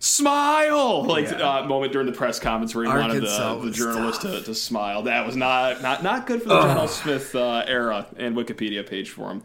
smile, 0.00 1.04
like 1.04 1.30
Yeah. 1.30 1.58
uh, 1.60 1.66
moment 1.66 1.92
during 1.92 2.06
the 2.06 2.12
press 2.12 2.38
conference 2.38 2.74
where 2.74 2.84
he 2.84 2.90
Arkansas 2.90 3.54
wanted 3.54 3.62
the, 3.62 3.70
the 3.70 3.76
journalist 3.76 4.22
to, 4.22 4.40
to 4.42 4.54
smile. 4.54 5.02
That 5.02 5.26
was 5.26 5.36
not 5.36 5.82
not 5.82 6.02
not 6.02 6.26
good 6.26 6.42
for 6.42 6.48
the 6.48 6.60
John 6.60 6.76
L. 6.78 6.88
Smith 6.88 7.34
uh, 7.34 7.64
era 7.66 8.06
and 8.16 8.36
Wikipedia 8.36 8.88
page 8.88 9.10
for 9.10 9.30
him. 9.30 9.42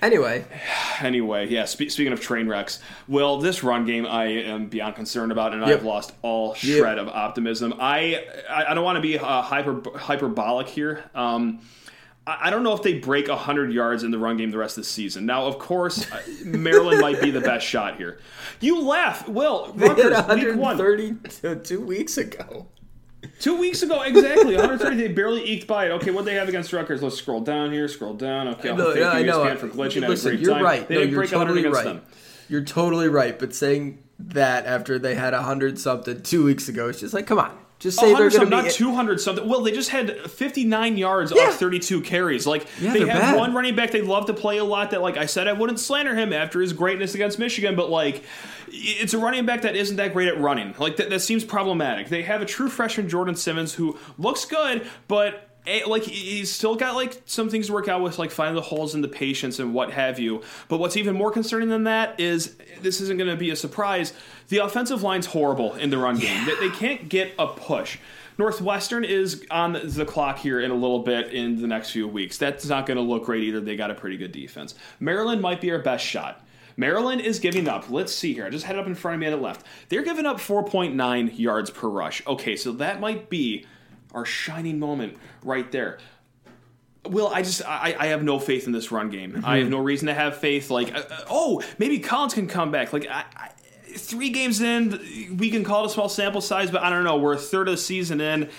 Anyway, 0.00 0.44
Anyway, 1.00 1.48
yeah. 1.48 1.64
Spe- 1.64 1.88
speaking 1.88 2.12
of 2.12 2.20
train 2.20 2.48
wrecks, 2.48 2.80
well, 3.08 3.38
this 3.38 3.62
run 3.64 3.84
game 3.84 4.06
I 4.06 4.26
am 4.26 4.66
beyond 4.68 4.94
concerned 4.96 5.32
about, 5.32 5.52
and 5.54 5.66
Yep. 5.66 5.78
I've 5.80 5.84
lost 5.84 6.12
all 6.22 6.56
Yep. 6.60 6.78
shred 6.78 6.98
of 6.98 7.08
optimism. 7.08 7.74
I 7.80 8.24
I, 8.48 8.74
don't 8.74 8.84
want 8.84 8.96
to 8.96 9.02
be 9.02 9.18
uh, 9.18 9.42
hyper 9.42 9.82
hyperbolic 9.96 10.68
here. 10.68 11.04
Um, 11.14 11.60
I 12.26 12.48
I 12.48 12.50
don't 12.50 12.62
know 12.62 12.74
if 12.74 12.82
they 12.82 12.94
break 12.98 13.28
100 13.28 13.72
yards 13.72 14.04
in 14.04 14.10
the 14.10 14.18
run 14.18 14.36
game 14.36 14.50
the 14.50 14.58
rest 14.58 14.76
of 14.78 14.84
the 14.84 14.88
season. 14.90 15.24
Now, 15.26 15.46
of 15.46 15.58
course, 15.58 16.10
uh, 16.12 16.20
Maryland 16.44 17.00
might 17.00 17.20
be 17.20 17.30
the 17.30 17.40
best 17.40 17.66
shot 17.66 17.96
here. 17.96 18.18
You 18.60 18.80
laugh. 18.82 19.28
Will, 19.28 19.72
they 19.72 19.88
Rutgers, 19.88 20.44
week 20.44 20.56
one. 20.56 20.78
130 20.78 21.64
two 21.64 21.80
weeks 21.80 22.18
ago. 22.18 22.66
Two 23.38 23.56
weeks 23.58 23.82
ago, 23.82 24.02
exactly. 24.02 24.56
130, 24.56 24.96
they 24.96 25.08
barely 25.08 25.42
eked 25.44 25.66
by 25.66 25.86
it. 25.86 25.90
Okay, 25.92 26.10
what 26.10 26.24
they 26.24 26.34
have 26.34 26.48
against 26.48 26.72
Rutgers? 26.72 27.02
Let's 27.02 27.16
scroll 27.16 27.40
down 27.40 27.72
here, 27.72 27.86
scroll 27.88 28.14
down. 28.14 28.48
Okay, 28.48 28.74
No, 28.74 28.92
thank 28.92 29.04
I 29.04 29.20
you, 29.20 29.26
know. 29.26 29.40
ESPN, 29.44 29.58
for 29.58 29.68
glitching. 29.68 29.98
I 29.98 30.00
had 30.00 30.04
a 30.04 30.08
Listen, 30.08 30.30
great 30.32 30.40
you're 30.40 30.54
time. 30.54 30.64
right. 30.64 30.88
They 30.88 30.94
no, 30.94 31.00
didn't 31.02 31.12
you're 31.12 31.20
break 31.20 31.32
100 31.32 31.46
totally 31.48 31.60
against 31.68 31.84
right. 31.86 31.94
them. 31.94 32.02
You're 32.48 32.64
totally 32.64 33.08
right. 33.08 33.38
But 33.38 33.54
saying 33.54 34.02
that 34.18 34.66
after 34.66 34.98
they 34.98 35.14
had 35.14 35.34
100 35.34 35.78
something 35.78 36.22
two 36.22 36.44
weeks 36.44 36.68
ago, 36.68 36.88
it's 36.88 37.00
just 37.00 37.14
like, 37.14 37.26
come 37.26 37.38
on. 37.38 37.56
Just 37.78 37.98
say 38.00 38.06
they're 38.08 38.16
going 38.18 38.30
something, 38.32 38.50
to 38.50 38.56
be. 38.56 38.62
not 38.64 38.72
200 38.72 39.20
something. 39.20 39.48
Well, 39.48 39.62
they 39.62 39.70
just 39.70 39.90
had 39.90 40.28
59 40.30 40.96
yards 40.96 41.32
Yeah. 41.34 41.42
off 41.44 41.54
32 41.60 42.00
carries. 42.00 42.44
Like 42.46 42.66
Yeah, 42.80 42.92
they 42.92 43.00
have 43.00 43.08
bad. 43.08 43.36
one 43.36 43.54
running 43.54 43.76
back 43.76 43.92
they 43.92 44.00
love 44.02 44.26
to 44.26 44.34
play 44.34 44.58
a 44.58 44.64
lot. 44.64 44.90
That 44.90 45.00
like 45.00 45.16
I 45.16 45.26
said, 45.26 45.46
I 45.46 45.52
wouldn't 45.52 45.78
slander 45.78 46.16
him 46.16 46.32
after 46.32 46.60
his 46.60 46.72
greatness 46.72 47.14
against 47.14 47.38
Michigan, 47.38 47.76
but 47.76 47.88
like 47.88 48.24
it's 48.68 49.14
a 49.14 49.18
running 49.18 49.46
back 49.46 49.62
that 49.62 49.76
isn't 49.76 49.96
that 49.96 50.12
great 50.12 50.28
at 50.28 50.38
running. 50.40 50.74
Like 50.78 50.96
that, 50.96 51.08
that 51.10 51.20
seems 51.20 51.44
problematic. 51.44 52.08
They 52.08 52.22
have 52.22 52.42
a 52.42 52.46
true 52.46 52.68
freshman 52.68 53.08
Jordon 53.08 53.36
Simmons 53.36 53.74
who 53.74 53.96
looks 54.18 54.44
good, 54.44 54.86
but. 55.06 55.44
Eh, 55.68 55.82
Like 55.86 56.02
he's 56.04 56.50
still 56.50 56.74
got 56.74 56.94
like 56.94 57.20
some 57.26 57.48
things 57.48 57.66
to 57.68 57.72
work 57.72 57.88
out 57.88 58.02
with, 58.02 58.18
like 58.18 58.30
finding 58.30 58.56
the 58.56 58.62
holes 58.62 58.94
in 58.94 59.02
the 59.02 59.08
patience 59.08 59.58
and 59.58 59.74
what 59.74 59.92
have 59.92 60.18
you. 60.18 60.42
But 60.68 60.78
what's 60.78 60.96
even 60.96 61.14
more 61.14 61.30
concerning 61.30 61.68
than 61.68 61.84
that 61.84 62.18
is 62.18 62.56
this 62.80 63.00
isn't 63.00 63.18
going 63.18 63.30
to 63.30 63.36
be 63.36 63.50
a 63.50 63.56
surprise. 63.56 64.12
The 64.48 64.58
offensive 64.58 65.02
line's 65.02 65.26
horrible 65.26 65.74
in 65.74 65.90
the 65.90 65.98
run 65.98 66.18
game. 66.18 66.46
They, 66.46 66.68
they 66.68 66.74
can't 66.74 67.08
get 67.08 67.32
a 67.38 67.46
push. 67.46 67.98
Northwestern 68.38 69.04
is 69.04 69.44
on 69.50 69.72
the 69.72 70.04
clock 70.04 70.38
here 70.38 70.60
in 70.60 70.70
a 70.70 70.74
little 70.74 71.00
bit 71.00 71.32
in 71.32 71.60
the 71.60 71.66
next 71.66 71.90
few 71.90 72.06
weeks. 72.06 72.38
That's 72.38 72.66
not 72.66 72.86
going 72.86 72.96
to 72.96 73.02
look 73.02 73.24
great 73.24 73.42
either. 73.42 73.60
They 73.60 73.74
got 73.74 73.90
a 73.90 73.94
pretty 73.94 74.16
good 74.16 74.30
defense. 74.30 74.76
Maryland 75.00 75.42
might 75.42 75.60
be 75.60 75.72
our 75.72 75.80
best 75.80 76.04
shot. 76.04 76.44
Maryland 76.76 77.20
is 77.20 77.40
giving 77.40 77.66
up. 77.66 77.90
Let's 77.90 78.14
see 78.14 78.32
here. 78.34 78.46
I 78.46 78.50
just 78.50 78.64
had 78.64 78.76
it 78.76 78.78
up 78.78 78.86
in 78.86 78.94
front 78.94 79.16
of 79.16 79.20
me 79.20 79.26
on 79.26 79.32
the 79.32 79.38
left. 79.38 79.66
They're 79.88 80.04
giving 80.04 80.24
up 80.24 80.36
4.9 80.36 81.36
yards 81.36 81.70
per 81.70 81.88
rush. 81.88 82.24
Okay, 82.24 82.54
so 82.54 82.70
that 82.72 83.00
might 83.00 83.28
be 83.28 83.66
our 84.14 84.24
shining 84.24 84.78
moment 84.78 85.16
right 85.42 85.70
there. 85.70 85.98
Will, 87.06 87.28
I 87.28 87.42
just 87.42 87.62
I, 87.64 87.96
I 87.98 88.06
have 88.08 88.22
no 88.22 88.38
faith 88.38 88.66
in 88.66 88.72
this 88.72 88.92
run 88.92 89.08
game. 89.08 89.42
I 89.44 89.58
have 89.58 89.70
no 89.70 89.78
reason 89.78 90.08
to 90.08 90.14
have 90.14 90.36
faith. 90.36 90.70
Like, 90.70 90.94
uh, 90.94 90.98
uh, 90.98 91.24
oh, 91.30 91.62
maybe 91.78 92.00
Collins 92.00 92.34
can 92.34 92.48
come 92.48 92.70
back. 92.70 92.92
Like, 92.92 93.06
I, 93.08 93.24
I, 93.34 93.50
three 93.96 94.30
games 94.30 94.60
in, 94.60 95.36
we 95.38 95.50
can 95.50 95.64
call 95.64 95.84
it 95.84 95.86
a 95.86 95.90
small 95.90 96.08
sample 96.08 96.40
size, 96.40 96.70
but 96.70 96.82
I 96.82 96.90
don't 96.90 97.04
know. 97.04 97.16
We're 97.16 97.34
a 97.34 97.38
third 97.38 97.68
of 97.68 97.72
the 97.72 97.78
season 97.78 98.20
in. 98.20 98.50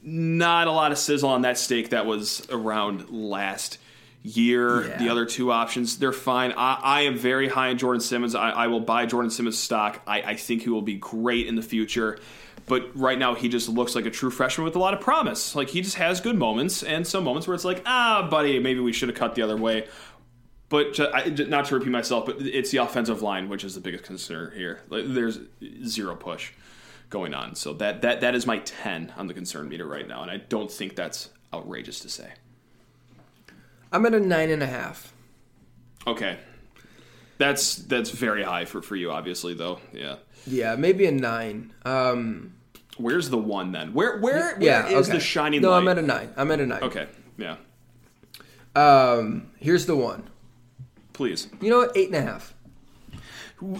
Not 0.00 0.68
a 0.68 0.70
lot 0.70 0.92
of 0.92 0.98
sizzle 0.98 1.28
on 1.28 1.42
that 1.42 1.58
steak 1.58 1.90
that 1.90 2.06
was 2.06 2.46
around 2.50 3.10
last 3.10 3.78
year. 4.22 4.86
Yeah. 4.86 4.98
The 4.98 5.08
other 5.08 5.26
two 5.26 5.50
options, 5.50 5.98
they're 5.98 6.12
fine. 6.12 6.52
I, 6.56 6.78
I 6.80 7.00
am 7.02 7.16
very 7.18 7.48
high 7.48 7.70
on 7.70 7.78
Jordon 7.78 8.02
Simmons. 8.02 8.34
I, 8.34 8.50
I 8.50 8.66
will 8.68 8.80
buy 8.80 9.06
Jordon 9.06 9.32
Simmons 9.32 9.58
stock. 9.58 10.00
I, 10.06 10.22
I 10.22 10.34
think 10.36 10.62
he 10.62 10.68
will 10.68 10.82
be 10.82 10.94
great 10.94 11.46
in 11.46 11.56
the 11.56 11.62
future. 11.62 12.20
But 12.68 12.94
right 12.94 13.18
now, 13.18 13.34
he 13.34 13.48
just 13.48 13.68
looks 13.68 13.94
like 13.94 14.06
a 14.06 14.10
true 14.10 14.30
freshman 14.30 14.64
with 14.64 14.76
a 14.76 14.78
lot 14.78 14.94
of 14.94 15.00
promise. 15.00 15.54
Like 15.54 15.70
he 15.70 15.80
just 15.80 15.96
has 15.96 16.20
good 16.20 16.36
moments, 16.36 16.82
and 16.82 17.06
some 17.06 17.24
moments 17.24 17.48
where 17.48 17.54
it's 17.54 17.64
like, 17.64 17.82
ah, 17.86 18.28
buddy, 18.30 18.58
maybe 18.58 18.80
we 18.80 18.92
should 18.92 19.08
have 19.08 19.16
cut 19.16 19.34
the 19.34 19.42
other 19.42 19.56
way. 19.56 19.86
But 20.68 21.00
I, 21.00 21.24
not 21.48 21.64
to 21.66 21.74
repeat 21.76 21.90
myself, 21.90 22.26
but 22.26 22.42
it's 22.42 22.70
the 22.70 22.78
offensive 22.78 23.22
line 23.22 23.48
which 23.48 23.64
is 23.64 23.74
the 23.74 23.80
biggest 23.80 24.04
concern 24.04 24.52
here. 24.54 24.82
Like, 24.90 25.04
there's 25.06 25.40
zero 25.86 26.14
push 26.14 26.52
going 27.08 27.32
on, 27.32 27.54
so 27.54 27.72
that 27.74 28.02
that 28.02 28.20
that 28.20 28.34
is 28.34 28.46
my 28.46 28.58
ten 28.58 29.12
on 29.16 29.28
the 29.28 29.34
concern 29.34 29.68
meter 29.68 29.86
right 29.86 30.06
now, 30.06 30.22
and 30.22 30.30
I 30.30 30.36
don't 30.36 30.70
think 30.70 30.94
that's 30.94 31.30
outrageous 31.54 32.00
to 32.00 32.08
say. 32.08 32.32
I'm 33.90 34.04
at 34.04 34.14
a 34.14 34.20
nine 34.20 34.50
and 34.50 34.62
a 34.62 34.66
half. 34.66 35.14
Okay. 36.06 36.38
That's 37.38 37.76
that's 37.76 38.10
very 38.10 38.42
high 38.42 38.64
for, 38.64 38.82
for 38.82 38.96
you, 38.96 39.10
obviously, 39.10 39.54
though. 39.54 39.80
Yeah. 39.92 40.16
Yeah, 40.46 40.76
maybe 40.76 41.06
a 41.06 41.12
nine. 41.12 41.72
Um, 41.84 42.54
Where's 42.98 43.30
the 43.30 43.38
one 43.38 43.72
then? 43.72 43.94
Where 43.94 44.18
where, 44.18 44.56
where 44.56 44.62
yeah, 44.62 44.88
is 44.88 45.08
okay. 45.08 45.18
the 45.18 45.24
shining 45.24 45.62
No, 45.62 45.70
light? 45.70 45.78
I'm 45.78 45.88
at 45.88 45.98
a 45.98 46.02
nine. 46.02 46.32
I'm 46.36 46.50
at 46.50 46.60
a 46.60 46.66
nine. 46.66 46.82
okay. 46.82 47.06
Yeah. 47.36 47.56
Um, 48.76 49.50
here's 49.58 49.86
the 49.86 49.96
one. 49.96 50.28
Please. 51.12 51.48
You 51.60 51.70
know 51.70 51.78
what? 51.78 51.96
Eight 51.96 52.08
and 52.08 52.16
a 52.16 52.22
half. 52.22 52.54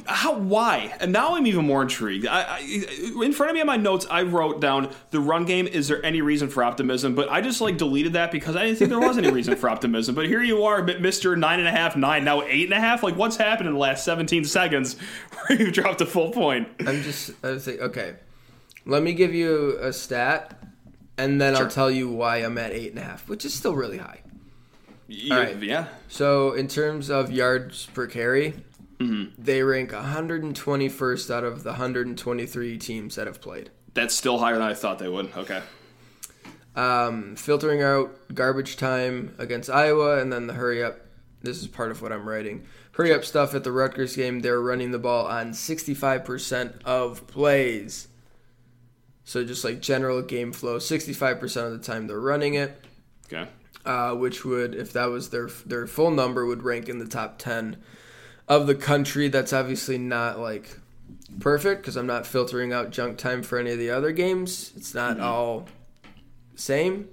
How? 0.06 0.34
Why? 0.36 0.92
And 0.98 1.12
now 1.12 1.36
I'm 1.36 1.46
even 1.46 1.64
more 1.64 1.82
intrigued. 1.82 2.26
I, 2.26 2.42
I, 2.42 2.58
in 3.22 3.32
front 3.32 3.50
of 3.50 3.54
me 3.54 3.60
on 3.60 3.66
my 3.68 3.76
notes, 3.76 4.08
I 4.10 4.22
wrote 4.22 4.60
down 4.60 4.92
the 5.10 5.20
run 5.20 5.44
game. 5.44 5.68
Is 5.68 5.86
there 5.86 6.04
any 6.04 6.20
reason 6.20 6.48
for 6.48 6.64
optimism? 6.64 7.14
But 7.14 7.30
I 7.30 7.40
just 7.40 7.60
like 7.60 7.76
deleted 7.76 8.14
that 8.14 8.32
because 8.32 8.56
I 8.56 8.64
didn't 8.64 8.78
think 8.78 8.90
there 8.90 8.98
was 8.98 9.18
any 9.18 9.30
reason 9.30 9.54
for 9.54 9.70
optimism. 9.70 10.16
But 10.16 10.26
here 10.26 10.42
you 10.42 10.64
are, 10.64 10.82
Mister 10.82 11.36
Nine 11.36 11.60
and 11.60 11.68
a 11.68 11.70
Half, 11.70 11.96
Nine 11.96 12.24
now 12.24 12.42
eight 12.42 12.64
and 12.64 12.72
a 12.72 12.80
half. 12.80 13.04
Like 13.04 13.14
what's 13.14 13.36
happened 13.36 13.68
in 13.68 13.74
the 13.74 13.80
last 13.80 14.04
17 14.04 14.44
seconds 14.46 14.96
where 15.46 15.62
you 15.62 15.70
dropped 15.70 16.00
a 16.00 16.06
full 16.06 16.32
point? 16.32 16.66
I'm 16.84 17.02
just. 17.02 17.30
I 17.44 17.50
was 17.50 17.68
like, 17.68 17.78
okay. 17.78 18.14
Let 18.88 19.02
me 19.02 19.12
give 19.12 19.34
you 19.34 19.78
a 19.80 19.92
stat, 19.92 20.58
and 21.18 21.40
then 21.40 21.54
Sure. 21.54 21.64
I'll 21.64 21.70
tell 21.70 21.90
you 21.90 22.08
why 22.08 22.38
I'm 22.38 22.56
at 22.58 22.72
eight 22.72 22.90
and 22.90 22.98
a 22.98 23.02
half, 23.04 23.28
which 23.28 23.44
is 23.44 23.52
still 23.54 23.76
really 23.76 23.98
high. 23.98 24.22
Yeah, 25.06 25.34
All 25.36 25.40
right. 25.42 25.62
yeah. 25.62 25.86
So 26.08 26.52
in 26.54 26.68
terms 26.68 27.10
of 27.10 27.30
yards 27.30 27.86
per 27.94 28.06
carry, 28.06 28.54
Mm-hmm. 28.98 29.40
they 29.40 29.62
rank 29.62 29.92
121st 29.92 31.30
out 31.32 31.44
of 31.44 31.62
the 31.62 31.70
123 31.70 32.78
teams 32.78 33.14
that 33.14 33.28
have 33.28 33.40
played. 33.40 33.70
That's 33.94 34.12
still 34.14 34.38
higher 34.38 34.54
than 34.54 34.62
I 34.62 34.74
thought 34.74 34.98
they 34.98 35.08
would. 35.08 35.30
Okay. 35.36 35.62
Um, 36.74 37.36
filtering 37.36 37.82
out 37.82 38.12
garbage 38.34 38.76
time 38.76 39.34
against 39.38 39.70
Iowa, 39.70 40.18
and 40.20 40.32
then 40.32 40.46
the 40.48 40.54
hurry 40.54 40.82
up. 40.82 40.98
This 41.42 41.60
is 41.60 41.68
part 41.68 41.90
of 41.92 42.02
what 42.02 42.10
I'm 42.12 42.28
writing. 42.28 42.66
Hurry 42.92 43.12
up 43.14 43.24
stuff 43.24 43.54
at 43.54 43.62
the 43.62 43.70
Rutgers 43.70 44.16
game. 44.16 44.40
They're 44.40 44.60
running 44.60 44.90
the 44.90 44.98
ball 44.98 45.26
on 45.26 45.52
65% 45.52 46.82
of 46.84 47.26
plays. 47.28 48.08
So 49.28 49.44
just 49.44 49.62
like 49.62 49.82
general 49.82 50.22
game 50.22 50.54
flow, 50.54 50.78
65% 50.78 51.66
of 51.66 51.72
the 51.72 51.78
time 51.78 52.06
they're 52.06 52.18
running 52.18 52.54
it. 52.54 52.82
Okay. 53.30 53.46
uh, 53.84 54.14
which 54.14 54.42
would, 54.46 54.74
if 54.74 54.94
that 54.94 55.10
was 55.10 55.28
their 55.28 55.48
their 55.66 55.86
full 55.86 56.10
number, 56.10 56.46
would 56.46 56.62
rank 56.62 56.88
in 56.88 56.98
the 56.98 57.06
top 57.06 57.36
ten 57.38 57.76
of 58.48 58.66
the 58.66 58.74
country. 58.74 59.28
That's 59.28 59.52
obviously 59.52 59.98
not 59.98 60.38
like 60.38 60.78
perfect 61.40 61.82
because 61.82 61.96
I'm 61.96 62.06
not 62.06 62.26
filtering 62.26 62.72
out 62.72 62.90
junk 62.90 63.18
time 63.18 63.42
for 63.42 63.58
any 63.58 63.70
of 63.72 63.78
the 63.78 63.90
other 63.90 64.12
games. 64.12 64.72
It's 64.76 64.94
not 64.94 65.20
all 65.20 65.68
same, 66.54 67.08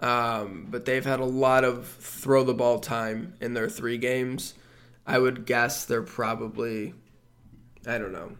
um, 0.00 0.66
but 0.70 0.86
they've 0.86 1.04
had 1.04 1.20
a 1.20 1.24
lot 1.24 1.62
of 1.62 1.86
throw 1.86 2.42
the 2.42 2.54
ball 2.54 2.80
time 2.80 3.34
in 3.40 3.54
their 3.54 3.68
three 3.68 3.98
games. 3.98 4.54
I 5.06 5.20
would 5.20 5.46
guess 5.46 5.84
they're 5.84 6.02
probably, 6.02 6.94
I 7.86 7.98
don't 7.98 8.12
know. 8.12 8.32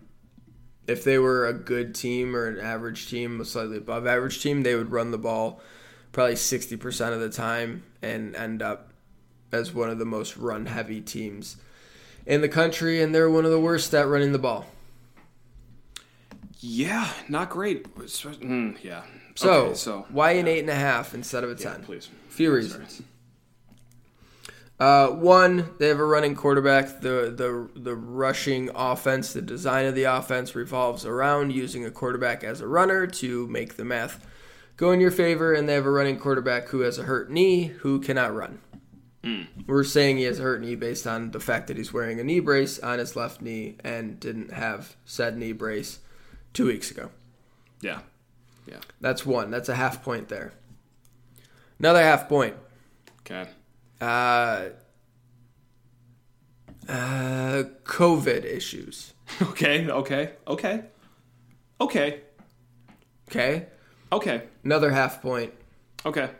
If 0.87 1.03
they 1.05 1.19
were 1.19 1.47
a 1.47 1.53
good 1.55 1.95
team 1.95 2.37
or 2.37 2.47
an 2.47 2.61
average 2.61 3.09
team, 3.09 3.41
a 3.41 3.45
slightly 3.45 3.79
above 3.79 4.07
average 4.07 4.43
team, 4.43 4.63
they 4.63 4.75
would 4.75 4.91
run 4.93 5.11
the 5.11 5.19
ball 5.19 5.61
probably 6.13 6.35
60% 6.35 7.13
of 7.13 7.21
the 7.21 7.29
time 7.29 7.83
and 8.01 8.37
end 8.37 8.63
up 8.63 8.91
as 9.51 9.73
one 9.75 9.91
of 9.91 9.99
the 9.99 10.05
most 10.05 10.37
run 10.37 10.67
heavy 10.67 11.01
teams 11.01 11.57
in 12.27 12.41
the 12.41 12.49
country 12.49 13.03
and 13.03 13.15
they're 13.15 13.29
one 13.31 13.45
of 13.45 13.51
the 13.51 13.59
worst 13.61 13.93
at 13.95 14.07
running 14.07 14.33
the 14.33 14.39
ball. 14.39 14.67
Yeah, 16.61 17.11
not 17.29 17.51
great. 17.51 17.85
Mm, 17.95 18.83
yeah. 18.83 19.03
So, 19.35 19.53
Okay, 19.67 19.75
so 19.75 20.07
why 20.11 20.33
an 20.33 20.47
eight 20.47 20.61
and 20.61 20.71
a 20.71 20.75
half 20.75 21.13
instead 21.15 21.45
of 21.45 21.51
a 21.51 21.61
yeah, 21.61 21.73
ten? 21.73 21.83
please. 21.83 22.09
Few 22.29 22.53
reasons. 22.53 23.03
Uh, 24.79 25.09
one, 25.09 25.71
they 25.79 25.89
have 25.89 26.01
a 26.01 26.05
running 26.05 26.35
quarterback. 26.35 27.01
The 27.01 27.33
the 27.35 27.69
the 27.81 27.95
rushing 27.95 28.71
offense, 28.75 29.33
the 29.33 29.43
design 29.43 29.87
of 29.87 29.95
the 29.95 30.05
offense 30.05 30.55
revolves 30.55 31.07
around 31.07 31.53
using 31.53 31.85
a 31.85 31.91
quarterback 31.91 32.43
as 32.43 32.61
a 32.61 32.67
runner 32.67 33.07
to 33.07 33.47
make 33.47 33.77
the 33.77 33.85
math 33.85 34.27
go 34.77 34.91
in 34.91 35.01
your 35.01 35.13
favor. 35.13 35.55
And 35.55 35.69
they 35.69 35.75
have 35.75 35.87
a 35.87 35.91
running 35.91 36.19
quarterback 36.19 36.69
who 36.69 36.81
has 36.81 36.99
a 36.99 37.05
hurt 37.05 37.31
knee 37.31 37.67
who 37.67 38.01
cannot 38.01 38.35
run. 38.35 38.59
We're 39.67 39.85
saying 39.85 40.19
he 40.19 40.25
has 40.25 40.39
a 40.39 40.43
hurt 40.43 40.61
knee 40.61 40.75
based 40.75 41.07
on 41.07 41.31
the 41.31 41.41
fact 41.41 41.69
that 41.69 41.79
he's 41.79 41.95
wearing 41.95 42.21
a 42.21 42.25
knee 42.25 42.41
brace 42.41 42.79
on 42.79 42.99
his 42.99 43.17
left 43.17 43.41
knee 43.41 43.77
and 43.83 44.21
didn't 44.21 44.53
have 44.53 44.97
said 45.07 45.39
knee 45.39 45.53
brace 45.53 46.01
two 46.53 46.67
weeks 46.67 46.91
ago. 46.91 47.09
Yeah. 47.81 48.01
Yeah. 48.67 48.81
That's 49.01 49.25
one. 49.25 49.51
That's 49.51 49.71
a 49.71 49.77
half 49.77 50.03
point 50.03 50.29
there. 50.29 50.53
Another 51.79 52.03
half 52.03 52.29
point. 52.29 52.55
Okay. 53.21 53.49
Uh, 54.05 54.69
uh, 56.89 57.63
COVID 57.85 58.45
issues. 58.45 59.13
Okay. 59.43 59.89
Okay. 59.89 60.33
Okay. 60.47 60.85
Okay. 61.81 62.21
Okay. 63.29 63.67
Okay. 64.13 64.43
Another 64.63 64.91
half 64.91 65.23
point. 65.23 65.53
Okay. 66.05 66.31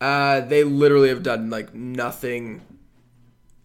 Uh, 0.00 0.40
they 0.40 0.64
literally 0.64 1.10
have 1.10 1.22
done 1.22 1.50
like 1.50 1.74
nothing 1.74 2.62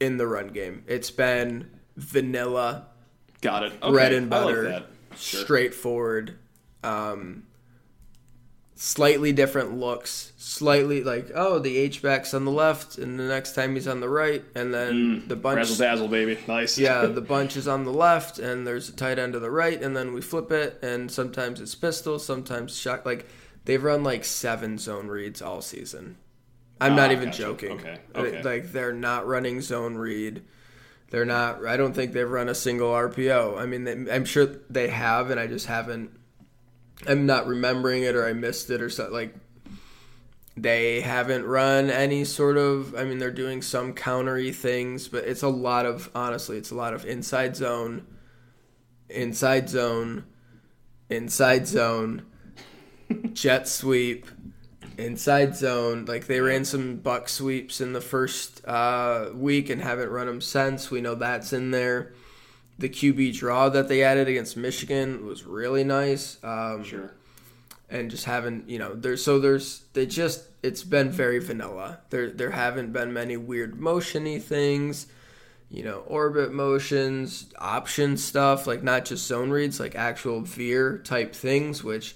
in 0.01 0.17
the 0.17 0.27
run 0.27 0.49
game. 0.49 0.83
It's 0.85 1.09
been 1.09 1.71
vanilla, 1.95 2.87
Got 3.41 3.63
it. 3.63 3.73
Okay. 3.81 3.91
bread 3.91 4.13
and 4.13 4.31
I 4.33 4.37
like 4.37 4.45
butter, 4.45 4.63
that. 4.63 4.85
Sure. 5.17 5.41
straightforward. 5.43 6.37
Um, 6.83 7.46
slightly 8.77 9.33
different 9.33 9.77
looks. 9.77 10.31
Slightly 10.37 11.03
like 11.03 11.29
oh 11.35 11.59
the 11.59 11.77
H 11.77 12.01
backs 12.01 12.33
on 12.33 12.45
the 12.45 12.51
left, 12.51 12.97
and 12.97 13.19
the 13.19 13.23
next 13.27 13.53
time 13.53 13.73
he's 13.75 13.87
on 13.87 13.99
the 13.99 14.07
right, 14.09 14.43
and 14.55 14.73
then 14.73 15.23
the 15.27 15.35
bunch 15.35 15.57
Razzle 15.57 15.75
dazzle, 15.77 16.07
baby. 16.07 16.37
Nice. 16.47 16.77
yeah, 16.77 17.05
the 17.07 17.21
bunch 17.21 17.57
is 17.57 17.67
on 17.67 17.83
the 17.83 17.91
left, 17.91 18.39
and 18.39 18.65
there's 18.65 18.87
a 18.89 18.93
tight 18.93 19.19
end 19.19 19.33
to 19.33 19.39
the 19.39 19.51
right, 19.51 19.81
and 19.81 19.95
then 19.95 20.13
we 20.13 20.21
flip 20.21 20.51
it, 20.51 20.79
and 20.81 21.11
sometimes 21.11 21.59
it's 21.59 21.75
pistol, 21.75 22.17
sometimes 22.19 22.77
shot. 22.77 23.05
Like 23.05 23.27
they've 23.65 23.83
run 23.83 24.03
like 24.03 24.23
seven 24.23 24.77
zone 24.77 25.07
reads 25.07 25.41
all 25.41 25.61
season. 25.61 26.17
I'm 26.79 26.95
not 26.95 27.09
Ah, 27.09 27.13
even 27.13 27.29
gotcha. 27.29 27.41
joking. 27.41 27.71
Okay, 27.71 27.97
okay. 28.15 28.41
Like 28.43 28.71
they're 28.71 28.93
not 28.93 29.27
running 29.27 29.61
zone 29.61 29.95
read. 29.95 30.43
They're 31.09 31.25
not. 31.25 31.65
I 31.65 31.75
don't 31.77 31.93
think 31.93 32.13
they've 32.13 32.29
run 32.29 32.49
a 32.49 32.55
single 32.55 32.89
RPO. 32.91 33.57
I 33.59 33.65
mean, 33.65 33.83
they, 33.83 34.13
I'm 34.13 34.25
sure 34.25 34.45
they 34.69 34.87
have, 34.87 35.29
and 35.31 35.39
I 35.39 35.47
just 35.47 35.65
haven't. 35.65 36.11
I'm 37.05 37.25
not 37.25 37.47
remembering 37.47 38.03
it, 38.03 38.15
or 38.15 38.25
I 38.25 38.33
missed 38.33 38.69
it, 38.69 38.81
or 38.81 38.89
something. 38.89 39.13
Like 39.13 39.35
they 40.55 41.01
haven't 41.01 41.45
run 41.45 41.89
any 41.89 42.25
sort 42.25 42.57
of. 42.57 42.95
I 42.95 43.03
mean, 43.03 43.19
they're 43.19 43.31
doing 43.31 43.61
some 43.61 43.93
countery 43.93 44.53
things, 44.53 45.07
but 45.07 45.25
it's 45.25 45.43
a 45.43 45.49
lot 45.49 45.85
of 45.85 46.09
honestly, 46.15 46.57
it's 46.57 46.71
a 46.71 46.75
lot 46.75 46.93
of 46.93 47.05
inside 47.05 47.55
zone, 47.55 48.07
inside 49.09 49.69
zone, 49.69 50.25
inside 51.09 51.67
zone, 51.67 52.25
jet 53.33 53.67
sweep, 53.67 54.25
inside 54.97 55.55
zone. 55.55 56.05
Like 56.05 56.25
they 56.25 56.41
ran 56.41 56.65
some 56.65 56.97
buck 56.97 57.29
sweeps 57.29 57.79
in 57.79 57.93
the 57.93 58.01
first 58.01 58.65
uh, 58.65 59.29
week 59.33 59.69
and 59.69 59.81
haven't 59.81 60.09
run 60.09 60.27
them 60.27 60.41
since. 60.41 60.89
We 60.89 61.01
know 61.01 61.15
that's 61.15 61.53
in 61.53 61.71
there. 61.71 62.13
The 62.79 62.89
QB 62.89 63.37
draw 63.37 63.69
that 63.69 63.87
they 63.87 64.03
added 64.03 64.27
against 64.27 64.55
Michigan 64.57 65.25
was 65.25 65.43
really 65.43 65.83
nice. 65.83 66.37
Um, 66.43 66.83
Sure. 66.83 67.11
and 67.89 68.11
just 68.11 68.25
haven't 68.25 68.69
you 68.69 68.77
know 68.77 68.93
there's 68.93 69.23
so 69.23 69.39
there's 69.39 69.83
they 69.93 70.05
just 70.05 70.43
it's 70.61 70.83
been 70.83 71.09
very 71.09 71.39
vanilla 71.39 71.99
there 72.09 72.29
there 72.31 72.51
haven't 72.51 72.91
been 72.91 73.13
many 73.13 73.37
weird 73.37 73.79
motiony 73.79 74.41
things 74.41 75.07
you 75.69 75.83
know 75.83 75.99
orbit 76.05 76.51
motions 76.51 77.49
option 77.57 78.17
stuff 78.17 78.67
like 78.67 78.83
not 78.83 79.05
just 79.05 79.25
zone 79.25 79.49
reads 79.49 79.79
like 79.79 79.95
actual 79.95 80.41
veer 80.41 80.97
type 80.97 81.33
things 81.33 81.81
which 81.83 82.13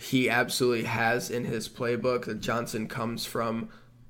he 0.00 0.30
absolutely 0.30 0.84
has 0.84 1.30
in 1.30 1.44
his 1.44 1.68
playbook 1.68 2.24
that 2.24 2.40
johnson 2.40 2.88
comes 2.88 3.26
from 3.26 3.68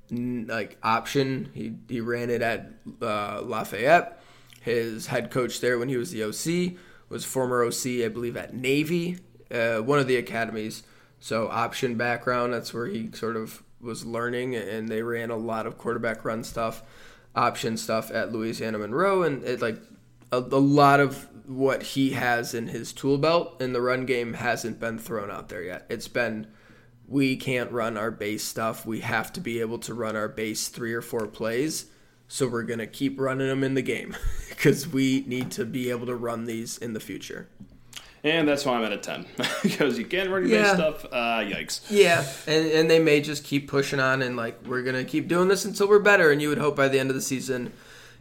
like 0.09 0.77
option 0.83 1.49
he 1.53 1.73
he 1.89 1.99
ran 1.99 2.29
it 2.29 2.41
at 2.41 2.71
uh, 3.01 3.41
lafayette 3.43 4.21
his 4.63 5.07
head 5.07 5.29
coach 5.29 5.59
there 5.59 5.77
when 5.77 5.89
he 5.89 5.97
was 5.97 6.11
the 6.11 6.23
oc 6.23 6.77
was 7.09 7.25
former 7.25 7.63
oc 7.63 7.85
i 7.85 8.07
believe 8.07 8.35
at 8.37 8.53
navy 8.53 9.17
uh, 9.53 9.77
one 9.77 9.99
of 9.99 10.07
the 10.07 10.17
academies. 10.17 10.83
So 11.19 11.47
option 11.47 11.95
background, 11.95 12.53
that's 12.53 12.73
where 12.73 12.87
he 12.87 13.11
sort 13.13 13.37
of 13.37 13.63
was 13.79 14.05
learning, 14.05 14.55
and 14.55 14.89
they 14.89 15.03
ran 15.03 15.29
a 15.29 15.37
lot 15.37 15.67
of 15.67 15.77
quarterback 15.77 16.25
run 16.25 16.43
stuff, 16.43 16.83
option 17.35 17.77
stuff 17.77 18.11
at 18.11 18.31
Louisiana 18.31 18.79
Monroe, 18.79 19.23
and 19.23 19.43
it 19.43 19.61
like 19.61 19.77
a, 20.31 20.39
a 20.39 20.59
lot 20.59 20.99
of 20.99 21.29
what 21.47 21.83
he 21.83 22.11
has 22.11 22.53
in 22.53 22.67
his 22.67 22.91
tool 22.91 23.17
belt 23.17 23.61
in 23.61 23.73
the 23.73 23.81
run 23.81 24.05
game 24.05 24.33
hasn't 24.33 24.79
been 24.79 24.97
thrown 24.97 25.29
out 25.29 25.49
there 25.49 25.63
yet. 25.63 25.85
It's 25.89 26.07
been 26.07 26.47
we 27.07 27.35
can't 27.35 27.71
run 27.71 27.97
our 27.97 28.11
base 28.11 28.43
stuff. 28.43 28.85
We 28.85 29.01
have 29.01 29.31
to 29.33 29.41
be 29.41 29.59
able 29.59 29.79
to 29.79 29.93
run 29.93 30.15
our 30.15 30.29
base 30.29 30.69
three 30.69 30.93
or 30.93 31.01
four 31.01 31.27
plays. 31.27 31.85
So 32.27 32.47
we're 32.47 32.63
gonna 32.63 32.87
keep 32.87 33.19
running 33.19 33.47
them 33.47 33.63
in 33.63 33.75
the 33.75 33.81
game 33.81 34.15
because 34.63 34.87
we 34.87 35.25
need 35.27 35.51
to 35.51 35.65
be 35.65 35.89
able 35.89 36.05
to 36.05 36.15
run 36.15 36.45
these 36.45 36.77
in 36.77 36.93
the 36.93 36.99
future. 37.01 37.49
And 38.23 38.47
that's 38.47 38.63
why 38.65 38.77
I'm 38.77 38.83
at 38.85 38.93
a 38.93 38.97
10. 38.97 39.25
because 39.63 39.99
you 39.99 40.05
can't 40.05 40.29
run 40.29 40.47
your 40.47 40.57
Yeah. 40.57 40.63
base 40.63 40.73
stuff. 40.75 41.05
Uh, 41.11 41.39
yikes. 41.43 41.81
Yeah, 41.89 42.25
and 42.47 42.67
and 42.71 42.89
they 42.89 42.99
may 42.99 43.19
just 43.19 43.43
keep 43.43 43.67
pushing 43.67 43.99
on 43.99 44.21
and 44.21 44.37
like 44.37 44.65
we're 44.65 44.83
gonna 44.83 45.03
keep 45.03 45.27
doing 45.27 45.49
this 45.49 45.65
until 45.65 45.89
we're 45.89 45.99
better. 45.99 46.31
And 46.31 46.41
you 46.41 46.47
would 46.47 46.59
hope 46.59 46.77
by 46.77 46.87
the 46.87 46.97
end 46.99 47.09
of 47.09 47.15
the 47.15 47.21
season 47.21 47.73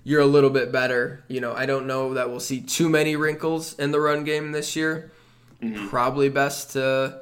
you're 0.03 0.21
a 0.21 0.27
little 0.27 0.51
bit 0.51 0.73
better. 0.73 1.23
You 1.29 1.41
know, 1.41 1.53
I 1.55 1.65
don't 1.65 1.87
know 1.87 2.15
that 2.15 2.29
we'll 2.29 2.41
see 2.41 2.61
too 2.61 2.89
many 2.89 3.15
wrinkles 3.15 3.79
in 3.79 3.93
the 3.93 4.01
run 4.01 4.25
game 4.25 4.51
this 4.51 4.75
year. 4.75 5.13
Probably 5.91 6.29
best 6.29 6.73
to. 6.73 7.21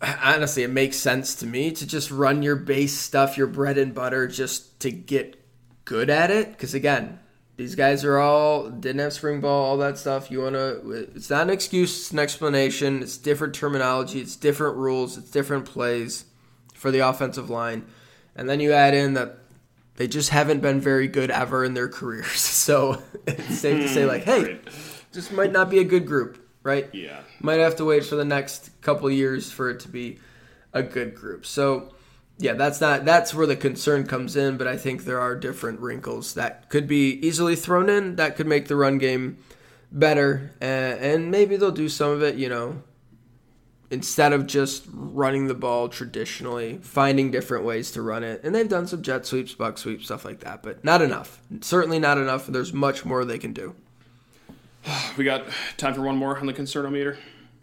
Honestly, 0.00 0.62
it 0.62 0.70
makes 0.70 0.96
sense 0.96 1.34
to 1.36 1.46
me 1.46 1.72
to 1.72 1.86
just 1.86 2.10
run 2.10 2.42
your 2.42 2.56
base 2.56 2.96
stuff, 2.98 3.36
your 3.36 3.46
bread 3.46 3.76
and 3.76 3.94
butter, 3.94 4.26
just 4.26 4.80
to 4.80 4.90
get 4.90 5.36
good 5.84 6.08
at 6.08 6.30
it. 6.30 6.52
Because 6.52 6.72
again, 6.72 7.18
these 7.56 7.74
guys 7.74 8.04
are 8.04 8.18
all 8.18 8.68
didn't 8.68 9.00
have 9.00 9.12
spring 9.12 9.40
ball, 9.40 9.64
all 9.64 9.76
that 9.78 9.96
stuff. 9.98 10.30
You 10.30 10.42
want 10.42 10.54
to? 10.54 11.08
It's 11.14 11.30
not 11.30 11.42
an 11.42 11.50
excuse; 11.50 11.96
it's 11.98 12.10
an 12.12 12.18
explanation. 12.18 13.02
It's 13.02 13.16
different 13.16 13.54
terminology. 13.54 14.20
It's 14.20 14.36
different 14.36 14.76
rules. 14.76 15.16
It's 15.16 15.30
different 15.30 15.64
plays 15.64 16.24
for 16.74 16.90
the 16.90 16.98
offensive 17.00 17.48
line, 17.50 17.86
and 18.34 18.48
then 18.48 18.60
you 18.60 18.72
add 18.72 18.92
in 18.94 19.14
that 19.14 19.38
they 19.96 20.06
just 20.06 20.28
haven't 20.30 20.60
been 20.60 20.78
very 20.80 21.08
good 21.08 21.30
ever 21.30 21.64
in 21.64 21.74
their 21.74 21.88
careers. 21.88 22.26
So 22.66 23.00
it's 23.28 23.58
safe 23.60 23.80
to 23.82 23.88
say, 23.88 24.04
like, 24.06 24.24
hmm, 24.24 24.30
hey, 24.30 24.42
Right. 24.42 24.68
this 25.12 25.30
might 25.30 25.52
not 25.52 25.70
be 25.70 25.78
a 25.78 25.84
good 25.84 26.04
group, 26.06 26.36
right? 26.64 26.88
Yeah. 26.92 27.20
Might 27.40 27.60
have 27.60 27.76
to 27.76 27.84
wait 27.84 28.04
for 28.04 28.16
the 28.16 28.24
next 28.24 28.70
couple 28.82 29.08
years 29.10 29.50
for 29.52 29.70
it 29.70 29.78
to 29.80 29.88
be 29.88 30.18
a 30.72 30.82
good 30.82 31.14
group. 31.14 31.46
So, 31.46 31.94
yeah, 32.38 32.52
that's 32.52 32.80
not 32.80 33.04
that's 33.04 33.32
where 33.34 33.46
the 33.46 33.56
concern 33.56 34.06
comes 34.06 34.36
in. 34.36 34.56
But 34.56 34.66
I 34.66 34.76
think 34.76 35.04
there 35.04 35.20
are 35.20 35.34
different 35.34 35.80
wrinkles 35.80 36.34
that 36.34 36.68
could 36.68 36.86
be 36.86 37.12
easily 37.26 37.56
thrown 37.56 37.88
in 37.88 38.16
that 38.16 38.36
could 38.36 38.46
make 38.46 38.68
the 38.68 38.76
run 38.76 38.98
game 38.98 39.38
better, 39.90 40.52
and, 40.60 41.00
and 41.00 41.30
maybe 41.30 41.56
they'll 41.56 41.70
do 41.70 41.88
some 41.88 42.10
of 42.10 42.22
it. 42.22 42.36
You 42.36 42.48
know, 42.48 42.82
instead 43.90 44.32
of 44.32 44.46
just 44.46 44.84
running 44.92 45.46
the 45.46 45.54
ball 45.54 45.88
traditionally, 45.88 46.78
finding 46.82 47.30
different 47.30 47.64
ways 47.64 47.90
to 47.92 48.02
run 48.02 48.24
it. 48.24 48.42
And 48.42 48.54
they've 48.54 48.68
done 48.68 48.86
some 48.86 49.02
jet 49.02 49.26
sweeps, 49.26 49.54
buck 49.54 49.78
sweeps, 49.78 50.06
stuff 50.06 50.24
like 50.24 50.40
that, 50.40 50.62
but 50.62 50.84
not 50.84 51.02
enough. 51.02 51.40
Certainly 51.60 52.00
not 52.00 52.18
enough. 52.18 52.46
There's 52.46 52.72
much 52.72 53.04
more 53.04 53.24
they 53.24 53.38
can 53.38 53.52
do. 53.52 53.74
We 55.16 55.24
got 55.24 55.46
time 55.76 55.94
for 55.94 56.02
one 56.02 56.16
more 56.16 56.38
on 56.38 56.46
the 56.46 56.52
concernometer. 56.52 57.16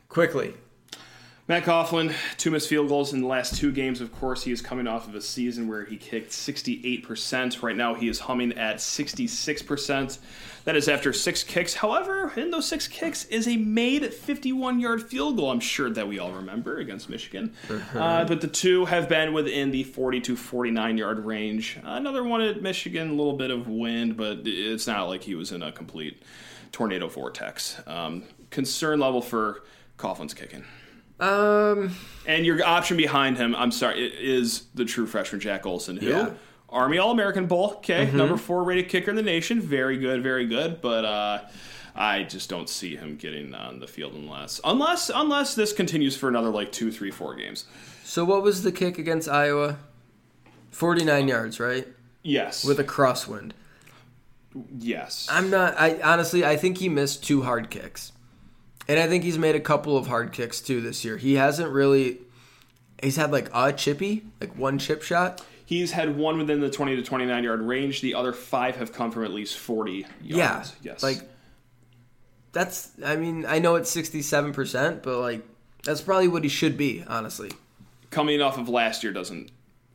Quickly. 0.10 0.56
Matt 1.54 1.66
Coghlin, 1.66 2.16
two 2.38 2.50
missed 2.50 2.68
field 2.68 2.88
goals 2.88 3.14
in 3.14 3.22
the 3.22 3.28
last 3.28 3.58
two 3.58 3.72
games. 3.72 4.02
Of 4.02 4.12
course, 4.12 4.42
he 4.42 4.52
is 4.52 4.60
coming 4.60 4.88
off 4.88 5.08
of 5.08 5.14
a 5.14 5.22
season 5.22 5.68
where 5.68 5.86
he 5.86 5.98
kicked 5.98 6.32
68%. 6.32 7.62
Right 7.62 7.76
now, 7.76 7.94
he 7.94 8.10
is 8.10 8.22
humming 8.22 8.54
at 8.54 8.78
66%. 8.78 10.18
That 10.64 10.76
is 10.76 10.90
after 10.90 11.14
six 11.14 11.44
kicks. 11.44 11.76
However, 11.76 12.34
in 12.36 12.50
those 12.50 12.68
six 12.68 12.88
kicks 12.88 13.26
is 13.26 13.48
a 13.48 13.58
made 13.58 14.12
51 14.12 14.80
yard 14.80 15.04
field 15.04 15.38
goal, 15.38 15.52
I'm 15.52 15.60
sure 15.60 15.92
that 15.92 16.08
we 16.08 16.18
all 16.18 16.32
remember 16.32 16.78
against 16.78 17.08
Michigan. 17.08 17.54
Uh, 17.94 18.26
but 18.26 18.42
the 18.42 18.48
two 18.48 18.86
have 18.86 19.08
been 19.08 19.32
within 19.32 19.70
the 19.70 19.84
40 19.84 20.22
to 20.22 20.36
49 20.36 20.98
yard 20.98 21.24
range. 21.24 21.78
Another 21.84 22.24
one 22.24 22.42
at 22.42 22.64
Michigan, 22.64 23.10
a 23.12 23.14
little 23.14 23.38
bit 23.38 23.52
of 23.52 23.68
wind, 23.68 24.18
but 24.18 24.40
it's 24.46 24.88
not 24.88 25.04
like 25.04 25.22
he 25.22 25.36
was 25.36 25.52
in 25.52 25.62
a 25.62 25.72
complete 25.72 26.24
tornado 26.72 27.08
vortex. 27.08 27.80
Um, 27.86 28.24
concern 28.50 29.00
level 29.00 29.22
for 29.22 29.62
Coghlin's 29.98 30.34
kicking. 30.34 30.66
Um, 31.20 31.96
And 32.28 32.46
your 32.46 32.64
option 32.66 32.98
behind 32.98 33.38
him, 33.38 33.56
I'm 33.56 33.72
sorry, 33.72 34.06
is 34.06 34.64
the 34.74 34.86
true 34.86 35.06
freshman 35.06 35.40
Jack 35.42 35.66
Olson, 35.66 35.98
who 35.98 36.08
Yeah. 36.10 36.30
Army 36.70 36.98
All 36.98 37.12
American 37.12 37.46
Bowl, 37.46 37.74
okay, 37.78 38.10
number 38.12 38.36
four 38.38 38.64
rated 38.64 38.90
kicker 38.90 39.12
in 39.12 39.16
the 39.16 39.22
nation, 39.22 39.62
very 39.62 39.98
good, 39.98 40.24
very 40.24 40.48
good, 40.48 40.82
but 40.82 41.06
uh, 41.06 41.42
I 41.96 42.24
just 42.24 42.50
don't 42.50 42.68
see 42.68 42.96
him 42.96 43.16
getting 43.16 43.54
on 43.54 43.80
the 43.80 43.86
field 43.86 44.14
unless 44.16 44.60
unless 44.64 45.12
unless 45.14 45.54
this 45.54 45.72
continues 45.72 46.18
for 46.18 46.30
another 46.30 46.50
like 46.50 46.72
two, 46.72 46.92
three, 46.92 47.12
four 47.12 47.36
games. 47.36 47.66
So 48.04 48.26
what 48.26 48.42
was 48.42 48.64
the 48.64 48.72
kick 48.72 48.98
against 48.98 49.30
Iowa? 49.30 49.78
49 50.72 51.28
yards, 51.28 51.60
right? 51.60 51.88
Yes, 52.24 52.66
With 52.66 52.80
a 52.80 52.84
crosswind. 52.84 53.52
yes, 54.80 55.28
I'm 55.30 55.52
not 55.52 55.80
I 55.80 56.02
honestly 56.02 56.44
I 56.44 56.58
think 56.58 56.80
he 56.80 56.90
missed 56.90 57.24
two 57.24 57.44
hard 57.44 57.70
kicks. 57.70 58.13
And 58.88 59.00
I 59.00 59.08
think 59.08 59.24
he's 59.24 59.38
made 59.38 59.56
a 59.56 59.60
couple 59.60 59.98
of 59.98 60.08
hard 60.08 60.32
kicks 60.34 60.60
too 60.62 60.82
this 60.82 61.06
year. 61.06 61.18
He 61.18 61.36
hasn't 61.36 61.72
really 61.72 62.20
he's 63.02 63.16
had 63.16 63.32
like 63.32 63.50
a 63.54 63.72
chippy, 63.74 64.24
like 64.42 64.56
one 64.58 64.78
chip 64.80 65.02
shot. 65.04 65.42
he's 65.66 65.92
had 65.92 66.16
one 66.18 66.38
within 66.38 66.60
the 66.60 66.70
20 66.70 66.96
to 66.98 67.02
29 67.02 67.44
yard 67.44 67.62
range. 67.62 68.02
The 68.02 68.16
other 68.16 68.34
five 68.34 68.76
have 68.78 68.92
come 68.94 69.12
from 69.12 69.24
at 69.24 69.32
least 69.32 69.58
40 69.58 70.06
yards. 70.22 70.76
Yeah. 70.82 70.92
yes, 70.94 71.04
Like 71.04 71.22
that's 72.52 72.92
I 73.04 73.16
mean, 73.16 73.46
I 73.48 73.60
know 73.60 73.76
it's 73.76 73.94
67%, 73.96 75.02
but 75.02 75.20
like 75.20 75.44
that's 75.84 76.02
probably 76.02 76.28
what 76.28 76.44
he 76.44 76.50
should 76.50 76.78
be, 76.78 77.04
honestly. 77.08 77.52
coming 78.10 78.42
off 78.42 78.58
of 78.58 78.70
last 78.70 79.04
year 79.04 79.12
doesn't 79.12 79.52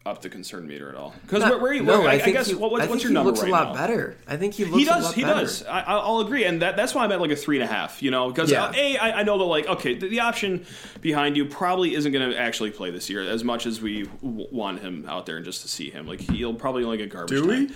up 0.07 0.22
the 0.22 0.28
concern 0.30 0.66
meter 0.66 0.88
at 0.88 0.94
all. 0.94 1.14
Because 1.22 1.40
Not- 1.40 1.51
where, 1.51 1.61
where, 1.61 1.72
you, 1.74 1.82
no, 1.82 2.01
where 2.01 2.09
I, 2.09 2.14
I 2.14 2.18
think 2.18 2.36
guess 2.36 2.46
he, 2.49 2.55
what, 2.55 2.70
what's, 2.70 2.84
I 2.84 2.86
what's 2.88 3.03
think 3.03 3.03
your 3.03 3.11
he 3.11 3.14
number 3.14 3.30
looks 3.30 3.42
right 3.42 3.49
a 3.51 3.53
lot 3.53 3.68
now? 3.68 3.74
better. 3.74 4.16
I 4.26 4.36
think 4.38 4.55
he 4.55 4.64
looks 4.64 4.76
He 4.78 4.82
a 4.84 4.86
does. 4.86 5.05
lot 5.05 5.14
He 5.14 5.22
better. 5.22 5.40
does. 5.40 5.64
I, 5.66 5.80
I'll 5.80 6.20
agree, 6.20 6.44
and 6.44 6.62
that, 6.62 6.76
that's 6.76 6.94
why 6.94 7.05
I'm 7.05 7.12
at 7.12 7.20
like 7.20 7.30
a 7.30 7.36
three 7.36 7.61
and 7.61 7.64
a 7.68 7.72
half. 7.72 8.03
You 8.03 8.11
know, 8.11 8.30
because 8.30 8.51
Yeah. 8.51 8.64
uh, 8.66 8.72
a 8.74 8.96
I, 8.96 9.20
I 9.20 9.22
know 9.24 9.36
that 9.36 9.44
like 9.44 9.66
okay, 9.66 9.94
the, 9.94 10.09
the 10.09 10.20
option 10.20 10.64
behind 11.03 11.36
you 11.36 11.44
probably 11.44 11.94
isn't 11.94 12.11
going 12.11 12.30
to 12.30 12.38
actually 12.38 12.70
play 12.70 12.90
this 12.90 13.11
year 13.11 13.22
as 13.22 13.44
much 13.44 13.66
as 13.66 13.82
we 13.82 14.05
w- 14.22 14.46
want 14.51 14.80
him 14.80 15.05
out 15.07 15.26
there 15.26 15.36
and 15.36 15.44
just 15.44 15.61
to 15.62 15.68
see 15.68 15.90
him. 15.90 16.07
Like 16.07 16.20
he'll 16.20 16.55
probably 16.55 16.84
only 16.84 16.96
get 16.96 17.11
garbage. 17.11 17.42
Do 17.42 17.46
we? 17.46 17.66
time. 17.66 17.74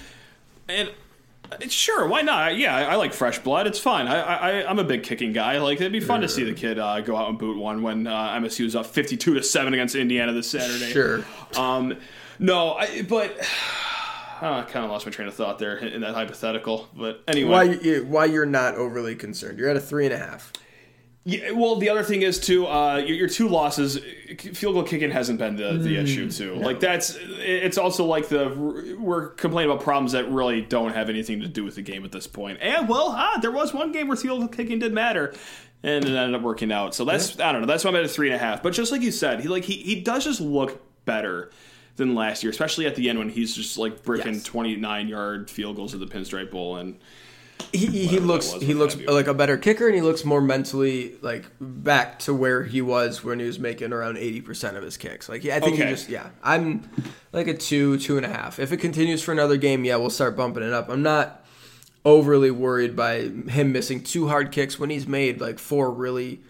And 0.70 0.88
uh, 0.88 0.92
sure, 1.68 2.06
why 2.06 2.22
not? 2.22 2.56
Yeah, 2.56 2.76
I, 2.76 2.82
I 2.82 2.94
like 2.96 3.12
fresh 3.12 3.38
blood. 3.38 3.66
It's 3.66 3.78
fine. 3.78 4.06
I, 4.06 4.20
I 4.20 4.68
I'm 4.68 4.78
a 4.78 4.84
big 4.84 5.02
kicking 5.02 5.32
guy. 5.32 5.58
Like 5.58 5.80
it'd 5.80 5.92
be 5.92 6.00
fun 6.00 6.20
to 6.22 6.28
see 6.28 6.44
the 6.44 6.54
kid 6.54 6.78
uh, 6.78 7.00
go 7.00 7.16
out 7.16 7.28
and 7.28 7.38
boot 7.38 7.56
one 7.58 7.82
when 7.82 8.06
uh, 8.06 8.34
MSU 8.36 8.64
was 8.64 8.76
up 8.76 8.86
52 8.86 9.34
to 9.34 9.42
seven 9.42 9.74
against 9.74 9.94
Indiana 9.94 10.32
this 10.32 10.50
Saturday. 10.50 10.90
Sure. 10.92 11.24
Um, 11.56 11.98
no, 12.38 12.74
I, 12.74 13.02
but 13.02 13.36
oh, 13.40 13.44
I 14.42 14.62
kind 14.62 14.84
of 14.84 14.90
lost 14.90 15.06
my 15.06 15.12
train 15.12 15.28
of 15.28 15.34
thought 15.34 15.58
there 15.58 15.76
in 15.76 16.00
that 16.02 16.14
hypothetical. 16.14 16.88
But 16.94 17.22
anyway, 17.28 17.50
Why 17.50 17.62
you, 17.64 18.04
why 18.04 18.24
you're 18.26 18.46
not 18.46 18.74
overly 18.74 19.14
concerned? 19.14 19.58
You're 19.58 19.68
at 19.68 19.76
a 19.76 19.80
three 19.80 20.04
and 20.06 20.14
a 20.14 20.18
half. 20.18 20.52
Yeah, 21.24 21.52
well, 21.52 21.76
the 21.76 21.88
other 21.88 22.02
thing 22.02 22.22
is 22.22 22.40
too. 22.40 22.66
Uh, 22.66 22.96
your, 22.96 23.16
your 23.16 23.28
two 23.28 23.48
losses, 23.48 23.96
field 24.54 24.74
goal 24.74 24.82
kicking 24.82 25.12
hasn't 25.12 25.38
been 25.38 25.54
the, 25.54 25.74
the 25.74 25.96
Mm, 25.96 26.02
issue 26.02 26.28
too. 26.30 26.56
Like 26.56 26.80
that's 26.80 27.16
it's 27.20 27.78
also 27.78 28.04
like 28.06 28.28
the 28.28 28.96
we're 28.98 29.28
complaining 29.28 29.70
about 29.70 29.84
problems 29.84 30.12
that 30.12 30.28
really 30.30 30.62
don't 30.62 30.92
have 30.92 31.08
anything 31.08 31.40
to 31.42 31.46
do 31.48 31.62
with 31.62 31.76
the 31.76 31.82
game 31.82 32.04
at 32.04 32.10
this 32.10 32.26
point. 32.26 32.58
And 32.60 32.88
well, 32.88 33.14
ah, 33.16 33.38
there 33.40 33.52
was 33.52 33.72
one 33.72 33.92
game 33.92 34.08
where 34.08 34.16
field 34.16 34.40
goal 34.40 34.48
kicking 34.48 34.80
did 34.80 34.92
matter, 34.92 35.32
and 35.84 36.04
it 36.04 36.08
ended 36.12 36.34
up 36.34 36.42
working 36.42 36.72
out. 36.72 36.92
So 36.92 37.04
that's 37.04 37.38
I 37.38 37.52
don't 37.52 37.60
know. 37.60 37.68
That's 37.68 37.84
why 37.84 37.90
I'm 37.90 37.96
at 37.96 38.04
a 38.04 38.08
three 38.08 38.26
and 38.26 38.34
a 38.34 38.38
half. 38.38 38.60
But 38.60 38.72
just 38.72 38.90
like 38.90 39.02
you 39.02 39.12
said, 39.12 39.38
he 39.42 39.46
like 39.48 39.62
he 39.62 39.74
he 39.76 40.00
does 40.00 40.24
just 40.24 40.40
look 40.40 40.82
better 41.04 41.52
than 41.94 42.16
last 42.16 42.42
year, 42.42 42.50
especially 42.50 42.86
at 42.86 42.96
the 42.96 43.08
end 43.08 43.20
when 43.20 43.28
he's 43.28 43.54
just 43.54 43.78
like 43.78 44.02
bricking 44.02 44.34
Yes. 44.34 44.42
29 44.42 45.06
yard 45.06 45.48
field 45.50 45.76
goals 45.76 45.94
at 45.94 46.00
the 46.00 46.06
Pinstripe 46.06 46.50
Bowl 46.50 46.78
and. 46.78 46.98
He, 47.72 47.86
he 48.06 48.18
looks 48.18 48.52
he 48.52 48.74
looks 48.74 48.96
like 48.96 49.26
a 49.26 49.34
better 49.34 49.56
kicker, 49.56 49.86
and 49.86 49.94
he 49.94 50.00
looks 50.00 50.24
more 50.24 50.40
mentally 50.40 51.16
like 51.22 51.44
back 51.60 52.18
to 52.20 52.34
where 52.34 52.64
he 52.64 52.82
was 52.82 53.22
when 53.22 53.38
he 53.38 53.46
was 53.46 53.58
making 53.58 53.92
around 53.92 54.18
eighty 54.18 54.40
percent 54.40 54.76
of 54.76 54.82
his 54.82 54.96
kicks. 54.96 55.28
Like 55.28 55.44
yeah, 55.44 55.56
I 55.56 55.60
think 55.60 55.76
he 55.76 55.82
just 55.82 56.08
yeah, 56.08 56.30
I'm 56.42 56.88
like 57.32 57.46
a 57.46 57.54
two 57.54 57.98
two 57.98 58.16
and 58.16 58.26
a 58.26 58.28
half. 58.28 58.58
If 58.58 58.72
it 58.72 58.78
continues 58.78 59.22
for 59.22 59.32
another 59.32 59.56
game, 59.56 59.84
yeah, 59.84 59.96
we'll 59.96 60.10
start 60.10 60.36
bumping 60.36 60.62
it 60.62 60.72
up. 60.72 60.88
I'm 60.88 61.02
not 61.02 61.44
overly 62.04 62.50
worried 62.50 62.96
by 62.96 63.20
him 63.20 63.72
missing 63.72 64.02
two 64.02 64.28
hard 64.28 64.50
kicks 64.50 64.78
when 64.78 64.90
he's 64.90 65.06
made 65.06 65.40
like 65.40 65.58
four 65.58 65.90
really 65.90 66.40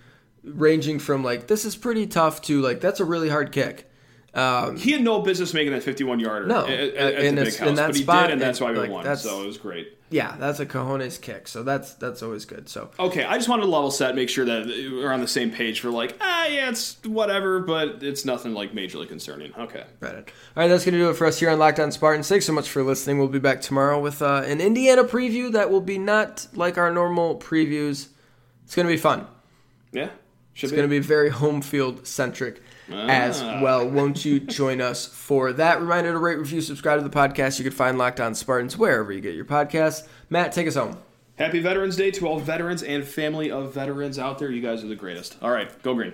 ranging 0.43 0.99
from 0.99 1.23
like 1.23 1.47
this 1.47 1.65
is 1.65 1.77
pretty 1.77 2.07
tough 2.07 2.43
to 2.43 2.61
like 2.63 2.81
that's 2.81 3.01
a 3.01 3.05
really 3.05 3.29
hard 3.29 3.53
kick. 3.53 3.89
Um, 4.35 4.77
He 4.79 4.93
had 4.93 5.03
no 5.03 5.21
business 5.21 5.53
making 5.53 5.73
that 5.75 5.83
51 5.83 6.19
yarder 6.19 6.47
No, 6.47 6.67
at, 6.67 6.71
at, 6.71 7.35
the 7.37 7.45
big 7.45 7.57
house, 7.57 7.69
in 7.69 7.75
that 7.75 7.89
but 7.89 7.97
he 7.97 8.03
spot, 8.03 8.27
did, 8.29 8.33
and 8.33 8.41
that's 8.41 8.61
why 8.61 8.73
we 8.73 8.79
like, 8.79 8.91
won. 8.91 9.17
So 9.17 9.43
it 9.43 9.47
was 9.47 9.59
great. 9.59 9.99
Yeah, 10.13 10.37
that's 10.39 10.61
a 10.61 10.67
cojones 10.67 11.21
kick. 11.21 11.49
So 11.49 11.63
that's 11.63 11.95
that's 11.95 12.23
always 12.23 12.45
good. 12.45 12.69
So 12.69 12.91
Okay, 13.01 13.25
I 13.25 13.37
just 13.37 13.49
wanted 13.49 13.63
to 13.63 13.69
level 13.69 13.91
set, 13.91 14.15
make 14.15 14.29
sure 14.29 14.45
that 14.45 14.67
we're 14.67 15.13
on 15.13 15.21
the 15.21 15.29
same 15.29 15.51
page 15.51 15.81
for 15.81 15.91
like, 15.91 16.17
ah, 16.21 16.47
yeah, 16.47 16.69
it's 16.69 16.99
whatever, 17.05 17.61
but 17.61 18.03
it's 18.03 18.25
nothing 18.25 18.53
like 18.53 18.73
majorly 18.73 19.09
concerning. 19.09 19.55
Okay. 19.55 19.85
Right. 20.01 20.15
All 20.15 20.23
right, 20.57 20.69
that's 20.69 20.85
going 20.85 20.93
to 20.93 20.99
do 20.99 21.11
it 21.11 21.17
for 21.17 21.27
us 21.27 21.41
here 21.41 21.51
on 21.51 21.59
Locked 21.59 21.81
On 21.81 21.91
Spartans. 21.91 22.29
Thanks 22.29 22.45
so 22.45 22.53
much 22.53 22.69
for 22.69 22.83
listening. 22.83 23.19
We'll 23.19 23.29
be 23.29 23.39
back 23.39 23.63
tomorrow 23.63 23.99
with 23.99 24.21
uh, 24.21 24.43
an 24.47 24.61
Indiana 24.61 25.05
preview 25.05 25.51
that 25.53 25.71
will 25.71 25.81
be 25.81 25.99
not 25.99 26.47
like 26.55 26.77
our 26.77 26.93
normal 26.93 27.39
previews. 27.39 28.09
It's 28.65 28.75
going 28.75 28.87
to 28.87 28.93
be 28.93 28.99
fun. 28.99 29.27
Yeah. 29.93 30.11
Should 30.53 30.69
It's 30.69 30.77
going 30.77 30.89
to 30.89 30.91
be 30.91 30.99
very 30.99 31.31
home 31.31 31.63
field 31.63 32.07
centric 32.07 32.63
as 32.95 33.43
Ah. 33.43 33.61
well. 33.63 33.89
Won't 33.89 34.25
you 34.25 34.41
join 34.41 34.81
us 34.81 35.07
for 35.07 35.53
that? 35.55 35.81
Reminder 35.81 36.13
to 36.13 36.19
rate, 36.19 36.39
review, 36.39 36.61
subscribe 36.61 36.99
to 37.01 37.09
the 37.09 37.15
podcast. 37.15 37.59
You 37.59 37.65
can 37.65 37.73
find 37.73 37.99
Locked 37.99 38.21
On 38.21 38.35
Spartans 38.35 38.77
wherever 38.79 39.13
you 39.13 39.21
get 39.21 39.35
your 39.35 39.45
podcasts. 39.45 40.07
Matt, 40.31 40.53
take 40.53 40.67
us 40.69 40.75
home. 40.75 40.97
Happy 41.37 41.61
Veterans 41.61 41.97
Day 41.97 42.11
to 42.13 42.29
all 42.29 42.39
veterans 42.39 42.83
and 42.83 43.05
family 43.05 43.51
of 43.51 43.73
veterans 43.75 44.19
out 44.19 44.39
there. 44.39 44.51
You 44.51 44.61
guys 44.63 44.85
are 44.85 44.89
the 44.89 44.95
greatest. 44.95 45.37
All 45.43 45.51
right, 45.51 45.71
go 45.83 45.95
green. 45.95 46.13